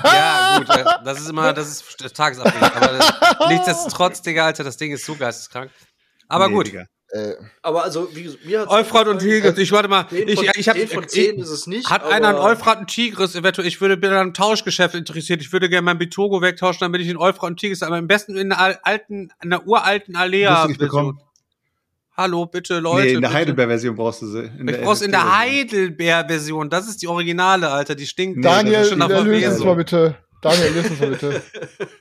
[0.04, 0.68] Ja, gut,
[1.04, 2.74] das ist immer, das ist tagesabhängig.
[2.74, 5.70] Aber das, nichtsdestotrotz, Digga, Alter, das Ding ist so geisteskrank.
[6.28, 6.66] Aber Nee, gut.
[6.66, 6.84] Digga.
[7.12, 9.18] Äh, Aber also, wie mir hat's Euphrat und.
[9.18, 10.06] Tigris, ich warte mal.
[10.08, 11.90] 10 Ich, von, ich hab, 10 von 10 ist es nicht.
[11.90, 13.66] Hat einer einen Euphrat und Tigris eventuell?
[13.66, 15.40] Ich würde bin an einem Tauschgeschäft interessiert.
[15.40, 18.36] Ich würde gerne mein Bitogo wegtauschen, damit ich den Euphrat und Tigris, aber am besten
[18.36, 20.68] in einer alten, in einer uralten Alea.
[22.16, 23.06] Hallo, bitte, Leute.
[23.06, 23.38] nee, in der bitte.
[23.38, 24.50] Heidelberg-Version brauchst du sie.
[24.58, 26.68] In Ich brauch's in der Heidelbeer-Version.
[26.68, 27.94] Das ist die Originale, Alter.
[27.94, 28.44] Die stinkt.
[28.44, 29.66] Daniel, löse uns Verwesung.
[29.66, 30.16] mal bitte.
[30.42, 31.42] Daniel, löse uns mal bitte.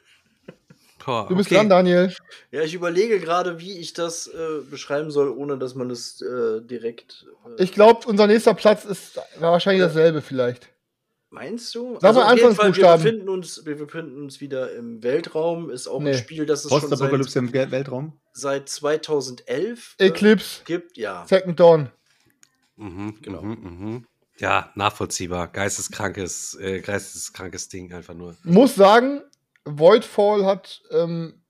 [1.09, 1.55] Boah, Du bist okay.
[1.55, 2.13] dran, Daniel.
[2.51, 6.61] Ja, ich überlege gerade, wie ich das äh, beschreiben soll, ohne dass man es äh,
[6.61, 7.25] direkt.
[7.57, 10.69] Äh, Ich glaube, unser nächster Platz ist war wahrscheinlich dasselbe vielleicht.
[11.31, 11.97] meinst du?
[11.99, 13.03] Sag mal auf jeden Fall, wir Anfangsbuchstaben.
[13.03, 15.71] befinden, uns, wir befinden uns wieder im Weltraum.
[15.71, 16.11] Ist auch Nee.
[16.11, 18.13] ein Spiel, das es schon seit, im Wel- Weltraum.
[18.33, 20.95] seit 2011 äh, Eclipse, gibt.
[20.97, 21.25] Ja.
[21.27, 21.89] Second Dawn.
[22.75, 23.41] Mhm, genau.
[23.41, 24.05] Mhm, mhm.
[24.37, 25.47] Ja, nachvollziehbar.
[25.47, 28.35] Geisteskrankes, äh, geisteskrankes Ding einfach nur.
[28.43, 29.21] Muss sagen,
[29.65, 31.41] Voidfall hat, ähm,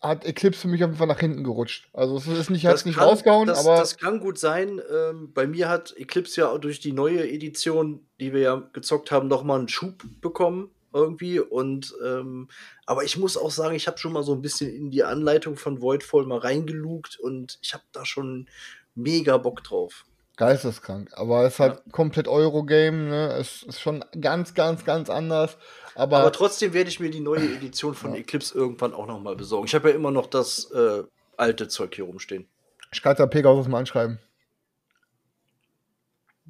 [0.00, 1.88] hat Eclipse für mich auf jeden Fall nach hinten gerutscht.
[1.92, 4.80] Also es ist nicht, hat's nicht kann, rausgehauen, das, aber das kann gut sein.
[4.92, 9.10] Ähm, bei mir hat Eclipse ja auch durch die neue Edition, die wir ja gezockt
[9.10, 11.40] haben, noch mal einen Schub bekommen irgendwie.
[11.40, 12.48] Und ähm,
[12.86, 15.56] aber ich muss auch sagen, ich habe schon mal so ein bisschen in die Anleitung
[15.56, 18.48] von Voidfall mal reingelugt und ich habe da schon
[18.94, 20.06] mega Bock drauf.
[20.36, 21.10] Geisteskrank.
[21.14, 23.36] Aber es ist halt komplett Eurogame, ne?
[23.38, 25.56] Es ist schon ganz, ganz, ganz anders.
[25.94, 29.34] Aber, Aber trotzdem werde ich mir die neue Edition von Eclipse irgendwann auch noch mal
[29.36, 29.66] besorgen.
[29.66, 31.02] Ich habe ja immer noch das äh,
[31.36, 32.46] alte Zeug hier rumstehen.
[32.92, 34.18] ich kann da Pegasus mal anschreiben.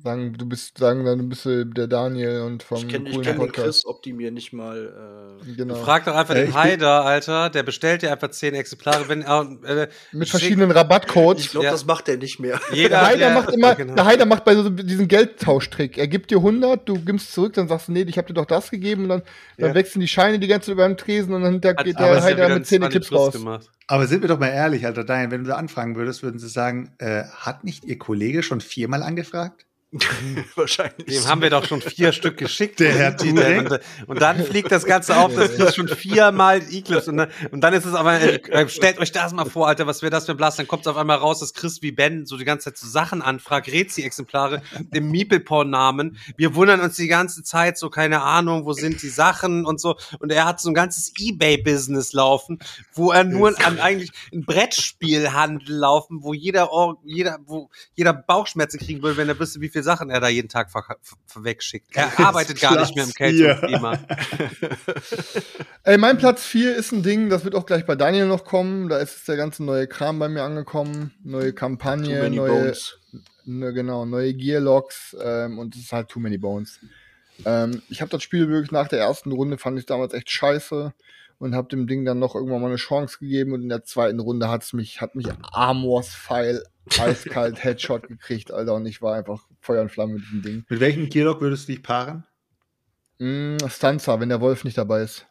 [0.05, 3.23] Sagen, du bist, sagen dann, du bist äh, der Daniel und vom Ich kenne coolen
[3.25, 3.51] kenn den.
[3.51, 5.39] Chris, ob die mir nicht mal.
[5.43, 5.75] Äh, Genau.
[5.77, 7.49] Frag doch einfach Äh, den Haider, Alter.
[7.51, 9.09] Der bestellt dir einfach 10 Exemplare.
[9.09, 11.45] Wenn, äh, Mit schick- verschiedenen Rabattcodes.
[11.47, 11.73] ich glaube, Ja.
[11.73, 12.61] das macht er nicht mehr.
[12.73, 13.95] Jeder, Der Heider der- macht immer, Genau.
[13.95, 15.97] der Heider macht bei so diesen Geldtauschtrick.
[15.99, 18.45] Er gibt dir 100, du gibst zurück, dann sagst du, nee, ich hab dir doch
[18.47, 19.23] das gegeben und dann,
[19.59, 19.75] dann Ja.
[19.75, 22.27] wechseln die Scheine die ganze Zeit über den Tresen und dann hinterher Hat- geht der
[22.37, 23.33] wieder mit 10 20 Clips raus.
[23.33, 23.71] gemacht.
[23.89, 26.49] Aber sind wir doch mal ehrlich, Alter, Daniel, wenn du da anfragen würdest, würden sie
[26.49, 29.66] sagen, äh, hat nicht Ihr Kollege schon viermal angefragt?
[30.57, 31.07] Wahrscheinlich.
[31.07, 32.81] Dem haben wir doch schon vier Stück geschickt.
[32.81, 33.67] Der Herr Turing.
[33.67, 37.11] und, und dann fliegt das Ganze auf, das fliegt schon viermal Eclipse.
[37.11, 39.87] Und dann, und dann ist es aber, äh, äh, stellt euch das mal vor, Alter,
[39.87, 40.59] was wäre das für ein Blast?
[40.59, 42.89] Dann kommt es auf einmal raus, dass Chris wie Ben so die ganze Zeit so
[42.89, 44.61] Sachen anfragt, Rezi-Exemplare
[44.93, 46.19] im Meeple-Porn-Namen.
[46.37, 49.97] Wir wundern uns die ganze Zeit so, keine Ahnung, wo sind die Sachen und so.
[50.19, 52.59] Und er hat so ein ganzes Ebay-Business laufen,
[52.93, 56.71] wo er nur an eigentlich ein Brettspielhandel laufen, wo jeder,
[57.05, 60.49] jeder, wo jeder Bauchschmerzen kriegen würde, wenn er wüsste, wie viele Sachen er da jeden
[60.49, 61.95] Tag ver ver wegschickt.
[61.95, 63.37] Er arbeitet gar nicht mehr im Platz.
[63.37, 63.99] Kältungsklima.
[65.85, 68.89] Ey, mein Platz 4 ist ein Ding, das wird auch gleich bei Daniel noch kommen.
[68.89, 71.13] Da ist der ganze neue Kram bei mir angekommen.
[71.23, 72.99] Neue Too Kampagne, many neue, bones.
[73.45, 76.81] ne, genau, neue Gearlocks ähm, und es ist halt Too Many Bones.
[77.45, 80.95] Ähm, ich habe das Spiel wirklich nach der ersten Runde fand ich damals echt scheiße
[81.39, 84.21] und habe dem Ding dann noch irgendwann mal eine Chance gegeben und in der zweiten
[84.21, 86.63] Runde hat's mich hat mich Amors Pfeil
[86.99, 90.65] eiskalt Headshot gekriegt, Alter, und ich war einfach Feuer und Flamme mit diesem Ding.
[90.69, 92.25] Mit welchem Gearlock würdest du dich paaren?
[93.19, 95.27] Mm, Stanza, wenn der Wolf nicht dabei ist.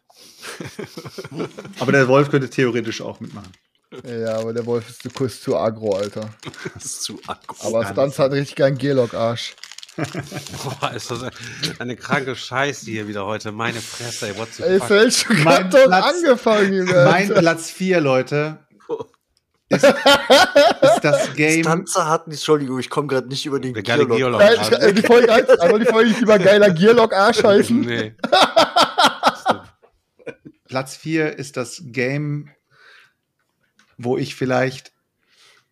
[1.78, 3.52] Aber der Wolf könnte theoretisch auch mitmachen.
[4.04, 6.28] Ja, aber der Wolf ist zu kurz zu aggro, Alter.
[6.74, 7.68] Das ist zu aggro.
[7.68, 9.54] Aber Stanza hat richtig geilen Gearlock-Arsch.
[9.96, 11.20] Boah, ist das
[11.78, 13.52] eine kranke Scheiße hier wieder heute.
[13.52, 14.88] Meine Fresse, ey, what the Ey, fuck?
[14.88, 17.04] Feld schon Mein gerade Platz- angefangen, Junge.
[17.04, 18.58] Mein Platz 4, Leute,
[19.68, 21.64] ist, ist das Game.
[21.64, 24.16] Stanza hat nicht, Entschuldigung, ich komme gerade nicht über den Gearlock.
[24.16, 24.40] Gearlock.
[24.72, 27.80] Äh, die Folge heißt, also die Folge nicht über geiler Gearlock-Arsch heißen.
[27.80, 28.14] Nee.
[30.68, 32.50] Platz 4 ist das Game,
[33.98, 34.92] wo ich vielleicht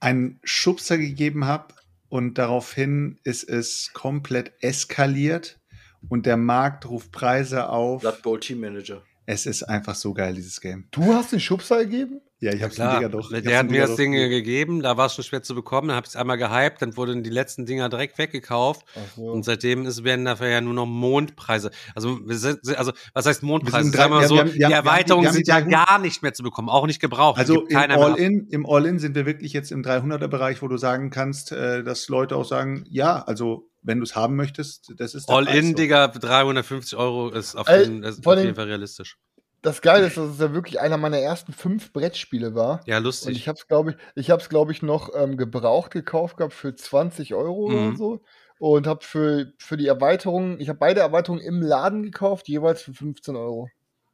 [0.00, 1.74] einen Schubser gegeben habe
[2.08, 5.60] und daraufhin ist es komplett eskaliert
[6.08, 8.02] und der Markt ruft Preise auf.
[8.02, 9.02] Blood Bowl Team Manager.
[9.26, 10.86] Es ist einfach so geil, dieses Game.
[10.90, 12.20] Du hast den Schubser gegeben?
[12.40, 13.30] Ja, ich hab's Klar, dem Digga doch.
[13.32, 14.30] ich der hat mir das Ding gegeben.
[14.30, 16.96] gegeben, da war es schon schwer zu bekommen, dann habe ich es einmal gehypt, dann
[16.96, 18.84] wurden die letzten Dinger direkt weggekauft
[19.16, 19.22] so.
[19.30, 21.70] und seitdem ist, werden dafür ja nur noch Mondpreise.
[21.94, 23.76] Also, wir sind, also was heißt Mondpreise?
[23.78, 25.70] Wir sind Sagen wir drei- so, wir haben- wir haben- die Erweiterungen sind ja drei-
[25.70, 27.38] gar nicht mehr zu bekommen, auch nicht gebraucht.
[27.38, 27.76] Also im.
[27.76, 32.08] All-In, im All-In sind wir wirklich jetzt im 300er-Bereich, wo du sagen kannst, äh, dass
[32.08, 35.74] Leute auch sagen, ja, also wenn du es haben möchtest, das ist All-in, so.
[35.74, 39.16] Digga, 350 Euro ist auf, Ey, jeden, ist vor auf jeden Fall realistisch.
[39.64, 42.80] Das Geile ist, dass es ja wirklich einer meiner ersten fünf Brettspiele war.
[42.86, 43.36] Ja, Und lustig.
[43.38, 47.34] ich hab's, glaube ich, ich hab's, glaube ich, noch ähm, gebraucht gekauft gehabt für 20
[47.34, 47.96] Euro oder Mhm.
[47.96, 48.22] so.
[48.58, 52.92] Und hab für, für die Erweiterung, ich habe beide Erweiterungen im Laden gekauft, jeweils für
[52.92, 53.68] 15 Euro.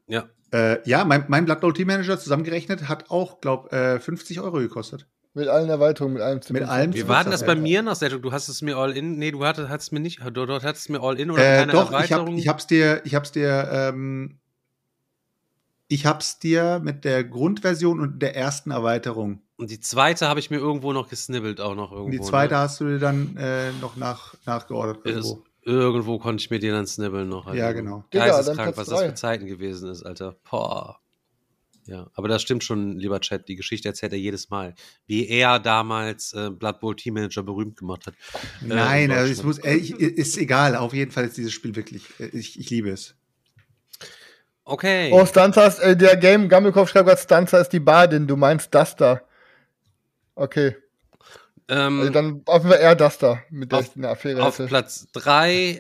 [0.07, 0.29] ja.
[0.53, 4.59] Äh, ja, mein, mein Blood Bowl Team Manager zusammengerechnet hat auch, glaub, äh, 50 Euro
[4.59, 5.07] gekostet.
[5.33, 7.95] Mit allen Erweiterungen, mit allem Mit allem Wie Wie war denn das bei mir noch,
[7.95, 8.19] Sergio?
[8.19, 11.01] Du hast es mir All-in, nee, du hattest, hattest mir nicht, du, dort hattest mir
[11.01, 12.37] All-in oder Äh, keine doch, ich, hab, Erweiterung?
[12.37, 14.41] ich hab's dir, ich hab's dir, ähm,
[15.91, 19.43] ich hab's dir mit der Grundversion und der ersten Erweiterung.
[19.57, 22.07] Und die zweite habe ich mir irgendwo noch gesnibbelt, auch noch irgendwo.
[22.07, 22.61] Und die zweite ne?
[22.61, 25.05] hast du dir dann äh, noch nach, nachgeordert.
[25.05, 25.45] Ist, irgendwo.
[25.65, 27.47] irgendwo konnte ich mir die dann snibbeln noch.
[27.47, 27.59] Alter.
[27.59, 28.05] Ja, genau.
[28.15, 30.37] Digga, Geisteskrank, was das für Zeiten gewesen ist, Alter.
[30.49, 31.01] Boah.
[31.87, 33.49] Ja, aber das stimmt schon, lieber Chat.
[33.49, 34.77] Die Geschichte erzählt er jedes Mal.
[35.07, 38.15] Wie er damals äh, Blood Bowl Team Manager berühmt gemacht hat.
[38.63, 40.77] Äh, Nein, in also es muss, äh, ich, ist egal.
[40.77, 43.17] Auf jeden Fall ist dieses Spiel wirklich, äh, ich, ich liebe es.
[44.71, 45.11] Okay.
[45.13, 48.73] Oh, Stanza ist, äh, der Game Gammelkopf schreibt gerade, Stanza ist die Badin, du meinst
[48.75, 49.21] das da.
[50.37, 50.77] Okay.
[51.69, 54.43] ähm, Also dann auf jeden Fall eher das da, mit der auf- ich eine Affäre
[54.45, 54.69] Auf hätte.
[54.69, 55.73] Platz drei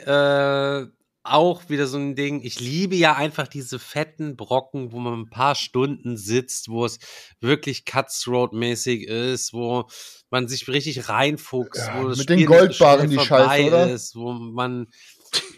[0.86, 0.90] äh,
[1.22, 2.40] auch wieder so ein Ding.
[2.42, 6.98] Ich liebe ja einfach diese fetten Brocken, wo man ein paar Stunden sitzt, wo es
[7.40, 9.84] wirklich Cutthroat-mäßig ist, wo
[10.30, 13.90] man sich richtig reinfuchst, Ja, wo das mit den Spiel so Goldbarren die Scheiße, oder?
[13.90, 14.86] ist, wo man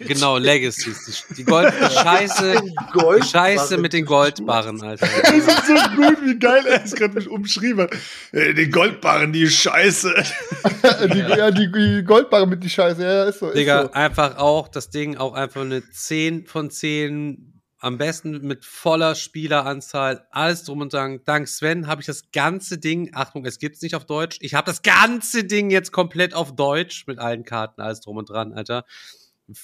[0.00, 1.24] Genau, Legacies.
[1.30, 5.08] Die, die Gold, die Scheiße, die Gold Scheiße mit den Goldbarren, Alter.
[5.22, 7.94] Das ist so gut, wie geil er es gerade mit umschrieben hat.
[8.32, 10.12] Äh, Die Goldbarren, die Scheiße.
[11.14, 13.48] die, ja, die, die Goldbarre mit die Scheiße, ja, ist so.
[13.48, 13.92] Ist Digga, so.
[13.92, 17.48] einfach auch das Ding auch einfach eine 10 von 10.
[17.78, 21.20] Am besten mit voller Spieleranzahl, alles drum und dran.
[21.24, 24.36] Dank Sven habe ich das ganze Ding, Achtung, es gibt's nicht auf Deutsch.
[24.40, 28.30] Ich habe das ganze Ding jetzt komplett auf Deutsch mit allen Karten, alles drum und
[28.30, 28.84] dran, Alter.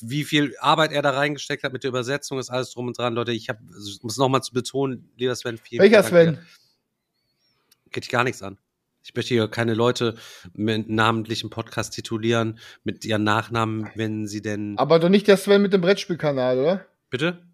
[0.01, 3.15] Wie viel Arbeit er da reingesteckt hat mit der Übersetzung, ist alles drum und dran,
[3.15, 3.33] Leute.
[3.33, 6.35] Ich hab, ich muss nochmal zu betonen, lieber Sven, viel Welcher Dank Sven?
[6.35, 6.43] dir.
[7.91, 8.59] Geht dich gar nichts an.
[9.03, 10.17] Ich möchte hier keine Leute
[10.53, 14.77] mit namentlichen Podcast titulieren, mit ihren Nachnamen, wenn sie denn.
[14.77, 16.87] Aber doch nicht der Sven mit dem Brettspielkanal, oder?
[17.09, 17.48] Bitte?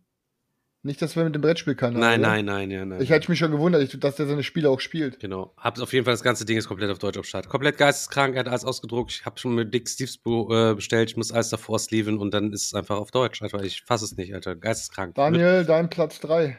[0.87, 1.99] Nicht der Sven mit dem Brettspielkanal.
[1.99, 2.29] Nein, oder?
[2.29, 3.01] nein, nein, ja, nein.
[3.01, 5.19] Ich hätte mich schon gewundert, ich- dass der seine Spiele auch spielt.
[5.19, 5.55] Genau.
[5.57, 7.49] Hab auf jeden Fall das ganze Ding ist komplett auf Deutsch auf Start.
[7.49, 9.11] Komplett geisteskrank, er hat alles ausgedruckt.
[9.13, 11.09] Ich habe schon mit Dick Steves äh, bestellt.
[11.11, 13.41] Ich muss alles davor sleeven und dann ist es einfach auf Deutsch.
[13.41, 14.57] Alter, ich fasse es nicht, Alter.
[14.57, 15.15] Geisteskrank.
[15.15, 16.59] Daniel, dein Platz 3.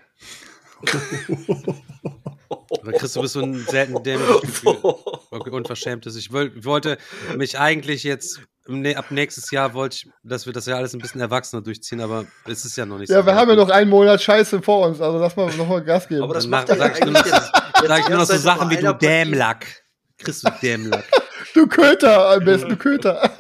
[2.82, 4.78] Aber Chris, du bist so ein selten dämliches Gefühl.
[5.32, 6.16] Okay, Unverschämtes.
[6.16, 6.98] Ich wollte
[7.38, 11.00] mich eigentlich jetzt, nä- ab nächstes Jahr wollte ich, dass wir das ja alles ein
[11.00, 13.26] bisschen erwachsener durchziehen, aber es ist ja noch nicht Ja, so.
[13.26, 16.24] wir haben ja noch einen Monat Scheiße vor uns, also lass mal nochmal Gas geben.
[16.24, 17.52] Aber das macht mach- er sag ich nur noch- jetzt,
[17.88, 18.94] Sag ich nur noch so Sachen wie du.
[18.94, 19.66] Dämlack.
[20.18, 21.04] Chris, du Dämlack.
[21.54, 23.32] du Köter, am besten du Köter.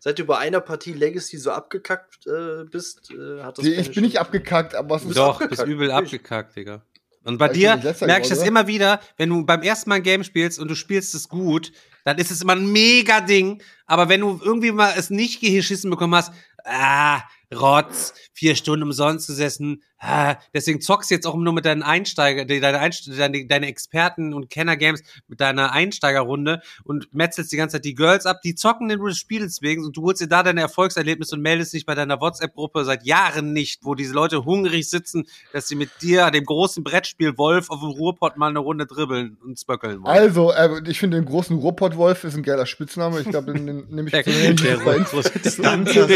[0.00, 3.92] Seit du bei einer Partie Legacy so abgekackt äh, bist, äh, hat das keine ich
[3.92, 6.82] bin nicht abgekackt, aber es ist Doch, abgekackt, bist übel abgekackt, Digga.
[7.24, 7.76] Und bei Weil ich dir
[8.06, 10.76] merke ich das immer wieder, wenn du beim ersten Mal ein Game spielst und du
[10.76, 11.72] spielst es gut,
[12.06, 13.60] dann ist es immer ein mega Ding.
[13.84, 16.32] Aber wenn du irgendwie mal es nicht geschissen bekommen hast,
[16.66, 17.22] ah,
[17.54, 22.44] Rotz, vier Stunden umsonst gesessen, ah, deswegen zockst du jetzt auch nur mit deinen Einsteiger,
[22.44, 27.84] deine, Einst deine, deine Experten und Kenner-Games mit deiner Einsteigerrunde und metzelst die ganze Zeit
[27.84, 31.36] die Girls ab, die zocken den Spiels wegen und du holst dir da deine Erfolgserlebnisse
[31.36, 35.68] und meldest dich bei deiner WhatsApp-Gruppe seit Jahren nicht, wo diese Leute hungrig sitzen, dass
[35.68, 39.58] sie mit dir, dem großen Brettspiel Wolf, auf dem Ruhrpott mal eine Runde dribbeln und
[39.58, 40.16] spöckeln wollen.
[40.16, 43.20] Also, äh, ich finde den großen Ruhrpott-Wolf ist ein geiler Spitzname.
[43.20, 44.98] Ich glaube, den, den nehme ich Der, zu der, bei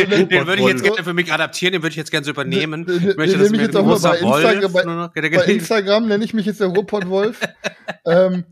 [0.07, 2.25] den, den, den würde ich jetzt gerne für mich adaptieren, den würde ich jetzt gerne
[2.25, 2.87] so übernehmen.
[2.87, 4.73] Den- Ich möchte, dass ich jetzt auch mal bei Instagram-
[5.15, 7.41] der- Bei Instagram nenne ich mich jetzt der Ruhrpott-Wolf.
[8.07, 8.45] ähm,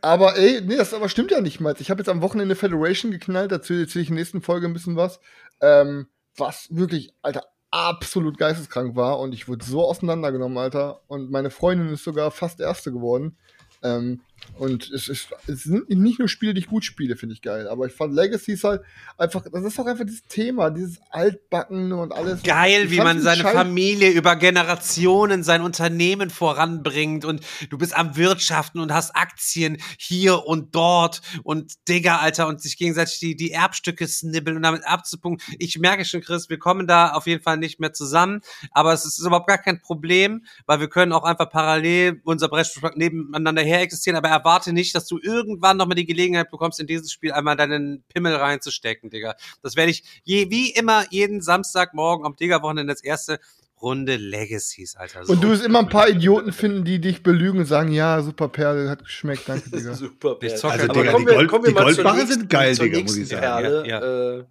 [0.00, 1.74] aber ey, nee, das aber stimmt ja nicht mal.
[1.78, 4.72] Ich habe jetzt am Wochenende Federation geknallt, dazu erzähle ich in der nächsten Folge ein
[4.72, 5.18] bisschen was.
[5.60, 11.00] Ähm, was wirklich, Alter, absolut geisteskrank war und ich wurde so auseinandergenommen, Alter.
[11.08, 13.36] Und meine Freundin ist sogar fast Erste geworden.
[13.82, 14.20] Ähm,
[14.58, 17.68] und es, ist, es sind nicht nur Spiele, die ich gut spiele, finde ich geil.
[17.68, 18.82] Aber ich fand Legacies halt
[19.16, 22.42] einfach, das ist doch einfach dieses Thema, dieses Altbacken und alles.
[22.42, 27.40] Geil, Ich wie man ein seine Scheiß- Familie über Generationen sein Unternehmen voranbringt und
[27.70, 32.76] du bist am Wirtschaften und hast Aktien hier und dort und Digga, Alter, und sich
[32.76, 35.56] gegenseitig die, die Erbstücke snibbeln und damit abzupunkten.
[35.58, 38.40] Ich merke schon, Chris, wir kommen da auf jeden Fall nicht mehr zusammen,
[38.70, 42.90] aber es ist überhaupt gar kein Problem, weil wir können auch einfach parallel unser Brettspiel
[42.96, 46.86] nebeneinander her existieren, aber erwarte nicht, dass du irgendwann noch mal die Gelegenheit bekommst, in
[46.86, 49.34] dieses Spiel einmal deinen Pimmel reinzustecken, Digga.
[49.62, 53.38] Das werde ich je, wie immer jeden Samstagmorgen am Digga-Wochenende als erste
[53.80, 55.24] Runde Legacies, Alter.
[55.24, 55.32] So.
[55.32, 58.46] Und du wirst immer ein paar Idioten finden, die dich belügen und sagen, ja, super
[58.48, 59.94] Perle, hat geschmeckt, danke, Digga.
[59.94, 60.54] Super, Perle.
[60.54, 63.40] Also, Aber Digga, kommen die Gold- wir die Goldbarren sind geil, Digga, muss ich sagen.
[63.42, 64.44] Perle, Ja, Äh,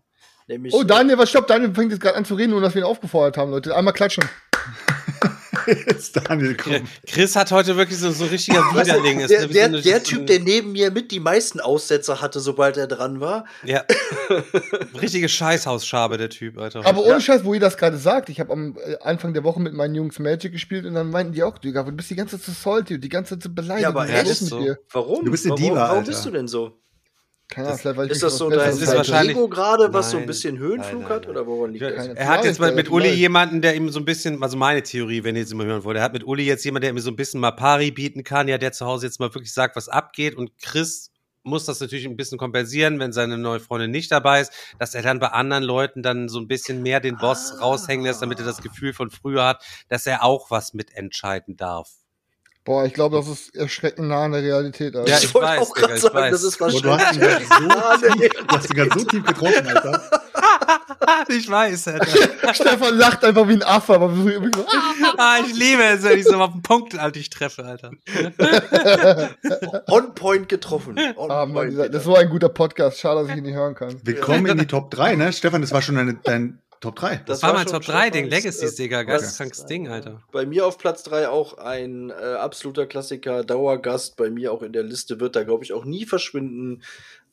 [0.47, 2.81] nämlich Oh, Daniel, was stopp, Daniel fängt jetzt gerade an zu reden, ohne dass wir
[2.81, 3.73] ihn aufgefordert haben, Leute.
[3.75, 4.25] Einmal klatschen.
[5.87, 6.87] Jetzt Daniel, komm.
[7.07, 9.19] Chris hat heute wirklich so, so ein richtiger Widerling.
[9.19, 12.77] Ist, der, der, so der Typ, der neben mir mit die meisten Aussetzer hatte, sobald
[12.77, 13.45] er dran war.
[13.63, 13.83] Ja.
[15.01, 16.85] Richtige Scheißhausschabe, der Typ, Alter.
[16.85, 19.59] Aber ohne Scheiß, wo ihr das gerade sagt, ich habe am äh, Anfang der Woche
[19.59, 22.37] mit meinen Jungs Magic gespielt und dann meinten die auch, Digga, du bist die ganze
[22.37, 23.83] Zeit so salty und die ganze Zeit so beleidigt.
[23.83, 24.59] Ja, aber ist echt mit so.
[24.59, 24.77] dir?
[24.91, 25.25] Warum?
[25.25, 26.11] Du bist eine warum, Diva, Warum Alter.
[26.11, 26.77] bist du denn so?
[27.51, 30.15] Keine Ahnung, vielleicht, weil ich Ist das so dein, ist wahrscheinlich- Ego gerade, was so
[30.17, 30.23] Nein.
[30.23, 31.21] ein bisschen Höhenflug Nein, hat?
[31.23, 32.07] nein, Oder woran liegt das?
[32.07, 32.89] Er hat jetzt mal mit.
[32.89, 35.83] Uli jemanden, der ihm so ein bisschen, also meine Theorie, wenn ihr jetzt mal hören
[35.83, 38.23] wollt, er hat mit Uli jetzt jemanden, der ihm so ein bisschen mal Pari bieten
[38.23, 41.11] kann, ja, der zu Hause jetzt mal wirklich sagt, was abgeht und Chris
[41.43, 45.01] muss das natürlich ein bisschen kompensieren, wenn seine neue Freundin nicht dabei ist, dass er
[45.01, 47.61] dann bei anderen Leuten dann so ein bisschen mehr den Boss Ah.
[47.63, 51.89] raushängen lässt, damit er das Gefühl von früher hat, dass er auch was mitentscheiden darf.
[52.63, 55.09] Boah, ich glaube, das ist erschreckend nah an der Realität, Alter.
[55.09, 56.31] Ja, ich ich wollte weiß, auch gerade Digga, ich sagen, weiß.
[56.31, 57.49] das ist Boah, du hast ihn wahrscheinlich.
[57.49, 60.21] gerade so, Ah, du hast ihn gerade so tief getroffen, Alter.
[61.29, 62.53] ich weiß, Alter.
[62.53, 64.13] Stefan lacht einfach wie ein Affe, aber
[65.17, 67.91] ah, ich liebe es, wenn ich so auf den Punkt halt dich treffe, Alter.
[69.89, 70.99] On point getroffen.
[71.15, 72.99] On ah, Mann, das ist so ein guter Podcast.
[72.99, 73.95] Schade, dass ich ihn nicht hören kann.
[74.03, 75.33] Willkommen in die Top 3, ne?
[75.33, 77.17] Stefan, das war schon deine, dein Top 3.
[77.27, 79.91] Das, war mein schon Top 3 Ding, Stefans, Legacies, äh, Digga, geisteskrankes Ding, ja.
[79.93, 80.23] Alter.
[80.31, 84.73] Bei mir auf Platz 3 auch ein äh, absoluter Klassiker, Dauergast bei mir auch in
[84.73, 86.81] der Liste, wird da glaube ich auch nie verschwinden.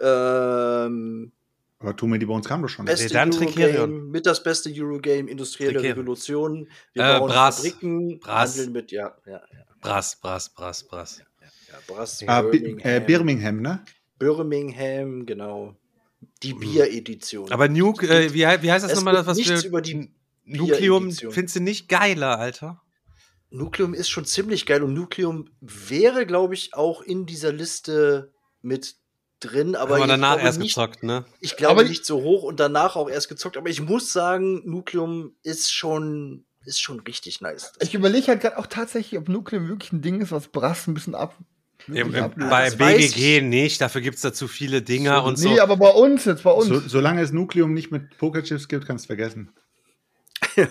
[0.00, 1.32] Ähm,
[1.80, 2.84] Aber Too Many Bones kam doch schon.
[2.84, 3.32] Beste dann.
[3.32, 5.92] Eurogame, mit das beste Eurogame, industrielle Tricerion.
[5.98, 6.68] Revolution.
[6.92, 7.56] Wir Äh, bauen Brass.
[7.56, 8.56] Fabriken, Brass.
[8.56, 9.40] handeln mit, ja, ja, ja.
[9.80, 11.22] Brass, Brass, Brass, Brass.
[11.40, 13.84] ja Brass, Ah, Bi- Birmingham, äh, Birmingham, ne?
[14.18, 15.74] Birmingham, genau.
[16.42, 16.60] Die Mhm.
[16.60, 17.50] Bier-Edition.
[17.52, 19.68] Aber Nuke, äh, wie, wie heißt das Es nochmal, das, was nichts wir.
[19.68, 20.10] über die
[20.44, 22.80] Nucleum findest du nicht geiler, Alter?
[23.50, 28.32] Nucleum ist schon ziemlich geil und Nucleum wäre, glaube ich, auch in dieser Liste
[28.62, 28.96] mit
[29.40, 31.24] drin, aber Aber ich danach glaube erst nicht, gezockt, ne?
[31.40, 34.62] Ich glaube Aber- nicht so hoch und danach auch erst gezockt, aber ich muss sagen,
[34.68, 37.72] Nucleum ist schon ist schon richtig nice.
[37.80, 40.92] Ich überlege halt gerade auch tatsächlich, ob Nucleum wirklich ein Ding ist, was Brass ein
[40.92, 41.34] bisschen ab.
[41.86, 45.48] Bei BGG nicht, dafür gibt es da zu viele Dinger und so.
[45.48, 46.68] Nee, aber bei uns jetzt, bei uns.
[46.68, 49.52] So, solange es Nucleum nicht mit Pokerchips gibt, kannst du vergessen.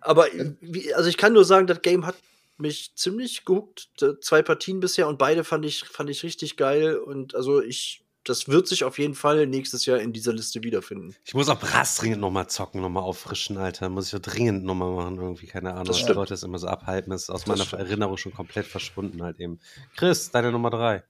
[0.00, 0.26] aber
[0.60, 2.16] wie, also ich kann nur sagen, das Game hat
[2.56, 3.88] mich ziemlich gehuckt.
[4.20, 8.48] Zwei Partien bisher und beide fand ich fand ich richtig geil und also ich das
[8.48, 11.14] wird sich auf jeden Fall nächstes Jahr in dieser Liste wiederfinden.
[11.24, 13.88] Ich muss auch Brass dringend nochmal zocken, nochmal auffrischen, Alter.
[13.88, 15.84] Muss ich ja dringend nochmal machen, irgendwie, keine Ahnung.
[15.84, 16.16] Das was stimmt.
[16.16, 17.82] Leute das immer so abhalten, ist aus Das meiner stimmt.
[17.82, 19.58] Erinnerung schon komplett verschwunden halt eben.
[19.96, 21.04] Chris, deine Nummer drei.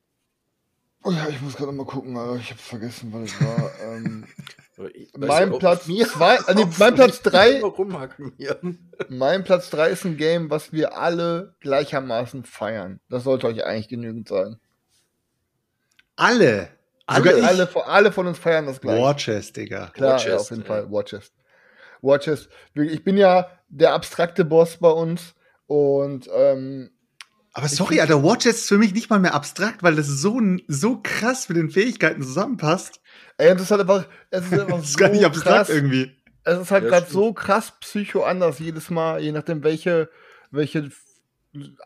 [1.03, 2.37] Oh ja, ich muss gerade mal gucken, Alter.
[2.37, 3.71] ich habe vergessen, was es war.
[3.83, 4.27] ähm,
[5.17, 8.61] mein ja Platz zwei, äh, nee, mein Platz drei, Rumhacken hier.
[9.09, 13.01] mein Platz drei ist ein Game, was wir alle gleichermaßen feiern.
[13.09, 14.59] Das sollte euch eigentlich genügend sein.
[16.17, 16.78] Alle.
[17.09, 17.33] Alle?
[17.35, 17.49] Sogar.
[17.49, 19.01] Alle, von- alle von uns feiern das gleich.
[19.01, 19.89] War Chest, Digga.
[19.95, 20.67] Klar, War ja, auf jeden ja.
[20.69, 20.91] Fall.
[20.93, 21.33] War Chest.
[22.03, 22.49] War Chest.
[22.75, 25.35] Wirklich, Ich bin ja der abstrakte Boss bei uns
[25.67, 26.91] und ähm,
[27.53, 30.41] Aber sorry, Alter, War Chest ist für mich nicht mal mehr abstrakt, weil das so,
[30.69, 33.01] so krass mit den Fähigkeiten zusammenpasst.
[33.39, 35.69] ey, das ist halt einfach, es ist einfach Das ist gar nicht abstrakt krass.
[35.71, 36.15] irgendwie.
[36.45, 40.09] Es ist halt Ja, gerade so krass psycho anders jedes Mal, je nachdem, welche,
[40.51, 40.91] welche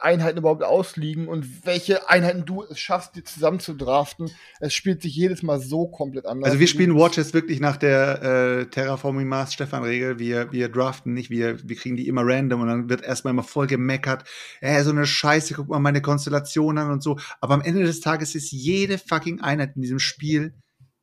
[0.01, 4.31] Einheiten überhaupt ausliegen und welche Einheiten du es schaffst, die zusammen zu draften.
[4.59, 6.49] Es spielt sich jedes Mal so komplett anders.
[6.49, 10.19] Also wir spielen War Chest wirklich nach der äh, Terraforming Mars Stefan Regel.
[10.19, 13.45] Wir, wir draften nicht, wir, wir kriegen die immer random und dann wird erstmal immer
[13.45, 14.25] voll gemeckert.
[14.61, 17.19] Äh, so eine Scheiße, guck mal meine Konstellation an und so.
[17.41, 20.55] Aber am Ende des Tages ist jede fucking Einheit in diesem Spiel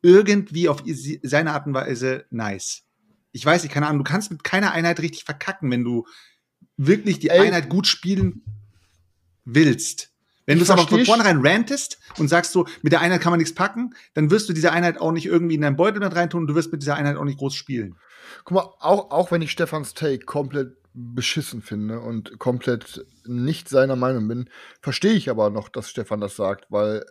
[0.01, 0.83] irgendwie auf
[1.23, 2.83] seine Art und Weise nice.
[3.31, 6.05] Ich weiß nicht, keine Ahnung, du kannst mit keiner Einheit richtig verkacken, wenn du
[6.79, 7.31] wirklich die.
[7.31, 8.41] Einheit gut spielen
[9.45, 10.11] willst.
[10.45, 13.37] Wenn du es aber von vornherein rantest und sagst so, mit der Einheit kann man
[13.37, 16.41] nichts packen, dann wirst du diese Einheit auch nicht irgendwie in deinen Beutel mit reintun
[16.41, 17.97] und du wirst mit dieser Einheit auch nicht groß spielen.
[18.45, 23.95] Guck mal, auch, auch wenn ich Stefans Take komplett beschissen finde und komplett nicht seiner
[23.95, 24.49] Meinung bin,
[24.81, 27.05] verstehe ich aber noch, dass Stefan das sagt, weil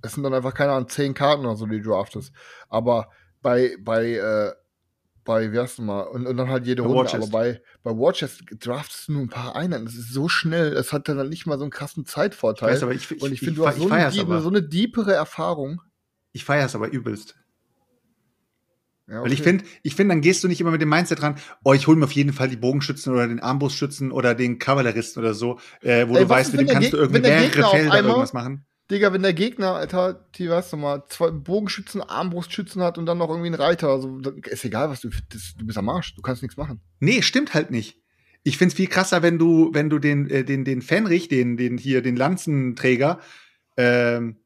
[0.00, 2.32] es sind dann einfach, keine Ahnung, zehn Karten oder so, die du draftest.
[2.70, 3.10] Aber
[3.42, 4.52] bei, bei, äh,
[5.24, 7.90] bei, wie heißt du mal, und, und dann halt jede Bei Runde, aber bei, bei
[7.92, 9.84] Watchers draftest du nur ein paar Einheiten.
[9.84, 12.70] Das ist so schnell, es hat dann nicht mal so einen krassen Zeitvorteil.
[12.70, 14.48] Ich weiß, aber ich- ich- und ich ich finde, du hast so ich eine, so
[14.48, 15.80] eine deepere Erfahrung.
[16.32, 17.36] Ich feier's aber übelst.
[19.08, 19.50] Ja, Weil ich okay.
[19.50, 21.98] finde, ich finde, dann gehst du nicht immer mit dem Mindset dran, oh, ich hole
[21.98, 26.08] mir auf jeden Fall die Bogenschützen oder den Armbrustschützen oder den Kavalleristen oder so, äh,
[26.08, 28.64] wo Ey, du weißt, mit dem kannst Geg- du irgendwie mehrere Felder einmal- irgendwas machen.
[28.92, 33.18] Digga, wenn der Gegner, Alter, die weißt du mal, zwei Bogenschützen, Armbrustschützen hat und dann
[33.18, 36.22] noch irgendwie einen Reiter, also ist egal, was du, das, du bist am Arsch, du
[36.22, 36.80] kannst nichts machen.
[37.00, 37.98] Nee, stimmt halt nicht.
[38.44, 41.78] Ich find's viel krasser, wenn du, wenn du den, äh, den, den Fenrich, den, den
[41.78, 43.20] hier, den Lanzenträger,
[43.76, 44.36] ähm,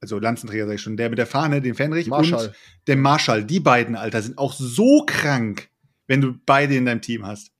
[0.00, 2.48] also Lanzenträger sag ich schon, der mit der Fahne, den Fenrich Marschall.
[2.48, 2.56] und
[2.88, 5.68] den Marschall, die beiden, Alter, sind auch so krank,
[6.08, 7.52] wenn du beide in deinem Team hast.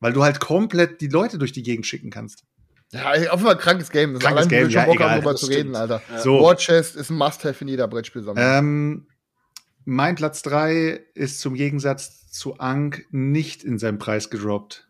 [0.00, 2.44] Weil du halt komplett die Leute durch die Gegend schicken kannst.
[2.92, 4.14] Ja, auf jeden Fall krankes Game.
[4.14, 5.20] Das Krankes Game, schon ja, Bock egal.
[5.22, 5.58] Das zu stimmt.
[5.58, 6.02] reden, Alter.
[6.18, 6.42] So.
[6.42, 8.44] War Chest ist ein Must-Have in jeder Brettspielsammlung.
[8.46, 9.06] Ähm,
[9.84, 14.88] mein Platz 3 ist zum Gegensatz zu Ank nicht in seinem Preis gedroppt.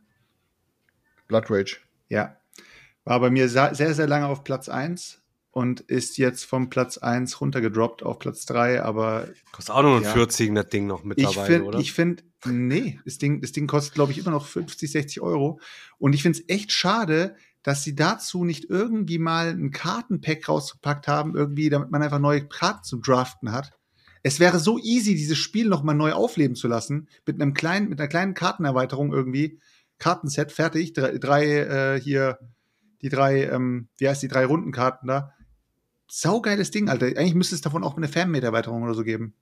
[1.28, 1.76] Blood Rage.
[2.08, 2.36] Ja.
[3.04, 7.40] War bei mir sehr, sehr lange auf Platz 1 und ist jetzt vom Platz 1
[7.40, 10.12] runtergedroppt auf Platz 3, aber Kostet auch nur ein Ja.
[10.12, 11.78] 40 das Ding noch ich mittlerweile, finde, oder?
[11.78, 15.60] ich finde, nee, das Ding, das Ding kostet, glaube ich, immer noch 50, 60 Euro.
[15.98, 21.08] Und ich finde es echt schade, dass sie dazu nicht irgendwie mal ein Kartenpack rausgepackt
[21.08, 23.72] haben, irgendwie, damit man einfach neue Karten zum Draften hat.
[24.22, 27.88] Es wäre so easy, dieses Spiel noch mal neu aufleben zu lassen, mit einem kleinen,
[27.88, 29.58] mit einer kleinen Kartenerweiterung irgendwie.
[29.98, 32.38] Kartenset fertig, drei, drei äh, hier,
[33.02, 35.32] die drei, ähm, wie heißt die drei Rundenkarten da.
[36.08, 37.06] Saugeiles Ding, Alter.
[37.06, 39.34] Eigentlich müsste es davon auch eine Fanmade-Erweiterung oder so geben.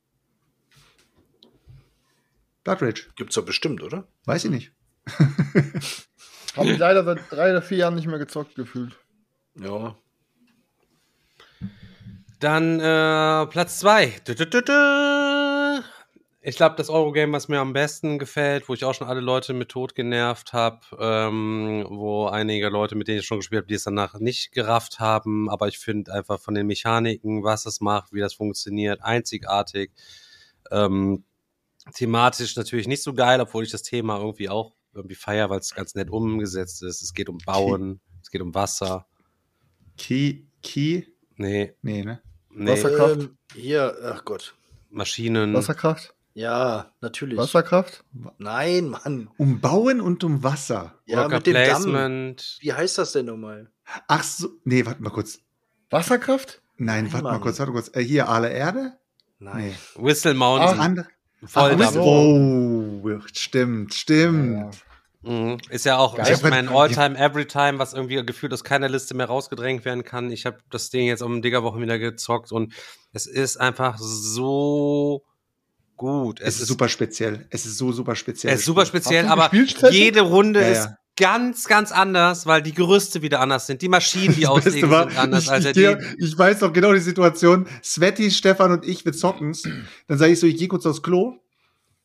[2.64, 3.08] Blood Rage.
[3.16, 4.06] Gibt's doch bestimmt, oder?
[4.24, 4.72] Weiß ich nicht.
[6.56, 8.98] Habe ich leider seit drei oder vier Jahren nicht mehr gezockt gefühlt.
[9.54, 9.96] Ja.
[12.40, 14.22] Dann äh, Platz 2.
[16.42, 19.52] Ich glaube, das Eurogame, was mir am besten gefällt, wo ich auch schon alle Leute
[19.52, 23.74] mit Tod genervt habe, ähm, wo einige Leute, mit denen ich schon gespielt habe, die
[23.74, 28.14] es danach nicht gerafft haben, aber ich finde einfach von den Mechaniken, was es macht,
[28.14, 29.92] wie das funktioniert, einzigartig.
[30.70, 31.24] Ähm,
[31.92, 35.74] thematisch natürlich nicht so geil, obwohl ich das Thema irgendwie auch irgendwie feier, weil es
[35.74, 37.02] ganz nett umgesetzt ist.
[37.02, 39.06] Es geht um Bauen, es geht um Wasser.
[39.96, 41.04] Key, Key?
[41.36, 42.20] Nee, Nee, ne?
[42.50, 42.70] nee.
[42.72, 43.20] Wasserkraft?
[43.20, 44.54] Ähm, hier, ach Gott.
[44.90, 45.54] Maschinen.
[45.54, 46.14] Wasserkraft?
[46.34, 47.38] Ja, natürlich.
[47.38, 48.04] Wasserkraft?
[48.38, 49.28] Nein, Mann.
[49.36, 50.94] Um Bauen und um Wasser.
[51.06, 51.64] Ja, Worker mit dem Damm.
[51.64, 52.58] Placement.
[52.60, 53.70] Wie heißt das denn nochmal?
[54.08, 55.40] Ach so, nee, warte mal kurz.
[55.90, 56.62] Wasserkraft?
[56.76, 57.90] Nein, Nein, warte mal kurz, warte kurz.
[57.94, 58.96] Äh, hier, Aale Erde?
[59.38, 59.74] Nein.
[59.96, 60.78] Whistle Das Mountain.
[60.80, 61.08] andere.
[61.44, 64.84] Voll Ach, oh, stimmt, stimmt.
[65.22, 65.58] Mhm.
[65.68, 66.30] Ist ja auch Geil.
[66.30, 70.30] echt mein All-Time, Every-Time, was irgendwie gefühlt aus keiner Liste mehr rausgedrängt werden kann.
[70.30, 72.72] Ich habe das Ding jetzt um Diggerwoche wieder gezockt und
[73.12, 75.22] es ist einfach so
[75.96, 76.40] gut.
[76.40, 77.46] Es ist super speziell.
[77.50, 78.54] Es ist so super speziell.
[78.54, 79.50] Es ist super speziell, aber
[79.90, 80.96] jede Runde Ja, ist ja.
[81.20, 83.82] Ganz, ganz anders, weil die Gerüste wieder anders sind.
[83.82, 85.44] Die Maschinen, die auslegen, war, sind anders.
[85.44, 85.68] ich, Alter.
[85.68, 87.66] ich, geh- Die, ich weiß noch genau die Situation.
[87.84, 89.62] Sveti, Stefan und ich, wir zocken's.
[90.08, 91.34] Dann sage ich so, ich gehe kurz aufs Klo,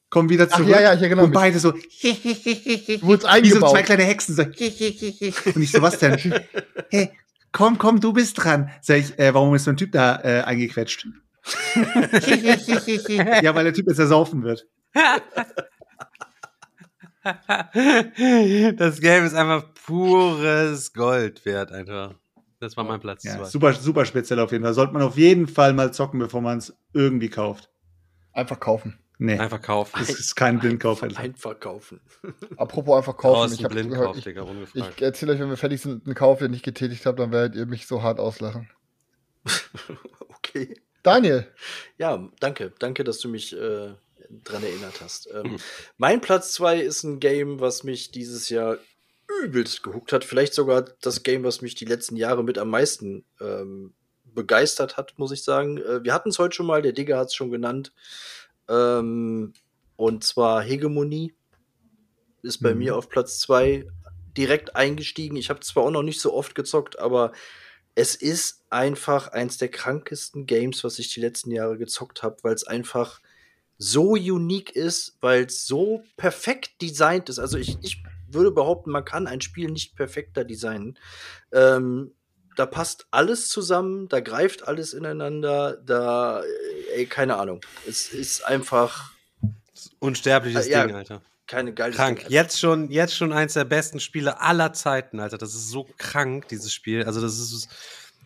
[0.10, 0.70] komm wieder Ach, zurück.
[0.70, 3.72] ja, ja, ich erinnere Und beide so, Wurd's wie so eingebaut.
[3.72, 4.36] zwei kleine Hexen.
[4.36, 4.44] So,
[5.56, 6.18] und ich so, was denn?
[6.90, 7.12] hey,
[7.52, 8.70] komm, komm, du bist dran.
[8.82, 11.08] Sag ich, äh, warum ist so ein Typ da äh, eingequetscht?
[13.42, 14.68] ja, weil der Typ jetzt ersaufen wird.
[18.78, 22.16] das Game ist einfach pures Gold wert, einfach.
[22.60, 23.44] Das war mein Platz Ja, zwei.
[23.46, 24.74] super, super speziell auf jeden Fall.
[24.74, 27.70] Sollte man auf jeden Fall mal zocken, bevor man es irgendwie kauft.
[28.32, 29.00] Einfach kaufen.
[29.18, 29.98] Nee, Einfach kaufen.
[29.98, 31.02] das ist kein Blindkauf.
[31.02, 31.20] Alter.
[31.20, 32.02] Einfach kaufen.
[32.58, 33.54] Apropos einfach kaufen.
[33.54, 34.36] Ich, hab blind gehört, kauft, ich,
[34.76, 37.56] ich erzähle euch, wenn wir fertig sind, einen Kauf, den ich getätigt habe, dann werdet
[37.56, 38.70] ihr mich so hart auslachen.
[40.48, 40.76] Okay.
[41.04, 41.46] Daniel,
[41.98, 42.72] Ja, danke.
[42.80, 43.94] Danke, dass du mich äh,
[44.44, 45.32] dran erinnert hast.
[45.34, 45.40] Mhm.
[45.46, 45.58] Ähm,
[45.98, 48.78] mein Platz 2 ist ein Game, was mich dieses Jahr
[49.42, 50.24] übelst gehuckt hat.
[50.24, 53.94] Vielleicht sogar das Game, was mich die letzten Jahre mit am meisten ähm,
[54.24, 55.78] begeistert hat, muss ich sagen.
[55.78, 57.94] Äh, wir hatten es heute schon mal, der Digger hat es schon genannt.
[58.70, 59.54] Ähm,
[59.96, 61.34] und zwar Hegemonie
[62.42, 62.80] ist bei Mhm.
[62.80, 63.88] mir auf Platz 2
[64.38, 65.38] direkt eingestiegen.
[65.38, 67.32] Ich habe zwar auch noch nicht so oft gezockt, aber
[67.96, 72.54] es ist einfach eins der krankesten Games, was ich die letzten Jahre gezockt habe, weil
[72.54, 73.22] es einfach
[73.78, 77.40] so unique ist, weil es so perfekt designt ist.
[77.40, 80.98] Also ich, ich würde behaupten, man kann ein Spiel nicht perfekter designen.
[81.52, 82.12] Ähm,
[82.56, 87.62] da passt alles zusammen, da greift alles ineinander, da, äh, ey, keine Ahnung.
[87.88, 89.12] Es ist einfach
[90.00, 91.22] Unsterbliches Äh, ja, Ding, Alter.
[91.48, 92.26] keine geile Krank.
[92.30, 95.38] Jetzt schon, jetzt schon eins der besten Spiele aller Zeiten, Alter.
[95.38, 97.04] Das ist so krank, dieses Spiel.
[97.04, 97.68] Also, das ist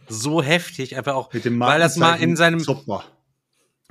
[0.08, 3.04] so heftig, einfach auch, Mit dem weil das mal in seinem, Super.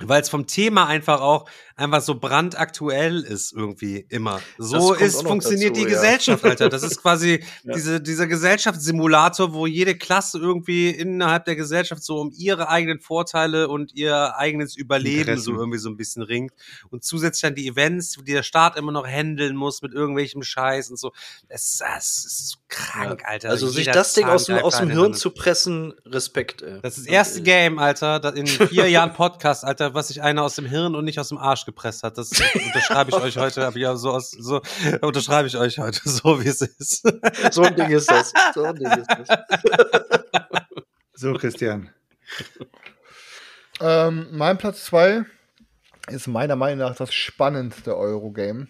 [0.03, 1.49] Weil es vom Thema einfach auch
[1.79, 4.41] einfach so brandaktuell ist irgendwie immer.
[4.57, 5.95] So ist funktioniert dazu, die ja.
[5.95, 6.69] Gesellschaft, Alter.
[6.69, 7.73] Das ist quasi Ja.
[7.73, 13.67] diese, dieser Gesellschaftssimulator, wo jede Klasse irgendwie innerhalb der Gesellschaft so um ihre eigenen Vorteile
[13.67, 15.43] und ihr eigenes Überleben Interessen.
[15.43, 16.51] so irgendwie so ein bisschen ringt.
[16.89, 20.89] Und zusätzlich dann die Events, die der Staat immer noch handeln muss mit irgendwelchem Scheiß
[20.89, 21.11] und so.
[21.47, 23.49] Es, es ist so krank, Alter.
[23.49, 26.79] Also sich das Ding aus dem, aus dem Hirn zu pressen, Respekt, ey.
[26.81, 30.43] Das ist das erste Game, Alter, das in vier Jahren Podcast, Alter, was sich einer
[30.43, 32.17] aus dem Hirn und nicht aus dem Arsch gepresst hat.
[32.17, 34.61] Das unterschreibe ich euch heute, aber ja, so aus, so
[35.01, 37.03] unterschreibe ich euch heute, so wie es ist.
[37.51, 38.33] So ein Ding ist das.
[38.53, 39.27] So ein Ding ist das.
[41.13, 41.89] So, Christian.
[43.81, 45.25] ähm, mein Platz 2
[46.07, 48.67] ist meiner Meinung nach das spannendste Eurogame.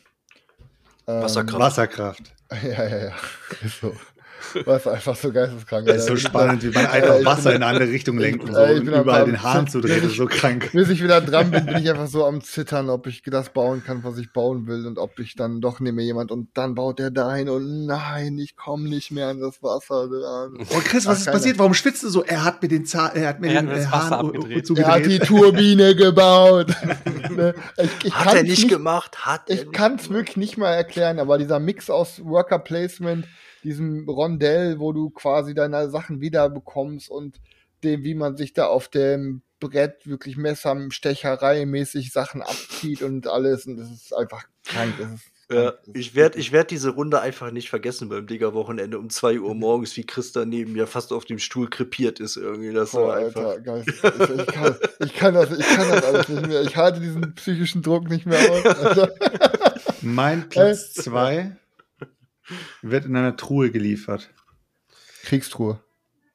[1.07, 1.59] Ähm, Wasserkraft.
[1.59, 2.23] Wasserkraft.
[2.63, 3.15] Ja, ja, ja.
[3.79, 3.95] So.
[4.65, 5.87] Was einfach so geisteskrank.
[5.87, 8.53] Das ist so spannend, wie man einfach Wasser bin- in eine andere Richtung lenkt und
[8.53, 10.03] so und überall den Hahn zudreht.
[10.03, 10.69] Das ist so krank.
[10.73, 13.83] Bis ich wieder dran bin, bin ich einfach so am Zittern, ob ich das bauen
[13.85, 16.99] kann, was ich bauen will und ob ich dann doch nehme jemand und dann baut
[16.99, 20.57] der dahin und nein, ich komme nicht mehr an das Wasser dran.
[20.69, 21.59] Oh, Chris, was Ach, ist passiert?
[21.59, 22.23] Warum schwitzt du so?
[22.23, 24.69] Er hat mir den Zahn, er hat mir Er den hat das äh, Hahn abgedreht.
[24.77, 25.19] Er hat die.
[25.19, 26.67] Turbine gebaut.
[27.29, 27.53] Ne?
[27.77, 29.25] ich ich Hat er kann's nicht gemacht?
[29.25, 32.57] Hat er Ich nicht kann es wirklich nicht mal erklären, aber dieser Mix aus Worker
[32.57, 33.25] Placement,
[33.63, 37.39] diesem Rondell, wo du quasi deine Sachen wieder bekommst und
[37.83, 43.65] dem, wie man sich da auf dem Brett wirklich Messerstecherei mäßig Sachen abzieht und alles.
[43.65, 44.93] Und das ist einfach krank.
[44.97, 49.09] Das ist Ja, ich werde ich werd diese Runde einfach nicht vergessen beim Digger-Wochenende um
[49.09, 52.71] 2 Uhr morgens, wie Chris da neben mir fast auf dem Stuhl krepiert ist irgendwie.
[52.71, 53.45] Das Boah, war einfach.
[53.45, 53.89] Alter, Geist.
[53.89, 56.61] Ich, ich, kann, ich, kann das, ich kann das alles nicht mehr.
[56.61, 58.65] Ich halte diesen psychischen Druck nicht mehr aus.
[58.65, 59.13] Alter.
[60.01, 61.57] Mein Platz zwei
[62.81, 64.29] wird in einer Truhe geliefert.
[65.23, 65.81] Kriegstruhe.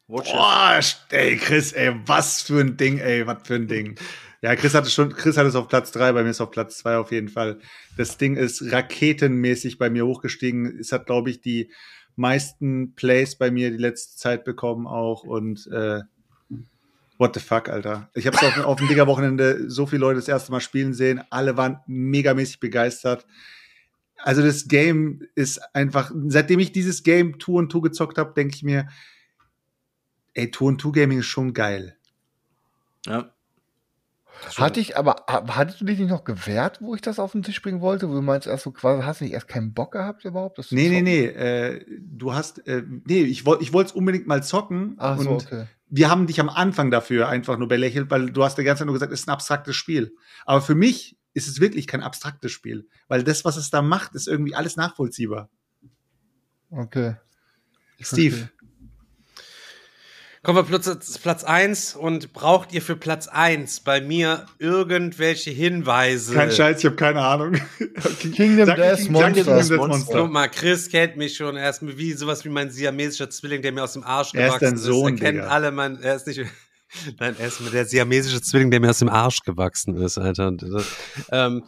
[0.07, 0.33] Watch.
[0.33, 0.81] Boah,
[1.11, 3.97] ey, Chris, ey, was für ein Ding, ey, was für ein Ding.
[4.43, 6.51] Ja, Chris hatte schon, Chris hat es auf Platz drei, bei mir ist es auf
[6.51, 7.59] Platz zwei auf jeden Fall.
[7.97, 10.79] Das Ding ist raketenmäßig bei mir hochgestiegen.
[10.79, 11.71] Es hat, glaube ich, die
[12.17, 16.01] meisten Plays bei mir die letzte Zeit bekommen auch und äh,
[17.17, 18.11] What the fuck, Alter.
[18.15, 21.23] Ich habe es auf, auf dem Digger-Wochenende so viele Leute das erste Mal spielen sehen.
[21.31, 23.25] Alle waren megamäßig begeistert.
[24.25, 28.55] Also das Game ist einfach, seitdem ich dieses Game Tour und Tour gezockt habe, denke
[28.55, 28.89] ich mir,
[30.33, 31.99] ey, Tour und Tour Gaming ist schon geil.
[33.05, 33.35] Ja.
[34.57, 37.43] Hatte ich, aber ha- hattest du dich nicht noch gewehrt, wo ich das auf den
[37.43, 38.09] Tisch bringen wollte?
[38.09, 40.57] Wo du meinst, erst so quasi, hast du nicht erst keinen Bock gehabt überhaupt?
[40.57, 44.27] Das Nee, nee, nee, äh, du hast, äh, nee, ich wollte ich wollte es unbedingt
[44.27, 44.95] mal zocken.
[44.97, 45.67] Ach so, und okay.
[45.91, 48.87] wir haben dich am Anfang dafür einfach nur belächelt, weil du hast die ganze Zeit
[48.87, 50.17] nur gesagt, es ist ein abstraktes Spiel.
[50.47, 54.15] Aber für mich ist es wirklich kein abstraktes Spiel, weil das, was es da macht,
[54.15, 55.51] ist irgendwie alles nachvollziehbar.
[56.71, 57.17] Okay.
[57.99, 58.55] Ich Steve, verstehe.
[60.45, 66.35] Kommen wir Platz, Platz 1 und braucht ihr für Platz 1 bei mir irgendwelche Hinweise?
[66.35, 67.55] kein Scheiß, ich habe keine Ahnung.
[68.35, 69.33] Kingdom Death Monster.
[69.33, 69.77] Kingdom Death Monster.
[69.79, 70.21] Monster.
[70.21, 73.85] Guck mal, Chris kennt mich schon erst wie sowas wie mein siamesischer Zwilling, der mir
[73.85, 75.49] aus dem Arsch Er ist gewachsen dein Sohn, Er kennt Digga.
[75.49, 76.43] alle mein, er ist nicht,
[77.19, 80.49] nein, er ist der siamesische Zwilling, der mir aus dem Arsch gewachsen ist, Alter.
[80.49, 80.83] Äh,
[81.33, 81.65] ähm,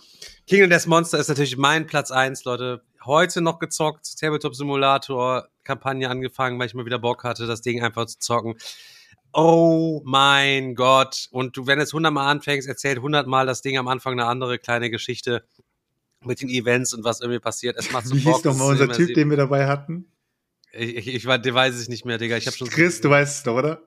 [0.47, 2.83] Kingdom Death Monster ist natürlich mein Platz 1, Leute.
[3.05, 7.83] Heute noch gezockt, Tabletop Simulator, Kampagne angefangen, weil ich mal wieder Bock hatte, das Ding
[7.83, 8.55] einfach zu zocken.
[9.33, 11.29] Oh mein Gott.
[11.31, 14.59] Und du, wenn du es hundertmal anfängst, erzählt hundertmal das Ding am Anfang eine andere
[14.59, 15.45] kleine Geschichte
[16.25, 17.77] mit den Events und was irgendwie passiert.
[17.79, 18.37] Es macht so Wie Bock.
[18.37, 18.89] hieß doch es mal unser.
[18.89, 20.07] Typ, den wir dabei hatten?
[20.73, 22.37] Ich, ich, ich weiß ich nicht mehr, Digga.
[22.37, 22.69] Ich habe schon.
[22.69, 23.83] Chris, du weißt es doch, oder?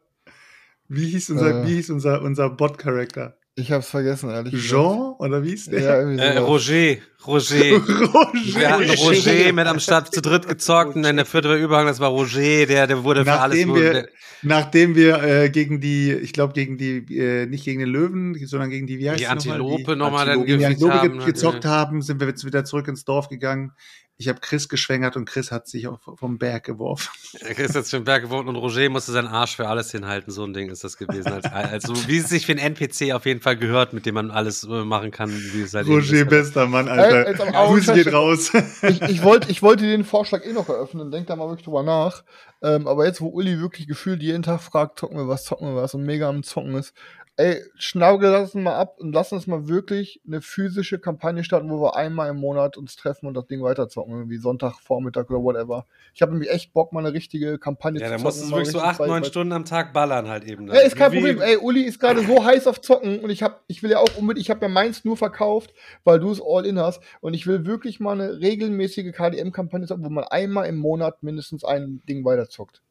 [0.90, 1.68] Wie hieß unser, Äh.
[1.68, 3.36] wie hieß unser, unser Bot-Charakter?
[3.56, 5.16] Ich hab's vergessen, ehrlich Jean?
[5.20, 5.82] Oder wie hieß der?
[5.82, 6.38] Ja, Äh.
[6.38, 6.96] Roger,
[7.28, 7.56] Roger.
[7.78, 8.60] Roger.
[8.60, 11.88] Wir hatten Roger mit am Start zu dritt gezockt und dann der vierte war Übergang,
[11.88, 13.58] das war Roger, der, der wurde für alles.
[13.58, 14.10] Nachdem wurde- wir, der,
[14.44, 18.70] nachdem wir äh, gegen die, ich glaube gegen die, äh, nicht gegen den Löwen, sondern
[18.70, 19.60] gegen die, wie heißt Die nochmal?
[19.60, 21.26] Antilope nochmal dann gegen die gefickt Antilope haben, ge ne?
[21.26, 23.74] gezockt haben, sind wir jetzt wieder zurück ins Dorf gegangen.
[24.22, 27.10] Ich habe Chris geschwängert und Chris hat sich auch vom Berg geworfen.
[27.32, 30.30] Ist jetzt für den Berg gewohnt und Roger musste seinen Arsch für alles hinhalten.
[30.30, 31.32] So ein Ding ist das gewesen.
[31.32, 34.30] Als, also, wie es sich für einen NPC auf jeden Fall gehört, mit dem man
[34.30, 36.30] alles äh, machen kann, wie es halt Roger, ist.
[36.30, 37.58] bester Mann, Alter.
[37.58, 38.52] auch Grüße geht raus.
[38.82, 41.84] ich, ich, wollte, ich wollte den Vorschlag eh noch eröffnen, denk da mal wirklich drüber
[41.84, 42.26] nach.
[42.62, 45.82] Ähm, aber jetzt, wo Uli wirklich gefühlt jeden Tag fragt, zocken wir was, zocken wir
[45.82, 46.94] was und mega am Zocken ist,
[47.40, 51.82] ey, schnauge das mal ab und lass uns mal wirklich eine physische Kampagne starten, wo
[51.82, 55.86] wir einmal im Monat uns treffen und das Ding weiterzocken, irgendwie Sonntag, Vormittag oder whatever.
[56.14, 58.52] Ich habe nämlich echt Bock, mal eine richtige Kampagne Ja, da zu musst du zocken.
[58.52, 60.68] mal wirklich so acht, neun Stunden am Tag ballern halt eben.
[60.68, 61.42] Ja, ist kein Wie- Problem.
[61.42, 64.16] Ey, Uli ist gerade so heiß auf Zocken und ich hab, ich will ja auch
[64.18, 67.48] unbedingt, ich habe ja meins nur verkauft, weil du es all in hast und ich
[67.48, 72.26] will wirklich mal eine regelmäßige KDM-Kampagne zocken, wo man einmal im Monat mindestens ein Ding
[72.26, 72.82] weiterzockt.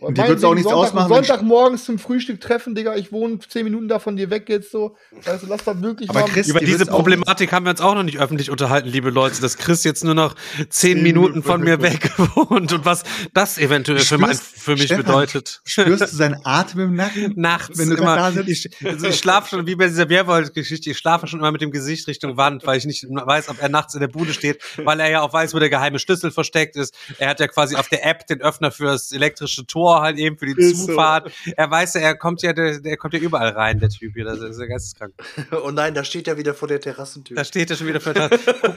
[0.00, 2.96] Und die wird's auch nichts Sonntag, ausmachen, Sonntagmorgens zum Frühstück treffen, Digga.
[2.96, 4.96] Ich wohne zehn Minuten da von dir weg jetzt so.
[5.26, 6.28] Also lass da wirklich Aber mal.
[6.28, 9.40] Chris, Über die diese Problematik haben wir uns auch noch nicht öffentlich unterhalten, liebe Leute,
[9.40, 10.34] dass Chris jetzt nur noch
[10.70, 13.02] zehn Minuten von mir weg wohnt und was
[13.34, 15.60] das eventuell für, mein, Spürst- für mich Stefan, bedeutet.
[15.64, 17.34] Spürst du seinen Atem im Nacken?
[17.36, 18.48] Nachts Wenn du immer, da sitzt?
[18.48, 21.70] ich, also ich schlafe schon, wie bei dieser Werwolf-Geschichte, ich schlafe schon immer mit dem
[21.70, 24.98] Gesicht Richtung Wand, weil ich nicht weiß, ob er nachts in der Bude steht, weil
[25.00, 26.94] er ja auch weiß, wo der geheime Schlüssel versteckt ist.
[27.18, 30.38] Er hat ja quasi auf der App den Öffner für das elektrische Tor halt eben
[30.38, 30.86] für die Ist so.
[30.86, 31.32] Zufahrt.
[31.56, 34.24] Er weiß ja, er kommt ja, der, der kommt ja überall rein, der Typ hier,
[34.24, 35.14] das ist ja geisteskrank.
[35.64, 37.36] Oh nein, da steht er wieder vor der Terrassentür.
[37.36, 38.30] Da steht er schon wieder vor der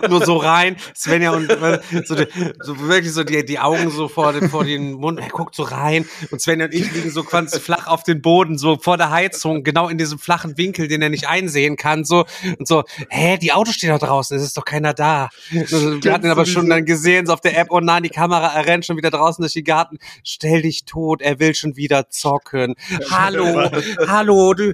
[0.03, 0.75] guckt nur so rein.
[0.95, 2.27] Svenja und äh, so, die,
[2.61, 5.19] so wirklich so die, die Augen so vor den, vor den Mund.
[5.19, 8.57] Er guckt so rein und Svenja und ich liegen so ganz flach auf den Boden,
[8.57, 12.03] so vor der Heizung, genau in diesem flachen Winkel, den er nicht einsehen kann.
[12.05, 12.25] So
[12.57, 15.29] und so, hä, die Autos stehen da draußen, es ist doch keiner da.
[15.49, 18.53] Wir hatten ihn aber schon dann gesehen, so auf der App, oh nein, die Kamera,
[18.53, 19.97] er rennt schon wieder draußen durch die Garten.
[20.23, 22.75] Stell dich tot, er will schon wieder zocken.
[23.09, 23.69] Hallo,
[24.07, 24.71] hallo, du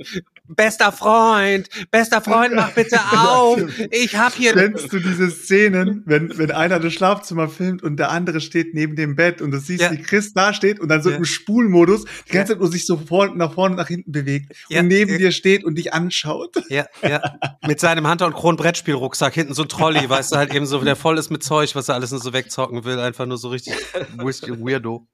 [0.52, 3.62] bester Freund, bester Freund, mach bitte auf.
[3.92, 8.10] Ich hab hier Kennst du diese Szenen, wenn, wenn einer das Schlafzimmer filmt und der
[8.10, 9.92] andere steht neben dem Bett und du siehst, Ja.
[9.92, 11.18] wie Chris da steht und dann so Ja.
[11.18, 14.56] im Spulmodus die ganze Zeit nur sich so vor, nach vorne und nach hinten bewegt
[14.70, 14.80] Ja.
[14.80, 16.56] und neben dir steht und dich anschaut.
[16.70, 17.22] Ja, ja.
[17.68, 20.96] Mit seinem Hunter- und Kron-Brettspielrucksack, hinten so ein Trolley, weißt du, halt eben so, der
[20.96, 22.98] voll ist mit Zeug, was er alles nur so wegzocken will.
[23.00, 23.76] Einfach nur so richtig
[24.18, 25.06] Whisky Weirdo.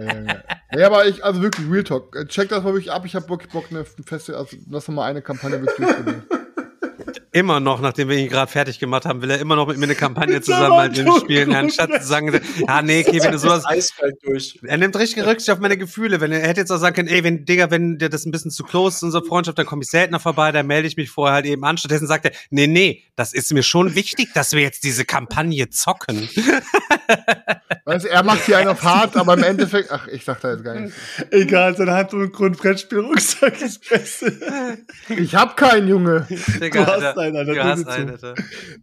[0.00, 2.16] Äh, ja, aber ich, also wirklich, Real Talk.
[2.16, 3.04] Äh, Check das mal wirklich ab.
[3.04, 6.22] Ich habe wirklich Bock, eine feste, also lass mal eine Kampagne wirklich durchprobieren.
[7.32, 9.84] Immer noch, nachdem wir ihn gerade fertig gemacht haben, will er immer noch mit mir
[9.84, 13.38] eine Kampagne Mit zusammen halt Samantha spielen, anstatt zu sagen, ja, nee, okay, wenn du
[13.38, 14.58] sowas, Eiskalt durch.
[14.64, 16.20] Er nimmt richtig Rücksicht auf meine Gefühle.
[16.20, 18.32] Wenn er, er hätte jetzt auch sagen können, ey, wenn, Digga, wenn dir das ein
[18.32, 21.08] bisschen zu close ist, unsere Freundschaft, dann komme ich seltener vorbei, dann melde ich mich
[21.08, 21.78] vorher halt eben an.
[21.78, 25.70] Stattdessen sagt er, nee, nee, das ist mir schon wichtig, dass wir jetzt diese Kampagne
[25.70, 26.28] zocken.
[27.84, 30.52] Weißt, du, er macht hier einen auf hart, aber im Endeffekt, ach, ich sag da
[30.52, 30.96] jetzt gar nichts.
[31.30, 34.32] Egal, sein Hand und Grundbrettspielrucksack ist Beste.
[35.08, 36.26] Ich hab keinen, Junge.
[36.60, 37.20] Digga, Du hast Alter.
[37.20, 38.10] einen, Alter, Du hast einen.
[38.10, 38.34] Alter.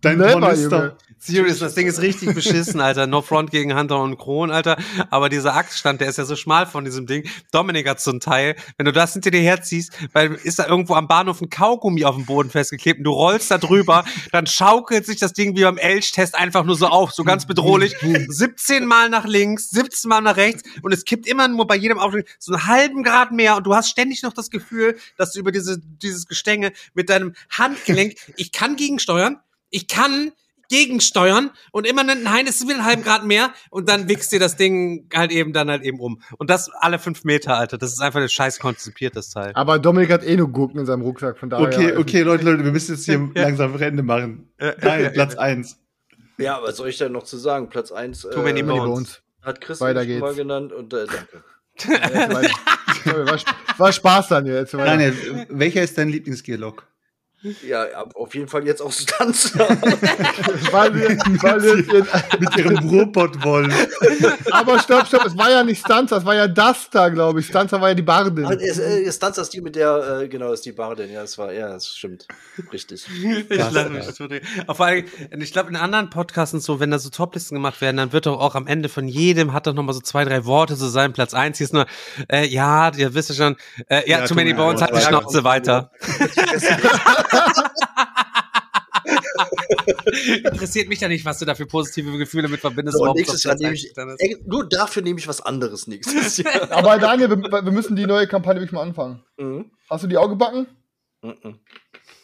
[0.01, 0.53] Dein Never.
[0.55, 0.95] Junge.
[1.19, 3.07] Serious, das Ding ist richtig beschissen, Alter.
[3.07, 4.77] No front gegen Hunter und Kron, Alter.
[5.09, 7.23] Aber dieser Achsstand, der ist ja so schmal von diesem Ding.
[7.51, 8.55] Dominik hat so ein Teil.
[8.77, 12.15] Wenn du das hinter dir herziehst, weil ist da irgendwo am Bahnhof ein Kaugummi auf
[12.15, 15.77] dem Boden festgeklebt und du rollst da drüber, dann schaukelt sich das Ding wie beim
[15.77, 17.95] Elch-Test einfach nur so auf, so ganz bedrohlich.
[18.27, 21.99] 17 Mal nach links, 17 Mal nach rechts und es kippt immer nur bei jedem
[21.99, 25.39] Aufschlag so einen halben Grad mehr und du hast ständig noch das Gefühl, dass du
[25.39, 29.39] über diese, dieses Gestänge mit deinem Handgelenk, ich kann gegensteuern,
[29.69, 30.31] ich kann
[30.69, 34.39] gegensteuern und immer nein, es ist wieder einen halben Grad mehr und dann wichst dir
[34.39, 36.22] das Ding halt eben dann halt eben um.
[36.38, 37.77] Und das alle fünf Meter, Alter.
[37.77, 39.52] Das ist einfach ein scheiß konzipiertes Teil.
[39.53, 41.68] Aber Dominik hat eh nur Gurken in seinem Rucksack, von daher.
[41.68, 44.49] Okay, okay, Leute, Leute, wir müssen jetzt hier langsam ein Ende machen.
[44.60, 45.77] Nein, Platz 1.
[46.38, 47.69] Ja, was soll ich denn noch zu sagen?
[47.69, 48.85] Platz 1 Too many äh, Many bones.
[48.85, 49.22] Bones.
[49.41, 51.43] hat Chris Weiter schon mal genannt und äh, danke.
[53.05, 53.39] War,
[53.77, 54.55] war Spaß, Daniel.
[54.55, 54.73] Jetzt.
[54.73, 56.88] Daniel, welcher ist dein Lieblingsgearlock?
[57.65, 59.57] Ja, auf jeden Fall jetzt auch Stunts.
[60.71, 62.07] weil wir, weil wir jetzt in,
[62.39, 63.69] Mit ihrem Robot-Woll.
[64.51, 67.47] aber stopp, stopp, es war ja nicht Stanza, es war ja das da, glaube ich.
[67.47, 68.45] Stanza war ja die Bardin.
[68.45, 71.11] Es, äh, Stunts ist die mit der, äh, genau, ist die Bardin.
[71.11, 72.27] Ja, das war, ja, das stimmt.
[72.71, 73.05] Richtig.
[73.49, 74.31] Ich lache mich tot.
[74.75, 75.05] Vor allem,
[75.39, 78.39] ich glaube, in anderen Podcasts so, wenn da so Toplisten gemacht werden, dann wird doch
[78.39, 81.13] auch am Ende von jedem hat doch noch mal so zwei, drei Worte zu seinem
[81.13, 81.57] Platz eins.
[81.57, 81.85] Hier ist nur,
[82.31, 83.55] äh, ja, ihr wisst ja schon,
[83.89, 85.01] äh, ja, Ja, Too Many Bones hat die.
[85.01, 85.91] Schnauze weiter.
[90.43, 92.97] Interessiert mich ja nicht, was du da für positive Gefühle mit verbindest.
[92.97, 96.72] So, nächstes Jahr nehme ich, ey, nur dafür nehme ich was anderes nächstes Jahr.
[96.72, 99.23] Aber Daniel, wir, wir müssen die neue Kampagne wirklich mal anfangen.
[99.38, 99.72] Mhm.
[99.89, 100.68] Hast du die auch gebacken?
[101.22, 101.59] Mhm.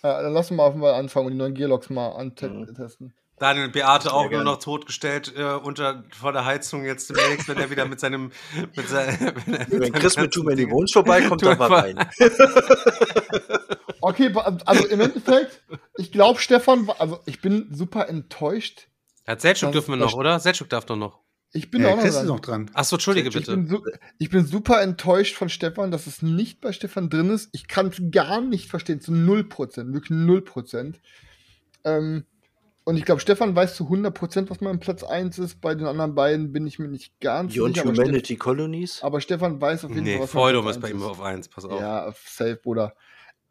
[0.04, 3.14] Ja, dann lass uns mal mal anfangen und die neuen Gearlocks mal antesten.
[3.40, 7.58] Daniel und Beate auch nur noch totgestellt äh, unter vor der Heizung jetzt demnächst, wenn
[7.58, 8.32] er wieder mit seinem
[8.76, 11.98] mit seinem, wenn, mit Wenn seinem Chris mit Too Many Bones vorbeikommt, dann war rein.
[14.06, 14.34] Okay,
[14.66, 15.64] also im Endeffekt,
[15.98, 18.90] ich glaube, Stefan, also ich bin super enttäuscht.
[19.26, 20.40] Hat Selchuk dürfen wir noch, oder?
[20.42, 21.22] Selchuk darf doch noch.
[21.54, 22.26] Ich bin Ja, auch noch dran.
[22.26, 22.72] noch dran.
[22.74, 23.56] Achso, entschuldige Ich bitte.
[23.56, 23.82] bin, su
[24.20, 27.48] ich bin super enttäuscht von Stefan, dass es nicht bei Stefan drin ist.
[27.54, 30.96] Ich kann es gar nicht verstehen, zu 0%, wirklich 0%.
[31.86, 32.26] Ähm,
[32.84, 35.62] und ich glaube, Stefan weiß zu 100%, was mein Platz 1 ist.
[35.62, 37.86] Bei den anderen beiden bin ich mir nicht ganz Beyond sicher.
[37.88, 39.02] Aber, Ste Humanity Colonies.
[39.02, 41.48] aber Stefan weiß auf jeden Nee, Fall, was Platz ist bei 1 ihm auf eins,
[41.48, 41.80] pass auf.
[41.80, 42.94] Ja, safe, Bruder.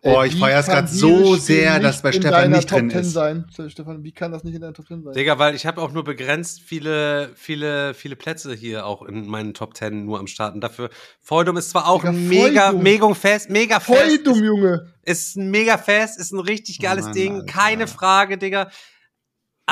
[0.04, 2.68] Oh, Äh, ich wie feier's kann grad dieses so sehr, dass nicht bei Stefan nicht
[2.68, 3.12] Top drin 10 ist.
[3.12, 3.44] Sein.
[3.68, 5.12] Stefan, wie kann das nicht in deiner Top 10 sein?
[5.12, 9.54] Digga, weil ich habe auch nur begrenzt viele, viele, viele Plätze hier auch in meinen
[9.54, 10.54] Top 10 nur am Start.
[10.54, 12.82] Und dafür, Feudum ist zwar auch Digga, ein mega, Feudum.
[12.82, 14.26] mega fest, mega Voll fest.
[14.26, 14.92] dumm, Junge.
[15.04, 17.46] Ist ein mega fest, ist ein richtig geiles Mann, Ding, Alter.
[17.46, 18.70] keine Frage, Digga.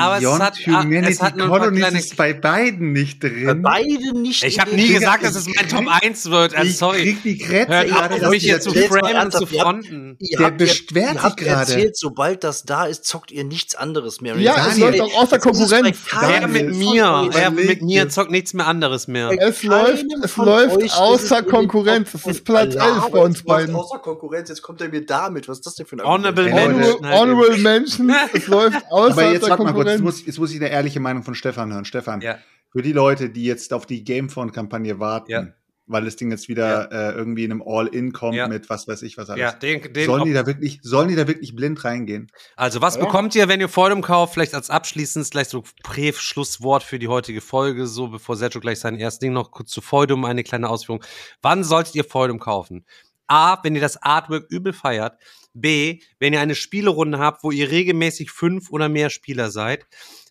[0.01, 3.61] Aber es Beyond hat, ah, Humanity es hat Colonies ist bei beiden nicht Bei drin.
[3.61, 4.43] beiden nicht.
[4.43, 6.55] Ich habe nie Digga, gesagt, dass ich es mein Top 1 wird.
[6.55, 7.01] Also ich sorry.
[7.03, 10.15] krieg die Krätze Hört gerade, auf, dass ruhig hier zu framen und zu fronten.
[10.19, 11.59] Ihr Der habt, beschwert ihr sich gerade.
[11.71, 14.37] erzählt, sobald das da ist, zockt ihr nichts anderes mehr.
[14.37, 15.97] Ja, es läuft auch außer es bei Konkurrenz.
[16.19, 19.29] Wer mit mir, wer mit mir zockt nichts mehr anderes mehr.
[19.39, 22.13] Es läuft, es läuft es außer Konkurrenz.
[22.13, 22.43] Es ist 10.
[22.43, 23.75] Platz 11 Alarm, bei uns es beiden.
[23.75, 25.47] Außer Konkurrenz, jetzt kommt er mir damit.
[25.47, 26.45] Was ist das denn für ein Honorable?
[26.45, 27.05] Mention.
[27.05, 31.23] Honorable, Honorable Mention, es läuft außer Aber jetzt muss, jetzt muss ich eine ehrliche Meinung
[31.23, 31.85] von Stefan hören.
[31.85, 32.37] Stefan, Ja.
[32.71, 35.47] für die Leute, die jetzt auf die Gamephone-Kampagne warten, Ja.
[35.87, 38.47] weil das Ding jetzt wieder äh, irgendwie in einem All-In kommt Ja.
[38.47, 39.41] mit was weiß ich was alles.
[39.41, 42.31] Ja, den, den sollen, die da wirklich, sollen die da wirklich blind reingehen?
[42.55, 44.33] Also, was bekommt ihr, wenn ihr Feudum kauft?
[44.33, 48.95] Vielleicht als abschließend, vielleicht so Prä-Schlusswort für die heutige Folge, so bevor Sergio gleich sein
[48.97, 51.03] erstes Ding noch kurz zu Feudum, eine kleine Ausführung.
[51.41, 52.85] Wann solltet ihr Feudum kaufen?
[53.27, 55.17] A, wenn ihr das Artwork übel feiert.
[55.53, 59.85] B, wenn ihr eine Spielerunde habt, wo ihr regelmäßig fünf oder mehr Spieler seid.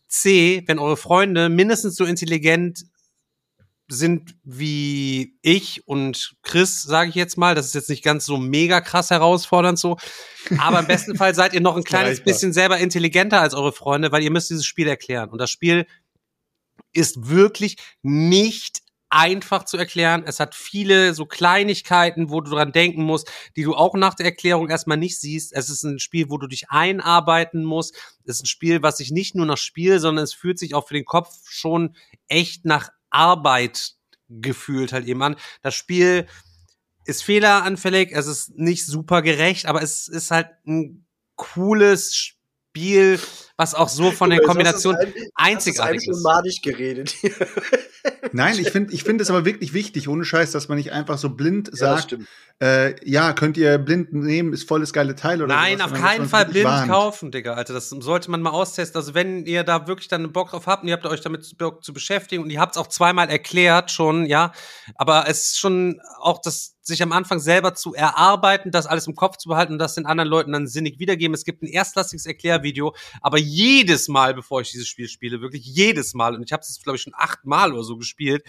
[0.08, 2.84] C, wenn eure Freunde mindestens so intelligent
[3.92, 7.54] sind wie ich und Chris, sage ich jetzt mal.
[7.54, 9.96] Das ist jetzt nicht ganz so mega krass herausfordernd so.
[10.58, 14.12] Aber im besten Fall seid ihr noch ein kleines bisschen selber intelligenter als eure Freunde,
[14.12, 15.30] weil ihr müsst dieses Spiel erklären.
[15.30, 15.86] Und das Spiel
[16.92, 18.80] ist wirklich nicht
[19.10, 20.22] einfach zu erklären.
[20.24, 24.26] Es hat viele so Kleinigkeiten, wo du dran denken musst, die du auch nach der
[24.26, 25.52] Erklärung erstmal nicht siehst.
[25.52, 27.94] Es ist ein Spiel, wo du dich einarbeiten musst.
[28.24, 30.86] Es ist ein Spiel, was sich nicht nur nach Spiel, sondern es fühlt sich auch
[30.86, 31.96] für den Kopf schon
[32.28, 33.94] echt nach Arbeit
[34.28, 35.36] gefühlt halt eben an.
[35.62, 36.26] Das Spiel
[37.04, 41.04] ist fehleranfällig, es ist nicht super gerecht, aber es ist halt ein
[41.34, 43.18] cooles Spiel,
[43.60, 46.22] was auch so von du ein- einzigartig ist.
[46.22, 47.32] madig geredet hier.
[48.32, 51.18] Nein, ich finde ich finde es aber wirklich wichtig, ohne Scheiß, dass man nicht einfach
[51.18, 52.26] so blind Ja, sagt, stimmt.
[52.62, 56.26] äh, ja, könnt ihr blind nehmen, ist volles geile Teil oder Nein, sowas, auf keinen
[56.28, 56.90] Fall blind warnt.
[56.90, 57.54] kaufen, Digga.
[57.54, 58.96] Alter, das sollte man mal austesten.
[58.98, 61.84] Also, wenn ihr da wirklich dann Bock drauf habt und ihr habt euch damit Bock
[61.84, 64.52] zu beschäftigen und ihr habt es auch zweimal erklärt schon, ja.
[64.94, 69.14] Aber es ist schon auch das, sich am Anfang selber zu erarbeiten, das alles im
[69.14, 71.34] Kopf zu behalten und das den anderen Leuten dann sinnig wiedergeben.
[71.34, 76.14] Es gibt ein erstklassiges Erklärvideo, aber jedes Mal, bevor ich dieses Spiel spiele, wirklich jedes
[76.14, 78.44] Mal, und ich habe es, glaube ich, schon achtmal oder so gespielt,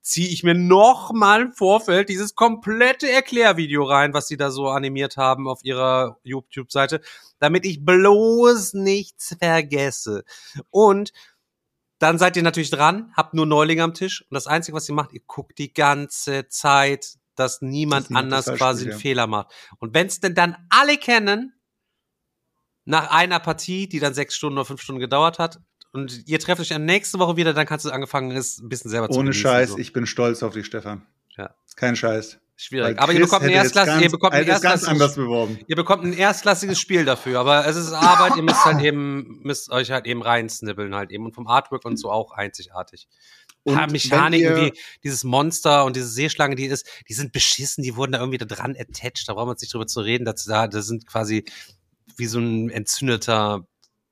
[0.00, 4.68] ziehe ich mir noch mal im Vorfeld dieses komplette Erklärvideo rein, was sie da so
[4.68, 7.00] animiert haben auf ihrer YouTube-Seite,
[7.38, 10.24] damit ich bloß nichts vergesse.
[10.70, 11.12] Und
[11.98, 14.94] dann seid ihr natürlich dran, habt nur Neulinge am Tisch und das Einzige, was ihr
[14.94, 18.98] macht, ihr guckt die ganze Zeit, dass niemand anders das falsch quasi einen ja.
[18.98, 19.52] Fehler macht.
[19.78, 21.54] Und wenn es denn dann alle kennen,
[22.84, 25.60] nach einer Partie, die dann sechs Stunden oder fünf Stunden gedauert hat,
[25.94, 28.90] und ihr trefft euch dann nächste Woche wieder, dann kannst du angefangen, ist ein bisschen
[28.90, 29.78] selber zu Ohne Scheiß, so.
[29.78, 31.02] ich bin stolz auf dich, Stefan.
[31.36, 31.54] Ja.
[31.76, 32.38] Kein Scheiß.
[32.56, 32.98] Schwierig.
[32.98, 35.58] Aber ihr bekommt Erstklass, ganz- ihr bekommt ein es erstklassiges, anders beworben.
[35.66, 39.70] ihr bekommt ein erstklassiges Spiel dafür, aber es ist Arbeit, ihr müsst halt eben, müsst
[39.70, 43.08] euch halt eben reinsnibbeln halt eben und vom Artwork und so auch einzigartig.
[43.64, 44.72] Und Und Mechaniken wie
[45.04, 48.44] dieses Monster und diese Seeschlange, die ist, die sind beschissen, die wurden da irgendwie da
[48.46, 51.44] dran attached, da brauchen wir uns nicht drüber zu reden, dass da, das sind quasi
[52.16, 53.66] wie so ein entzündeter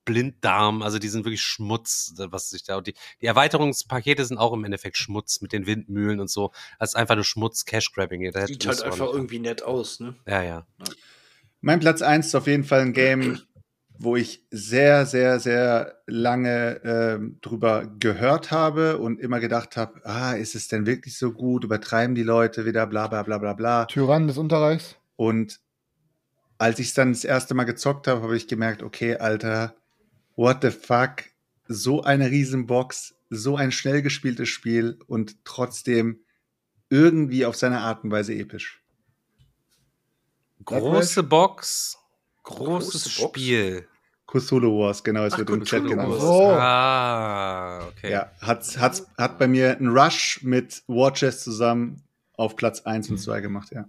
[0.04, 4.52] Blinddarm, also die sind wirklich Schmutz, was sich da, und die, die Erweiterungspakete sind auch
[4.52, 8.32] im Endeffekt Schmutz mit den Windmühlen und so, das ist einfach nur Schmutz, Cash-Grabbing.
[8.46, 10.16] Sieht halt einfach irgendwie nett aus, ne?
[10.26, 10.66] Ja, ja.
[11.60, 13.40] Mein Platz 1 ist auf jeden Fall ein Game,
[13.98, 20.32] wo ich sehr, sehr, sehr lange ähm, drüber gehört habe und immer gedacht habe, ah,
[20.32, 21.64] ist es denn wirklich so gut?
[21.64, 23.84] Übertreiben die Leute wieder, bla bla bla bla bla.
[23.84, 24.96] Tyrann des Unterreichs.
[25.16, 25.60] Und
[26.60, 29.74] als ich es dann das erste Mal gezockt habe, habe ich gemerkt, okay, Alter,
[30.36, 31.24] what the fuck?
[31.66, 36.20] So eine Riesenbox, so ein schnell gespieltes Spiel und trotzdem
[36.90, 38.82] irgendwie auf seine Art und Weise episch.
[40.66, 41.96] Große Box,
[42.42, 43.30] großes Große Box?
[43.30, 43.88] Spiel.
[44.26, 46.10] Cthulhu Wars, genau, es Ach, wird im Chat genannt.
[46.10, 46.22] Wars.
[46.22, 46.50] Oh.
[46.52, 48.12] Ah, okay.
[48.12, 52.02] Ja, hat, hat, hat bei mir einen Rush mit War Chest zusammen
[52.34, 53.86] auf Platz 1 und 2 gemacht, ja.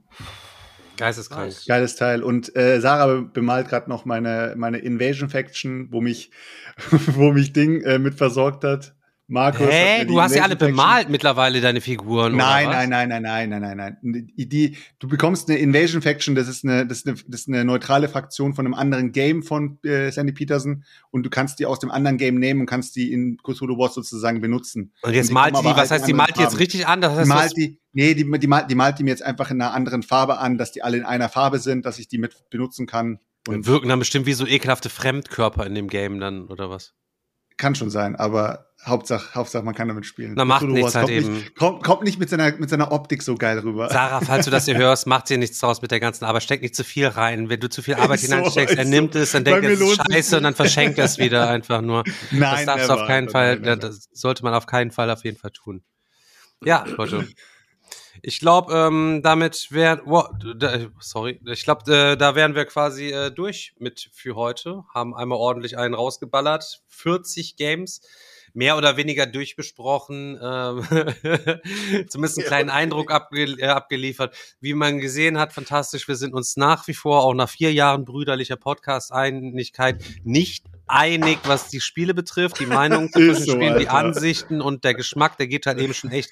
[0.97, 1.53] Geisteskrank.
[1.67, 2.23] Geiles Teil.
[2.23, 6.31] Und äh, Sarah bemalt gerade noch meine, meine Invasion Faction, wo mich,
[6.89, 8.93] wo mich Ding äh, mit versorgt hat.
[9.31, 9.67] Markus.
[9.67, 10.01] Hä?
[10.01, 12.35] die Du hast ja alle bemalt mittlerweile, deine Figuren.
[12.35, 12.87] Nein, oder was?
[12.87, 14.31] nein, nein, nein, nein, nein, nein, nein.
[14.37, 17.47] Die, die, du bekommst eine Invasion Faction, das ist eine, das ist eine, das ist
[17.47, 21.65] eine neutrale Fraktion von einem anderen Game von äh, Sandy Peterson und du kannst die
[21.65, 24.93] aus dem anderen Game nehmen und kannst die in Cthulhu Wars sozusagen benutzen.
[25.01, 26.99] Und jetzt die malt die, was halt heißt, die malt die jetzt richtig an?
[26.99, 29.23] Das Die heißt, du malt die, nee, die, die, malt, die malt die mir jetzt
[29.23, 32.09] einfach in einer anderen Farbe an, dass die alle in einer Farbe sind, dass ich
[32.09, 33.19] die mit benutzen kann.
[33.47, 36.93] Und wirken dann bestimmt wie so ekelhafte Fremdkörper in dem Game dann, oder was?
[37.57, 40.33] Kann schon sein, aber Hauptsache, Hauptsache man kann damit spielen.
[40.35, 41.33] Na, macht nichts halt kommt eben.
[41.33, 43.89] Nicht, kommt, kommt nicht mit seiner, mit seiner Optik so geil rüber.
[43.89, 46.41] Sarah, falls du das hier hörst, macht dir nichts draus mit der ganzen Arbeit.
[46.41, 47.49] Steck nicht zu viel rein.
[47.49, 49.19] Wenn du zu viel Arbeit so, hineinsteckst, er ist nimmt so.
[49.19, 52.03] es, dann denkt er, es ist scheiße und dann verschenkt er es wieder einfach nur.
[52.31, 53.75] Nein, das darfst du auf never, keinen never, Fall, never.
[53.75, 55.83] das sollte man auf keinen Fall auf jeden Fall tun.
[56.63, 57.27] Ja, Leute.
[58.23, 63.11] Ich glaube, ähm, damit wären, wow, da, sorry, ich glaube, äh, da wären wir quasi
[63.11, 64.83] äh, durch mit für heute.
[64.93, 66.83] Haben einmal ordentlich einen rausgeballert.
[66.87, 68.01] 40 Games,
[68.53, 70.83] mehr oder weniger durchbesprochen, ähm,
[72.09, 74.35] zumindest einen kleinen Eindruck abge äh, abgeliefert.
[74.59, 76.07] Wie man gesehen hat, fantastisch.
[76.07, 81.69] Wir sind uns nach wie vor, auch nach vier Jahren brüderlicher Podcast-Einigkeit, nicht einig, was
[81.69, 82.67] die Spiele betrifft, die
[83.15, 83.89] Ist den so, Spielen, die.
[83.89, 86.29] Ansichten und der Geschmack, der geht halt eben schon echt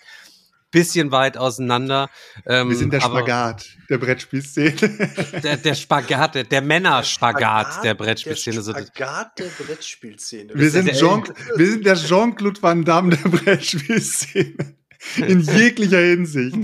[0.71, 2.09] bisschen weit auseinander.
[2.45, 4.73] Ähm, Wir sind der Spagat der Brettspielszene.
[5.43, 8.61] Der, der Spagat, der, der Männerspagat der Brettspielszene.
[8.61, 10.51] Der Spagat der Brettspielszene.
[10.53, 11.23] Wir sind, der- Jean,
[11.55, 14.75] wir sind der Jean-Claude Van Damme der Brettspielszene.
[15.15, 16.57] In jeglicher Hinsicht.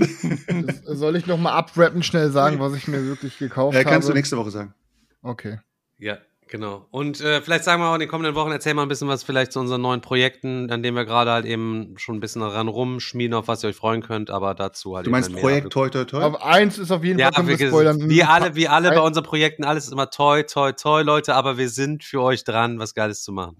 [0.84, 3.90] Soll ich noch mal abrappen, schnell sagen, was ich mir wirklich gekauft Äh, habe?
[3.90, 4.74] kannst du nächste Woche sagen.
[5.22, 5.58] Okay.
[5.98, 6.18] ja,
[6.48, 6.86] genau.
[6.90, 9.22] Und äh, vielleicht sagen wir auch in den kommenden Wochen, erzählen wir ein bisschen was
[9.22, 12.68] vielleicht zu unseren neuen Projekten, an denen wir gerade halt eben schon ein bisschen daran
[12.68, 15.72] rumschmieden, auf was ihr euch freuen könnt, aber dazu halt Du meinst Projekt.
[15.72, 16.22] Toi Toi Toi?
[16.22, 18.08] Auf eins ist auf jeden Ja, Fall wir spoilern.
[18.08, 21.58] wie alle, wie alle bei unseren Projekten, alles ist immer toi, toi, toi, Leute, aber
[21.58, 23.56] wir sind für euch dran, was Geiles zu machen.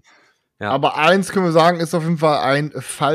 [0.59, 0.71] Ja.
[0.71, 2.71] Aber eins können wir sagen, ist auf jeden Fall ein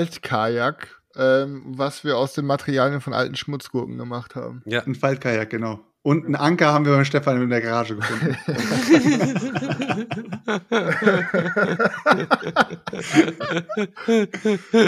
[0.07, 4.63] Faltkajak, ähm, was wir aus den Materialien von alten Schmutzgurken gemacht haben.
[4.65, 4.83] Ja.
[4.85, 5.81] Ein Faltkajak, genau.
[6.05, 8.37] Und einen Anker haben wir beim Stefan in der Garage gefunden.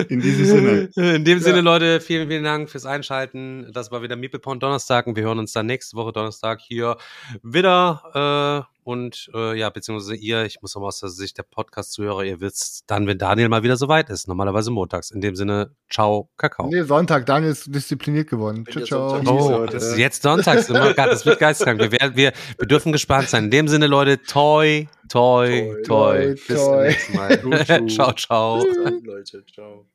[0.08, 0.90] In diesem Sinne.
[0.96, 3.70] In dem Sinne, Leute, vielen, vielen Dank fürs Einschalten.
[3.72, 6.96] Das war wieder Meeple Donnerstag und wir hören uns dann nächste Woche Donnerstag hier
[7.44, 8.66] wieder.
[8.84, 12.40] Und äh, ja, beziehungsweise ihr, ich muss auch mal aus der Sicht der Podcast-Zuhörer, ihr
[12.40, 14.28] wisst dann, wenn Daniel mal wieder soweit ist.
[14.28, 15.10] Normalerweise montags.
[15.10, 16.68] In dem Sinne, ciao, Kakao.
[16.68, 17.26] Nee, Sonntag.
[17.26, 18.64] Daniel ist diszipliniert geworden.
[18.70, 19.08] Ciao, ciao.
[19.10, 20.70] Sonntag- Oh, das ist jetzt sonntags.
[20.70, 21.80] Oh Gott, das wird geisteskrank.
[21.80, 23.44] Wir, werden- wir, wir dürfen gespannt sein.
[23.44, 26.34] In dem Sinne, Leute, toi, toi, toi.
[26.34, 26.56] Toi, Bis toi.
[26.56, 27.86] zum nächsten Mal.
[27.88, 28.64] Ciao, ciao.
[29.02, 29.86] Leute, ciao.